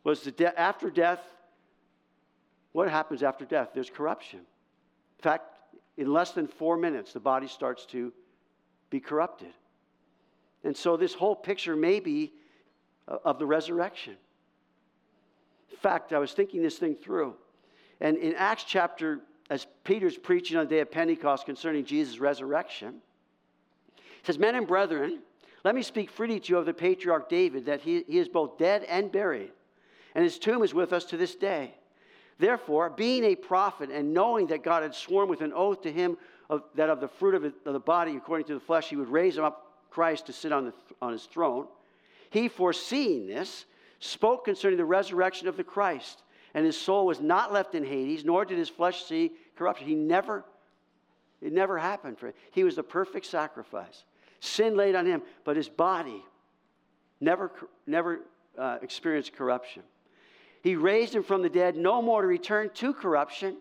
was 0.03 0.21
the 0.21 0.31
de- 0.31 0.59
after 0.59 0.89
death, 0.89 1.19
what 2.71 2.89
happens 2.89 3.23
after 3.23 3.45
death? 3.45 3.69
There's 3.73 3.89
corruption. 3.89 4.39
In 4.39 5.21
fact, 5.21 5.43
in 5.97 6.11
less 6.13 6.31
than 6.31 6.47
four 6.47 6.77
minutes, 6.77 7.13
the 7.13 7.19
body 7.19 7.47
starts 7.47 7.85
to 7.87 8.13
be 8.89 8.99
corrupted. 8.99 9.51
And 10.63 10.75
so, 10.75 10.97
this 10.97 11.13
whole 11.13 11.35
picture 11.35 11.75
may 11.75 11.99
be 11.99 12.33
uh, 13.07 13.17
of 13.23 13.39
the 13.39 13.45
resurrection. 13.45 14.15
In 15.71 15.77
fact, 15.77 16.13
I 16.13 16.19
was 16.19 16.33
thinking 16.33 16.61
this 16.61 16.77
thing 16.77 16.95
through. 16.95 17.35
And 18.01 18.17
in 18.17 18.35
Acts 18.35 18.65
chapter, 18.67 19.19
as 19.49 19.67
Peter's 19.83 20.17
preaching 20.17 20.57
on 20.57 20.65
the 20.65 20.69
day 20.69 20.79
of 20.79 20.91
Pentecost 20.91 21.45
concerning 21.45 21.85
Jesus' 21.85 22.19
resurrection, 22.19 22.95
he 23.95 24.25
says, 24.25 24.37
Men 24.37 24.55
and 24.55 24.67
brethren, 24.67 25.19
let 25.63 25.75
me 25.75 25.81
speak 25.81 26.09
freely 26.09 26.39
to 26.39 26.53
you 26.53 26.57
of 26.57 26.65
the 26.65 26.73
patriarch 26.73 27.29
David, 27.29 27.65
that 27.65 27.81
he, 27.81 28.03
he 28.07 28.19
is 28.19 28.27
both 28.27 28.57
dead 28.57 28.83
and 28.83 29.11
buried, 29.11 29.51
and 30.15 30.23
his 30.23 30.39
tomb 30.39 30.63
is 30.63 30.73
with 30.73 30.93
us 30.93 31.05
to 31.05 31.17
this 31.17 31.35
day. 31.35 31.73
Therefore, 32.37 32.89
being 32.89 33.25
a 33.25 33.35
prophet 33.35 33.89
and 33.91 34.13
knowing 34.13 34.47
that 34.47 34.63
God 34.63 34.83
had 34.83 34.95
sworn 34.95 35.27
with 35.27 35.41
an 35.41 35.51
oath 35.53 35.81
to 35.81 35.91
him 35.91 36.17
of, 36.49 36.63
that 36.75 36.89
of 36.89 37.01
the 37.01 37.07
fruit 37.07 37.35
of, 37.35 37.43
of, 37.43 37.73
the 37.73 37.79
body, 37.79 38.15
according 38.15 38.47
to 38.47 38.53
the 38.53 38.59
flesh, 38.61 38.89
he 38.89 38.95
would 38.95 39.09
raise 39.09 39.37
him 39.37 39.43
up 39.43 39.68
Christ 39.89 40.27
to 40.27 40.33
sit 40.33 40.51
on, 40.51 40.65
the, 40.65 40.73
on 41.01 41.11
his 41.11 41.25
throne, 41.25 41.67
he, 42.29 42.47
foreseeing 42.47 43.27
this, 43.27 43.65
spoke 43.99 44.45
concerning 44.45 44.77
the 44.77 44.85
resurrection 44.85 45.47
of 45.47 45.57
the 45.57 45.63
Christ. 45.63 46.23
And 46.53 46.65
his 46.65 46.79
soul 46.79 47.05
was 47.05 47.19
not 47.19 47.53
left 47.53 47.75
in 47.75 47.83
Hades, 47.83 48.25
nor 48.25 48.45
did 48.45 48.57
his 48.57 48.69
flesh 48.69 49.03
see 49.03 49.31
corruption. 49.55 49.87
He 49.87 49.95
never, 49.95 50.45
it 51.41 51.53
never 51.53 51.77
happened 51.77 52.17
for 52.17 52.27
him. 52.27 52.33
He 52.51 52.63
was 52.63 52.75
the 52.75 52.83
perfect 52.83 53.25
sacrifice. 53.25 54.03
Sin 54.39 54.75
laid 54.75 54.95
on 54.95 55.05
him, 55.05 55.21
but 55.43 55.57
his 55.57 55.69
body 55.69 56.23
never, 57.19 57.51
never 57.85 58.21
uh, 58.57 58.77
experienced 58.81 59.33
corruption. 59.33 59.83
He 60.63 60.75
raised 60.75 61.13
him 61.15 61.23
from 61.23 61.41
the 61.41 61.49
dead, 61.49 61.75
no 61.75 62.01
more 62.01 62.21
to 62.21 62.27
return 62.27 62.69
to 62.75 62.93
corruption. 62.93 63.57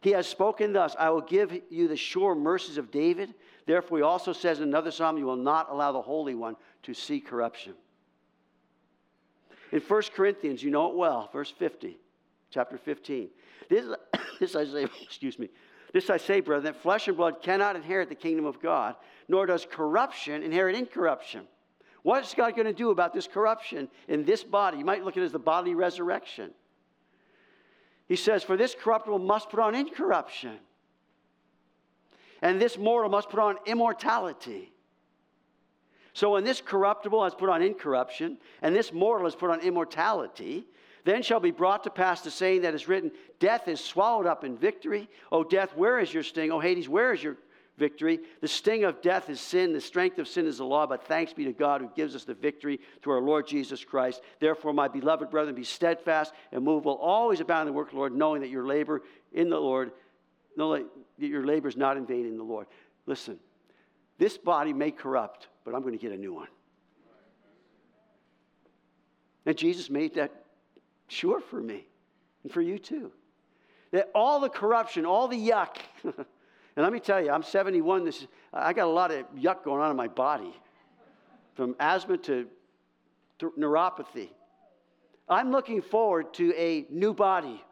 He 0.00 0.10
has 0.10 0.26
spoken 0.26 0.72
thus 0.72 0.96
I 0.98 1.10
will 1.10 1.20
give 1.20 1.56
you 1.70 1.88
the 1.88 1.96
sure 1.96 2.34
mercies 2.34 2.76
of 2.76 2.90
David. 2.90 3.34
Therefore, 3.66 3.98
he 3.98 4.02
also 4.02 4.32
says 4.32 4.58
in 4.58 4.64
another 4.64 4.90
psalm, 4.90 5.18
You 5.18 5.26
will 5.26 5.36
not 5.36 5.70
allow 5.70 5.92
the 5.92 6.02
Holy 6.02 6.34
One 6.34 6.56
to 6.82 6.94
see 6.94 7.20
corruption. 7.20 7.74
In 9.70 9.80
1 9.80 10.02
Corinthians, 10.14 10.62
you 10.62 10.70
know 10.70 10.90
it 10.90 10.96
well, 10.96 11.30
verse 11.32 11.50
50, 11.50 11.96
chapter 12.50 12.76
15. 12.76 13.28
This, 13.70 13.86
this 14.40 14.54
I 14.54 14.64
say, 14.66 14.86
excuse 15.02 15.38
me, 15.38 15.48
this 15.92 16.10
I 16.10 16.16
say, 16.16 16.40
brethren, 16.40 16.64
that 16.64 16.82
flesh 16.82 17.08
and 17.08 17.16
blood 17.16 17.42
cannot 17.42 17.76
inherit 17.76 18.08
the 18.08 18.14
kingdom 18.14 18.46
of 18.46 18.60
God, 18.60 18.96
nor 19.28 19.46
does 19.46 19.66
corruption 19.70 20.42
inherit 20.42 20.74
incorruption. 20.74 21.46
What 22.02 22.24
is 22.24 22.34
God 22.34 22.56
going 22.56 22.66
to 22.66 22.72
do 22.72 22.90
about 22.90 23.14
this 23.14 23.28
corruption 23.28 23.88
in 24.08 24.24
this 24.24 24.42
body? 24.42 24.78
You 24.78 24.84
might 24.84 25.04
look 25.04 25.16
at 25.16 25.22
it 25.22 25.26
as 25.26 25.32
the 25.32 25.38
bodily 25.38 25.74
resurrection. 25.74 26.50
He 28.08 28.16
says, 28.16 28.42
For 28.42 28.56
this 28.56 28.74
corruptible 28.74 29.20
must 29.20 29.50
put 29.50 29.60
on 29.60 29.74
incorruption, 29.74 30.58
and 32.42 32.60
this 32.60 32.76
mortal 32.76 33.08
must 33.08 33.30
put 33.30 33.40
on 33.40 33.56
immortality. 33.64 34.72
So 36.12 36.32
when 36.32 36.44
this 36.44 36.60
corruptible 36.60 37.24
has 37.24 37.34
put 37.34 37.48
on 37.48 37.62
incorruption, 37.62 38.36
and 38.60 38.74
this 38.74 38.92
mortal 38.92 39.26
has 39.26 39.34
put 39.34 39.50
on 39.50 39.60
immortality, 39.60 40.66
then 41.04 41.22
shall 41.22 41.40
be 41.40 41.50
brought 41.50 41.84
to 41.84 41.90
pass 41.90 42.20
the 42.20 42.30
saying 42.30 42.62
that 42.62 42.74
is 42.74 42.88
written 42.88 43.10
Death 43.38 43.66
is 43.68 43.82
swallowed 43.82 44.26
up 44.26 44.44
in 44.44 44.56
victory. 44.56 45.08
O 45.30 45.42
death, 45.42 45.74
where 45.76 45.98
is 45.98 46.12
your 46.12 46.22
sting? 46.22 46.52
O 46.52 46.60
Hades, 46.60 46.88
where 46.88 47.12
is 47.12 47.22
your 47.22 47.38
victory? 47.78 48.20
The 48.40 48.48
sting 48.48 48.84
of 48.84 49.00
death 49.02 49.30
is 49.30 49.40
sin. 49.40 49.72
The 49.72 49.80
strength 49.80 50.18
of 50.18 50.28
sin 50.28 50.46
is 50.46 50.58
the 50.58 50.64
law. 50.64 50.86
But 50.86 51.04
thanks 51.04 51.32
be 51.32 51.44
to 51.44 51.52
God 51.52 51.80
who 51.80 51.90
gives 51.96 52.14
us 52.14 52.24
the 52.24 52.34
victory 52.34 52.78
through 53.02 53.14
our 53.14 53.22
Lord 53.22 53.48
Jesus 53.48 53.82
Christ. 53.82 54.20
Therefore, 54.38 54.72
my 54.72 54.86
beloved 54.86 55.30
brethren, 55.30 55.56
be 55.56 55.64
steadfast 55.64 56.32
and 56.52 56.62
movable, 56.62 56.94
always 56.94 57.40
abound 57.40 57.68
in 57.68 57.74
the 57.74 57.76
work 57.76 57.88
of 57.88 57.94
the 57.94 57.98
Lord, 57.98 58.14
knowing 58.14 58.42
that 58.42 58.50
your 58.50 58.66
labor 58.66 59.02
in 59.32 59.48
the 59.48 59.58
Lord, 59.58 59.92
that 60.56 60.86
your 61.18 61.44
labor 61.44 61.68
is 61.68 61.76
not 61.76 61.96
in 61.96 62.06
vain 62.06 62.26
in 62.26 62.36
the 62.36 62.44
Lord. 62.44 62.66
Listen, 63.06 63.38
this 64.18 64.38
body 64.38 64.72
may 64.72 64.90
corrupt, 64.90 65.48
but 65.64 65.74
I'm 65.74 65.82
going 65.82 65.92
to 65.92 65.98
get 65.98 66.12
a 66.12 66.16
new 66.16 66.34
one. 66.34 66.48
And 69.44 69.56
Jesus 69.56 69.90
made 69.90 70.14
that 70.14 70.30
sure 71.08 71.40
for 71.40 71.60
me 71.60 71.86
and 72.42 72.52
for 72.52 72.60
you 72.60 72.78
too. 72.78 73.10
That 73.90 74.10
all 74.14 74.40
the 74.40 74.48
corruption, 74.48 75.04
all 75.04 75.28
the 75.28 75.36
yuck, 75.36 75.76
and 76.04 76.14
let 76.76 76.92
me 76.92 77.00
tell 77.00 77.22
you, 77.22 77.30
I'm 77.30 77.42
71. 77.42 78.04
This, 78.04 78.26
I 78.52 78.72
got 78.72 78.86
a 78.86 78.90
lot 78.90 79.10
of 79.10 79.26
yuck 79.34 79.64
going 79.64 79.82
on 79.82 79.90
in 79.90 79.96
my 79.96 80.08
body, 80.08 80.54
from 81.54 81.76
asthma 81.78 82.16
to, 82.18 82.46
to 83.40 83.52
neuropathy. 83.58 84.28
I'm 85.28 85.50
looking 85.50 85.82
forward 85.82 86.32
to 86.34 86.54
a 86.56 86.86
new 86.90 87.12
body. 87.12 87.62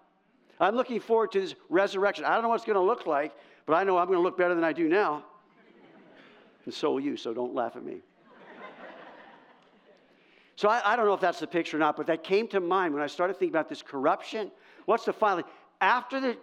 I'm 0.61 0.77
looking 0.77 1.01
forward 1.01 1.33
to 1.33 1.41
this 1.41 1.55
resurrection. 1.69 2.25
I 2.25 2.35
don't 2.35 2.43
know 2.43 2.51
what 2.51 2.57
it's 2.57 2.65
going 2.65 2.75
to 2.75 2.83
look 2.83 3.07
like, 3.07 3.33
but 3.67 3.75
I 3.75 3.85
know 3.85 3.97
I'm 3.97 4.07
going 4.07 4.19
to 4.19 4.23
look 4.23 4.37
better 4.37 4.55
than 4.55 4.65
I 4.65 4.73
do 4.73 4.89
now. 4.89 5.25
And 6.67 6.75
so 6.75 6.93
will 6.93 7.01
you, 7.01 7.17
so 7.17 7.33
don't 7.33 7.55
laugh 7.55 7.77
at 7.77 7.85
me. 7.85 8.03
So 10.57 10.69
I, 10.69 10.93
I, 10.93 10.97
don't 10.97 11.07
know 11.07 11.15
if 11.15 11.21
that's 11.21 11.41
the 11.41 11.47
picture 11.47 11.79
or 11.79 11.81
not, 11.81 11.97
but 11.97 12.07
that 12.09 12.23
came 12.23 12.47
to 12.49 12.61
mind 12.61 12.93
when 12.93 13.03
I 13.03 13.07
started 13.07 13.39
thinking 13.39 13.55
about 13.55 13.71
this 13.71 13.81
corruption. 13.81 14.51
What's 14.85 15.07
the 15.07 15.13
final? 15.15 15.43
After 15.81 16.21
the 16.21 16.37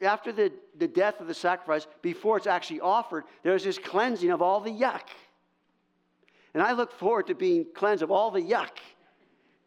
after 0.00 0.32
the, 0.32 0.50
the 0.78 0.88
death 0.88 1.20
of 1.20 1.26
the 1.26 1.34
sacrifice, 1.34 1.86
before 2.02 2.38
it's 2.38 2.46
actually 2.46 2.80
offered, 2.80 3.24
there's 3.42 3.64
this 3.64 3.78
cleansing 3.78 4.30
of 4.30 4.40
all 4.40 4.60
the 4.60 4.70
yuck. 4.70 5.02
And 6.54 6.62
I 6.62 6.72
look 6.72 6.90
forward 6.90 7.26
to 7.26 7.34
being 7.34 7.66
cleansed 7.74 8.02
of 8.02 8.10
all 8.10 8.30
the 8.30 8.40
yuck 8.40 8.78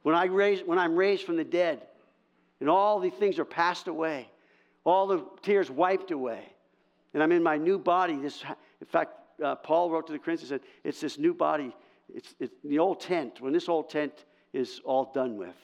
when, 0.01 0.16
I 0.16 0.26
raise, 0.26 0.62
when 0.66 0.80
I'm 0.80 0.95
raised 0.95 1.24
from 1.24 1.38
the 1.38 1.43
dead 1.43 1.84
and 2.60 2.70
all 2.70 2.99
the 2.99 3.10
things 3.10 3.39
are 3.39 3.45
passed 3.45 3.88
away, 3.88 4.30
all 4.84 5.08
the 5.08 5.26
tears 5.41 5.70
wiped 5.70 6.12
away, 6.12 6.54
and 7.14 7.22
I'm 7.22 7.32
in 7.32 7.43
my 7.43 7.58
new 7.58 7.78
body. 7.78 8.16
This, 8.16 8.43
in 8.82 8.88
fact, 8.88 9.12
uh, 9.43 9.56
Paul 9.56 9.89
wrote 9.89 10.08
to 10.08 10.14
the 10.14 10.20
Corinthians, 10.20 10.49
said, 10.49 10.62
It's 10.84 10.99
this 10.99 11.18
new 11.18 11.34
body, 11.34 11.76
it's, 12.14 12.36
it's 12.39 12.54
the 12.64 12.80
old 12.80 12.99
tent. 12.99 13.41
When 13.41 13.54
this 13.54 13.70
old 13.70 13.89
tent 13.89 14.26
is 14.51 14.82
all 14.84 15.12
done 15.14 15.38
with, 15.38 15.56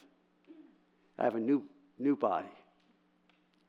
I 1.18 1.24
have 1.24 1.36
a 1.36 1.40
new, 1.40 1.64
new 1.98 2.16
body, 2.16 2.48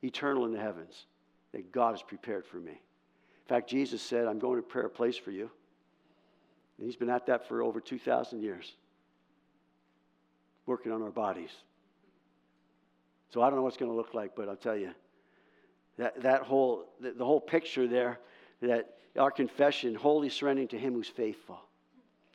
eternal 0.03 0.45
in 0.45 0.53
the 0.53 0.61
heavens, 0.61 1.07
that 1.53 1.73
God 1.73 1.93
has 1.93 2.03
prepared 2.03 2.47
for 2.47 2.59
me. 2.59 2.73
In 2.73 3.49
fact, 3.49 3.69
Jesus 3.69 4.01
said, 4.01 4.27
I'm 4.27 4.39
going 4.39 4.57
to 4.57 4.63
prepare 4.63 4.87
a 4.87 4.91
place 4.91 5.17
for 5.17 5.33
you. 5.33 5.51
And 6.79 6.87
he's 6.87 6.97
been 6.97 7.11
at 7.11 7.27
that 7.27 7.47
for 7.47 7.63
over 7.63 7.81
2,000 7.81 8.41
years, 8.41 8.73
working 10.67 10.93
on 10.93 11.03
our 11.03 11.11
bodies. 11.11 11.51
So 13.31 13.43
I 13.43 13.47
don't 13.49 13.57
know 13.57 13.63
what's 13.63 13.77
going 13.77 13.91
to 13.91 13.97
look 13.97 14.13
like, 14.15 14.33
but 14.35 14.49
I'll 14.49 14.57
tell 14.57 14.77
you, 14.77 14.91
that, 15.99 16.21
that 16.23 16.43
whole, 16.43 16.87
the, 17.01 17.13
the 17.13 17.25
whole 17.25 17.41
picture 17.41 17.87
there, 17.87 18.19
that 18.61 18.97
our 19.19 19.31
confession, 19.31 19.95
wholly 19.95 20.29
surrendering 20.29 20.69
to 20.69 20.79
Him 20.79 20.95
who's 20.95 21.09
faithful. 21.09 21.61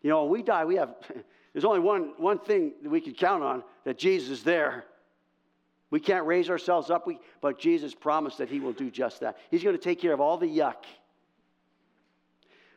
You 0.02 0.10
know, 0.10 0.24
when 0.24 0.32
we 0.32 0.43
die, 0.43 0.66
we 0.66 0.76
have, 0.76 0.96
there's 1.54 1.66
only 1.66 1.80
one, 1.80 2.14
one 2.18 2.39
thing 2.39 2.74
that 2.84 2.89
we 2.89 3.02
can 3.02 3.14
count 3.14 3.43
on 3.43 3.64
that 3.84 3.98
Jesus 3.98 4.30
is 4.30 4.43
there. 4.43 4.86
We 5.91 6.00
can't 6.00 6.26
raise 6.26 6.50
ourselves 6.50 6.89
up, 6.89 7.08
we, 7.08 7.20
but 7.41 7.60
Jesus 7.60 7.93
promised 7.93 8.38
that 8.38 8.50
He 8.50 8.60
will 8.60 8.74
do 8.74 8.89
just 8.89 9.20
that. 9.22 9.38
He's 9.52 9.64
going 9.64 9.76
to 9.76 9.82
take 9.82 10.00
care 10.00 10.14
of 10.14 10.22
all 10.22 10.38
the 10.38 10.48
yuck. 10.48 10.84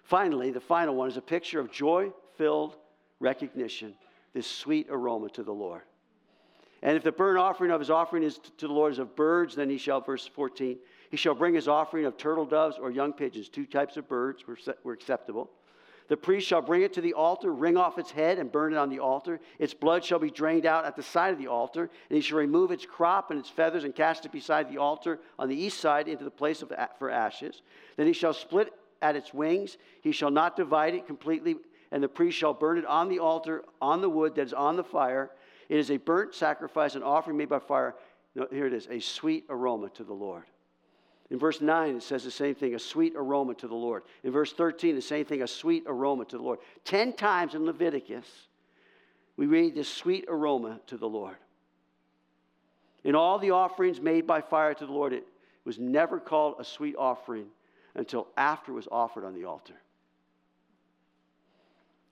Finally, 0.02 0.50
the 0.50 0.60
final 0.60 0.94
one 0.94 1.08
is 1.08 1.16
a 1.16 1.22
picture 1.22 1.60
of 1.60 1.70
joy 1.70 2.10
filled 2.36 2.76
recognition, 3.20 3.94
this 4.32 4.46
sweet 4.46 4.86
aroma 4.90 5.28
to 5.30 5.42
the 5.42 5.52
Lord. 5.52 5.82
And 6.82 6.96
if 6.96 7.02
the 7.02 7.12
burnt 7.12 7.38
offering 7.38 7.70
of 7.70 7.80
his 7.80 7.90
offering 7.90 8.22
is 8.22 8.38
to 8.58 8.66
the 8.66 8.72
Lord 8.72 8.92
is 8.92 8.98
of 8.98 9.16
birds, 9.16 9.54
then 9.56 9.68
he 9.68 9.78
shall, 9.78 10.00
verse 10.00 10.26
14, 10.26 10.78
he 11.10 11.16
shall 11.16 11.34
bring 11.34 11.54
his 11.54 11.68
offering 11.68 12.04
of 12.04 12.16
turtle 12.16 12.44
doves 12.44 12.76
or 12.78 12.90
young 12.90 13.12
pigeons. 13.12 13.48
Two 13.48 13.66
types 13.66 13.96
of 13.96 14.08
birds 14.08 14.46
were, 14.46 14.58
were 14.84 14.92
acceptable. 14.92 15.50
The 16.08 16.16
priest 16.16 16.46
shall 16.46 16.62
bring 16.62 16.82
it 16.82 16.94
to 16.94 17.02
the 17.02 17.12
altar, 17.12 17.52
wring 17.52 17.76
off 17.76 17.98
its 17.98 18.10
head, 18.10 18.38
and 18.38 18.50
burn 18.50 18.72
it 18.72 18.78
on 18.78 18.88
the 18.88 18.98
altar. 18.98 19.40
Its 19.58 19.74
blood 19.74 20.02
shall 20.02 20.18
be 20.18 20.30
drained 20.30 20.64
out 20.64 20.86
at 20.86 20.96
the 20.96 21.02
side 21.02 21.32
of 21.32 21.38
the 21.38 21.48
altar, 21.48 21.90
and 22.08 22.16
he 22.16 22.22
shall 22.22 22.38
remove 22.38 22.70
its 22.70 22.86
crop 22.86 23.30
and 23.30 23.38
its 23.38 23.50
feathers 23.50 23.84
and 23.84 23.94
cast 23.94 24.24
it 24.24 24.32
beside 24.32 24.70
the 24.70 24.78
altar 24.78 25.20
on 25.38 25.48
the 25.48 25.56
east 25.56 25.78
side 25.80 26.08
into 26.08 26.24
the 26.24 26.30
place 26.30 26.62
of, 26.62 26.72
for 26.98 27.10
ashes. 27.10 27.60
Then 27.96 28.06
he 28.06 28.14
shall 28.14 28.32
split 28.32 28.72
at 29.02 29.16
its 29.16 29.34
wings. 29.34 29.76
He 30.00 30.12
shall 30.12 30.30
not 30.30 30.56
divide 30.56 30.94
it 30.94 31.06
completely, 31.06 31.56
and 31.92 32.02
the 32.02 32.08
priest 32.08 32.38
shall 32.38 32.54
burn 32.54 32.78
it 32.78 32.86
on 32.86 33.10
the 33.10 33.18
altar 33.18 33.64
on 33.82 34.00
the 34.00 34.08
wood 34.08 34.34
that 34.36 34.46
is 34.46 34.54
on 34.54 34.76
the 34.76 34.84
fire. 34.84 35.30
It 35.68 35.78
is 35.78 35.90
a 35.90 35.96
burnt 35.96 36.34
sacrifice, 36.34 36.94
an 36.94 37.02
offering 37.02 37.36
made 37.36 37.48
by 37.48 37.58
fire. 37.58 37.94
No, 38.34 38.46
here 38.50 38.66
it 38.66 38.72
is, 38.72 38.86
a 38.90 39.00
sweet 39.00 39.44
aroma 39.48 39.90
to 39.90 40.04
the 40.04 40.14
Lord. 40.14 40.44
In 41.30 41.38
verse 41.38 41.60
9, 41.60 41.96
it 41.96 42.02
says 42.02 42.24
the 42.24 42.30
same 42.30 42.54
thing, 42.54 42.74
a 42.74 42.78
sweet 42.78 43.12
aroma 43.14 43.54
to 43.54 43.68
the 43.68 43.74
Lord. 43.74 44.02
In 44.24 44.32
verse 44.32 44.52
13, 44.52 44.94
the 44.94 45.02
same 45.02 45.26
thing, 45.26 45.42
a 45.42 45.46
sweet 45.46 45.84
aroma 45.86 46.24
to 46.26 46.38
the 46.38 46.42
Lord. 46.42 46.58
Ten 46.84 47.12
times 47.12 47.54
in 47.54 47.66
Leviticus, 47.66 48.26
we 49.36 49.46
read 49.46 49.74
this 49.74 49.88
sweet 49.88 50.24
aroma 50.28 50.80
to 50.86 50.96
the 50.96 51.08
Lord. 51.08 51.36
In 53.04 53.14
all 53.14 53.38
the 53.38 53.50
offerings 53.50 54.00
made 54.00 54.26
by 54.26 54.40
fire 54.40 54.72
to 54.74 54.86
the 54.86 54.92
Lord, 54.92 55.12
it 55.12 55.26
was 55.64 55.78
never 55.78 56.18
called 56.18 56.56
a 56.58 56.64
sweet 56.64 56.96
offering 56.96 57.46
until 57.94 58.28
after 58.36 58.72
it 58.72 58.76
was 58.76 58.88
offered 58.90 59.24
on 59.24 59.34
the 59.34 59.44
altar. 59.44 59.74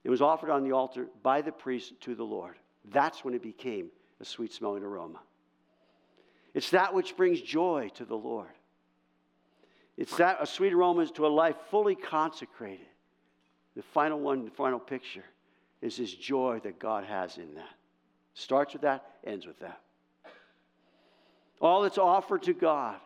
It 0.05 0.11
was 0.11 0.21
offered 0.21 0.51
on 0.51 0.63
the 0.63 0.73
altar 0.73 1.09
by 1.23 1.41
the 1.41 1.53
priest 1.53 2.01
to 2.03 2.15
the 2.15 2.25
Lord. 2.25 2.57
That's 2.93 3.25
when 3.25 3.35
it 3.35 3.43
became 3.43 3.91
a 4.21 4.25
sweet 4.25 4.53
smelling 4.53 4.83
aroma. 4.83 5.21
It's 6.55 6.71
that 6.71 6.95
which 6.95 7.17
brings 7.17 7.41
joy 7.41 7.91
to 7.95 8.05
the 8.05 8.17
Lord. 8.17 8.49
It's 9.97 10.17
that 10.17 10.39
a 10.41 10.47
sweet 10.47 10.73
aroma 10.73 11.07
to 11.07 11.27
a 11.27 11.29
life 11.29 11.57
fully 11.71 11.95
consecrated. 11.95 12.87
The 13.75 13.83
final 13.83 14.21
one, 14.21 14.45
the 14.45 14.51
final 14.51 14.79
picture, 14.79 15.25
is 15.83 15.97
this 15.97 16.13
joy 16.13 16.61
that 16.65 16.79
God 16.79 17.05
has 17.05 17.37
in 17.37 17.55
that. 17.55 17.75
Starts 18.35 18.73
with 18.73 18.83
that, 18.83 19.05
ends 19.25 19.47
with 19.47 19.59
that. 19.61 19.81
All 21.61 21.83
that's 21.83 21.99
offered 21.99 22.43
to 22.45 22.55
God 22.55 22.97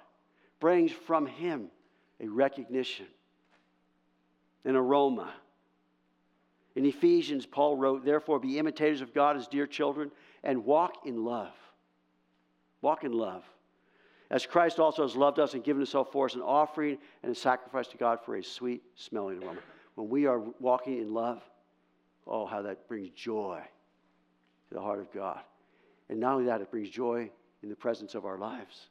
brings 0.59 0.91
from 0.93 1.27
Him 1.27 1.69
a 2.21 2.29
recognition, 2.29 3.07
an 4.65 4.77
aroma. 4.77 5.33
In 6.81 6.87
Ephesians, 6.87 7.45
Paul 7.45 7.77
wrote, 7.77 8.07
Therefore, 8.07 8.39
be 8.39 8.59
imitators 8.59 9.03
of 9.03 9.13
God 9.13 9.37
as 9.37 9.47
dear 9.47 9.67
children 9.67 10.11
and 10.43 10.65
walk 10.65 11.05
in 11.05 11.27
love. 11.27 11.53
Walk 12.81 13.05
in 13.05 13.13
love. 13.13 13.45
As 14.31 14.47
Christ 14.47 14.79
also 14.79 15.03
has 15.03 15.15
loved 15.15 15.39
us 15.39 15.53
and 15.53 15.63
given 15.63 15.81
himself 15.81 16.11
for 16.11 16.25
us 16.25 16.37
an 16.37 16.41
offering 16.41 16.97
and 17.23 17.33
a 17.33 17.35
sacrifice 17.35 17.87
to 17.89 17.99
God 17.99 18.21
for 18.25 18.37
a 18.37 18.43
sweet 18.43 18.83
smelling 18.95 19.43
aroma. 19.43 19.61
When 19.95 20.09
we 20.09 20.25
are 20.25 20.39
walking 20.59 20.97
in 20.97 21.13
love, 21.13 21.43
oh, 22.27 22.47
how 22.47 22.63
that 22.63 22.89
brings 22.89 23.11
joy 23.11 23.61
to 24.71 24.75
the 24.75 24.81
heart 24.81 25.01
of 25.01 25.13
God. 25.13 25.41
And 26.09 26.19
not 26.19 26.33
only 26.33 26.47
that, 26.47 26.63
it 26.63 26.71
brings 26.71 26.89
joy 26.89 27.31
in 27.63 27.69
the 27.69 27.77
presence 27.77 28.15
of 28.15 28.25
our 28.25 28.39
lives. 28.39 28.89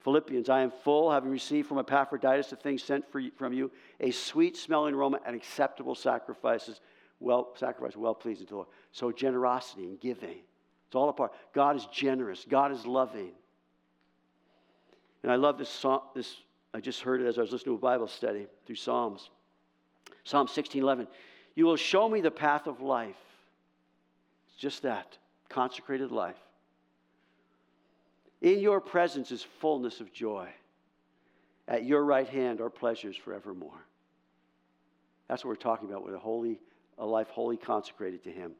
Philippians, 0.00 0.48
I 0.48 0.60
am 0.60 0.70
full, 0.70 1.10
having 1.10 1.30
received 1.30 1.68
from 1.68 1.78
Epaphroditus 1.78 2.50
the 2.50 2.56
things 2.56 2.82
sent 2.82 3.04
you, 3.14 3.30
from 3.36 3.52
you, 3.52 3.70
a 4.00 4.10
sweet 4.10 4.56
smelling 4.56 4.94
aroma 4.94 5.20
and 5.26 5.34
acceptable 5.34 5.94
sacrifices, 5.94 6.80
well, 7.20 7.52
sacrifice 7.56 7.96
well 7.96 8.14
pleasing 8.14 8.46
to 8.46 8.50
the 8.50 8.56
Lord. 8.56 8.68
So 8.92 9.10
generosity 9.10 9.84
and 9.84 10.00
giving. 10.00 10.38
It's 10.86 10.94
all 10.94 11.08
a 11.08 11.12
part. 11.12 11.32
God 11.52 11.76
is 11.76 11.86
generous. 11.92 12.46
God 12.48 12.72
is 12.72 12.86
loving. 12.86 13.32
And 15.22 15.32
I 15.32 15.36
love 15.36 15.58
this 15.58 15.68
song. 15.68 16.02
This 16.14 16.36
I 16.72 16.80
just 16.80 17.00
heard 17.00 17.20
it 17.20 17.26
as 17.26 17.38
I 17.38 17.40
was 17.40 17.52
listening 17.52 17.74
to 17.74 17.78
a 17.78 17.90
Bible 17.90 18.06
study 18.06 18.46
through 18.66 18.76
Psalms. 18.76 19.30
Psalm 20.24 20.46
16:11. 20.46 21.08
You 21.54 21.64
will 21.64 21.76
show 21.76 22.08
me 22.08 22.20
the 22.20 22.30
path 22.30 22.66
of 22.66 22.80
life. 22.80 23.16
It's 24.48 24.56
just 24.56 24.82
that 24.82 25.18
consecrated 25.48 26.12
life. 26.12 26.36
In 28.40 28.60
your 28.60 28.80
presence 28.80 29.32
is 29.32 29.42
fullness 29.60 30.00
of 30.00 30.12
joy. 30.12 30.48
At 31.66 31.84
your 31.84 32.04
right 32.04 32.28
hand 32.28 32.60
are 32.60 32.70
pleasures 32.70 33.16
forevermore. 33.16 33.84
That's 35.28 35.44
what 35.44 35.50
we're 35.50 35.56
talking 35.56 35.88
about 35.88 36.04
with 36.04 36.14
a 36.14 36.18
holy, 36.18 36.60
a 36.98 37.04
life 37.04 37.28
wholly 37.28 37.56
consecrated 37.56 38.24
to 38.24 38.30
Him. 38.30 38.52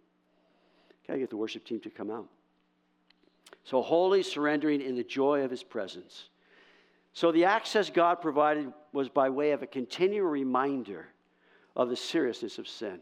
Can 1.06 1.14
I 1.14 1.18
get 1.18 1.30
the 1.30 1.36
worship 1.36 1.64
team 1.64 1.80
to 1.80 1.90
come 1.90 2.10
out? 2.10 2.28
So, 3.64 3.80
wholly 3.80 4.22
surrendering 4.22 4.82
in 4.82 4.94
the 4.94 5.04
joy 5.04 5.42
of 5.42 5.50
His 5.50 5.62
presence. 5.62 6.28
So, 7.14 7.32
the 7.32 7.46
access 7.46 7.88
God 7.88 8.16
provided 8.16 8.72
was 8.92 9.08
by 9.08 9.30
way 9.30 9.52
of 9.52 9.62
a 9.62 9.66
continual 9.66 10.28
reminder 10.28 11.06
of 11.74 11.88
the 11.88 11.96
seriousness 11.96 12.58
of 12.58 12.68
sin. 12.68 13.00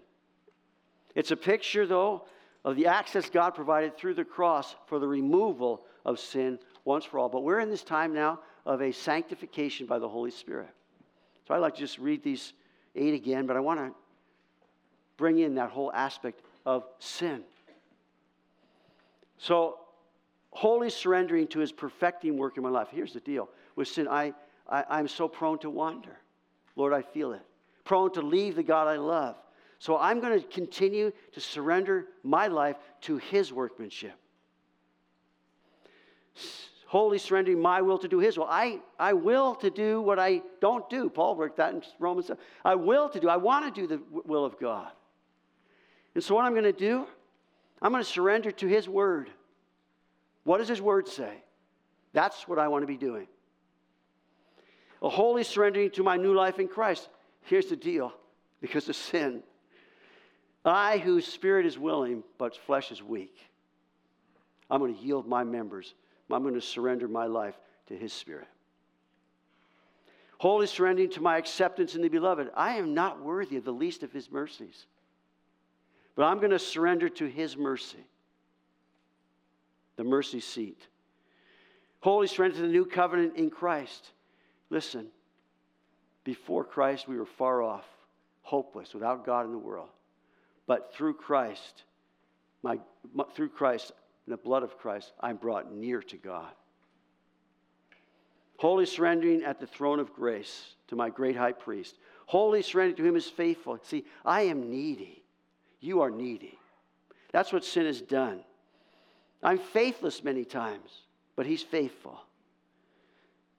It's 1.16 1.32
a 1.32 1.36
picture, 1.36 1.86
though, 1.86 2.26
of 2.64 2.76
the 2.76 2.86
access 2.86 3.28
God 3.28 3.50
provided 3.50 3.96
through 3.96 4.14
the 4.14 4.24
cross 4.24 4.76
for 4.86 4.98
the 4.98 5.08
removal 5.08 5.84
of 6.06 6.20
sin 6.20 6.58
once 6.84 7.04
for 7.04 7.18
all. 7.18 7.28
But 7.28 7.42
we're 7.42 7.60
in 7.60 7.68
this 7.68 7.82
time 7.82 8.14
now 8.14 8.40
of 8.64 8.80
a 8.80 8.92
sanctification 8.92 9.86
by 9.86 9.98
the 9.98 10.08
Holy 10.08 10.30
Spirit. 10.30 10.70
So 11.46 11.52
I'd 11.52 11.58
like 11.58 11.74
to 11.74 11.80
just 11.80 11.98
read 11.98 12.22
these 12.22 12.54
eight 12.94 13.12
again, 13.12 13.46
but 13.46 13.56
I 13.56 13.60
want 13.60 13.80
to 13.80 13.92
bring 15.18 15.40
in 15.40 15.56
that 15.56 15.70
whole 15.70 15.92
aspect 15.92 16.40
of 16.64 16.84
sin. 16.98 17.42
So, 19.38 19.80
wholly 20.50 20.88
surrendering 20.88 21.46
to 21.48 21.58
his 21.58 21.70
perfecting 21.70 22.38
work 22.38 22.56
in 22.56 22.62
my 22.62 22.70
life. 22.70 22.88
Here's 22.90 23.12
the 23.12 23.20
deal 23.20 23.50
with 23.74 23.88
sin, 23.88 24.08
I, 24.08 24.32
I, 24.68 24.84
I'm 24.88 25.08
so 25.08 25.28
prone 25.28 25.58
to 25.58 25.68
wander. 25.68 26.16
Lord, 26.76 26.94
I 26.94 27.02
feel 27.02 27.32
it. 27.32 27.42
Prone 27.84 28.12
to 28.12 28.22
leave 28.22 28.56
the 28.56 28.62
God 28.62 28.88
I 28.88 28.96
love. 28.96 29.36
So 29.78 29.98
I'm 29.98 30.20
going 30.20 30.40
to 30.40 30.46
continue 30.46 31.12
to 31.32 31.40
surrender 31.40 32.06
my 32.22 32.46
life 32.46 32.76
to 33.02 33.18
his 33.18 33.52
workmanship 33.52 34.18
wholly 36.86 37.18
surrendering 37.18 37.60
my 37.60 37.82
will 37.82 37.98
to 37.98 38.08
do 38.08 38.18
his 38.18 38.38
will. 38.38 38.46
I, 38.48 38.80
I 38.98 39.12
will 39.12 39.54
to 39.56 39.70
do 39.70 40.00
what 40.00 40.18
I 40.18 40.42
don't 40.60 40.88
do. 40.88 41.10
Paul 41.10 41.36
worked 41.36 41.56
that 41.56 41.74
in 41.74 41.82
Romans. 41.98 42.30
I 42.64 42.74
will 42.76 43.08
to 43.08 43.20
do. 43.20 43.28
I 43.28 43.36
want 43.36 43.74
to 43.74 43.80
do 43.80 43.86
the 43.86 44.00
will 44.24 44.44
of 44.44 44.58
God. 44.58 44.90
And 46.14 46.22
so 46.22 46.34
what 46.34 46.44
I'm 46.44 46.52
going 46.52 46.64
to 46.64 46.72
do, 46.72 47.06
I'm 47.82 47.92
going 47.92 48.02
to 48.02 48.08
surrender 48.08 48.50
to 48.52 48.66
his 48.66 48.88
word. 48.88 49.30
What 50.44 50.58
does 50.58 50.68
his 50.68 50.80
word 50.80 51.08
say? 51.08 51.42
That's 52.12 52.46
what 52.48 52.58
I 52.58 52.68
want 52.68 52.82
to 52.82 52.86
be 52.86 52.96
doing. 52.96 53.26
A 55.02 55.08
wholly 55.08 55.42
surrendering 55.42 55.90
to 55.90 56.02
my 56.02 56.16
new 56.16 56.34
life 56.34 56.58
in 56.58 56.68
Christ. 56.68 57.08
Here's 57.42 57.66
the 57.66 57.76
deal 57.76 58.14
because 58.60 58.88
of 58.88 58.96
sin. 58.96 59.42
I, 60.64 60.98
whose 60.98 61.26
spirit 61.26 61.66
is 61.66 61.78
willing, 61.78 62.24
but 62.38 62.56
flesh 62.56 62.90
is 62.90 63.02
weak, 63.02 63.36
I'm 64.70 64.80
going 64.80 64.94
to 64.94 65.00
yield 65.00 65.28
my 65.28 65.44
members 65.44 65.94
I'm 66.34 66.42
going 66.42 66.54
to 66.54 66.60
surrender 66.60 67.08
my 67.08 67.26
life 67.26 67.56
to 67.88 67.96
His 67.96 68.12
Spirit. 68.12 68.48
Wholly 70.38 70.66
surrendering 70.66 71.10
to 71.10 71.22
my 71.22 71.38
acceptance 71.38 71.94
in 71.94 72.02
the 72.02 72.08
beloved. 72.08 72.50
I 72.54 72.76
am 72.76 72.94
not 72.94 73.22
worthy 73.22 73.56
of 73.56 73.64
the 73.64 73.72
least 73.72 74.02
of 74.02 74.12
His 74.12 74.30
mercies, 74.30 74.86
but 76.14 76.24
I'm 76.24 76.38
going 76.38 76.50
to 76.50 76.58
surrender 76.58 77.08
to 77.08 77.26
His 77.26 77.56
mercy, 77.56 78.04
the 79.96 80.04
mercy 80.04 80.40
seat. 80.40 80.86
Wholly 82.00 82.26
surrender 82.26 82.56
to 82.56 82.62
the 82.62 82.68
new 82.68 82.84
covenant 82.84 83.36
in 83.36 83.50
Christ. 83.50 84.10
Listen, 84.68 85.08
Before 86.26 86.64
Christ, 86.64 87.06
we 87.06 87.16
were 87.16 87.24
far 87.24 87.62
off, 87.62 87.84
hopeless, 88.42 88.92
without 88.92 89.24
God 89.24 89.46
in 89.46 89.52
the 89.52 89.58
world. 89.58 89.88
But 90.66 90.92
through 90.92 91.14
Christ, 91.14 91.84
my, 92.64 92.80
through 93.36 93.50
Christ, 93.50 93.92
in 94.26 94.30
the 94.30 94.36
blood 94.36 94.62
of 94.62 94.78
Christ, 94.78 95.12
I'm 95.20 95.36
brought 95.36 95.72
near 95.72 96.02
to 96.02 96.16
God. 96.16 96.52
Wholly 98.58 98.86
surrendering 98.86 99.42
at 99.42 99.60
the 99.60 99.66
throne 99.66 100.00
of 100.00 100.12
grace 100.12 100.74
to 100.88 100.96
my 100.96 101.10
great 101.10 101.36
high 101.36 101.52
priest. 101.52 101.96
Wholly 102.26 102.62
surrendering 102.62 102.96
to 102.96 103.04
him 103.04 103.16
is 103.16 103.28
faithful. 103.28 103.78
See, 103.82 104.04
I 104.24 104.42
am 104.42 104.70
needy. 104.70 105.22
You 105.80 106.00
are 106.00 106.10
needy. 106.10 106.58
That's 107.32 107.52
what 107.52 107.64
sin 107.64 107.86
has 107.86 108.00
done. 108.00 108.40
I'm 109.42 109.58
faithless 109.58 110.24
many 110.24 110.44
times, 110.44 110.90
but 111.36 111.46
he's 111.46 111.62
faithful. 111.62 112.20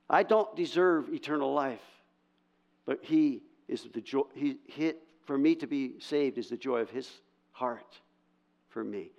I 0.09 0.23
don't 0.23 0.53
deserve 0.55 1.09
eternal 1.13 1.53
life, 1.53 1.83
but 2.85 2.99
he 3.03 3.43
is 3.67 3.87
the 3.93 4.01
joy. 4.01 4.23
He, 4.33 4.57
he, 4.65 4.93
for 5.25 5.37
me 5.37 5.55
to 5.55 5.67
be 5.67 5.99
saved 5.99 6.37
is 6.37 6.49
the 6.49 6.57
joy 6.57 6.79
of 6.79 6.89
his 6.89 7.09
heart 7.51 7.99
for 8.69 8.83
me. 8.83 9.11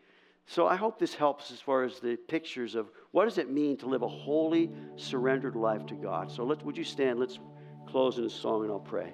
So 0.50 0.66
I 0.66 0.76
hope 0.76 0.98
this 0.98 1.14
helps 1.14 1.50
as 1.50 1.60
far 1.60 1.84
as 1.84 2.00
the 2.00 2.16
pictures 2.16 2.74
of 2.74 2.90
what 3.10 3.26
does 3.26 3.36
it 3.36 3.50
mean 3.50 3.76
to 3.78 3.86
live 3.86 4.00
a 4.00 4.08
holy, 4.08 4.70
surrendered 4.96 5.54
life 5.54 5.84
to 5.86 5.94
God. 5.94 6.30
So 6.30 6.42
let 6.42 6.64
would 6.64 6.76
you 6.76 6.84
stand? 6.84 7.20
Let's 7.20 7.38
close 7.86 8.16
in 8.16 8.24
a 8.24 8.30
song 8.30 8.62
and 8.62 8.72
I'll 8.72 8.80
pray. 8.80 9.12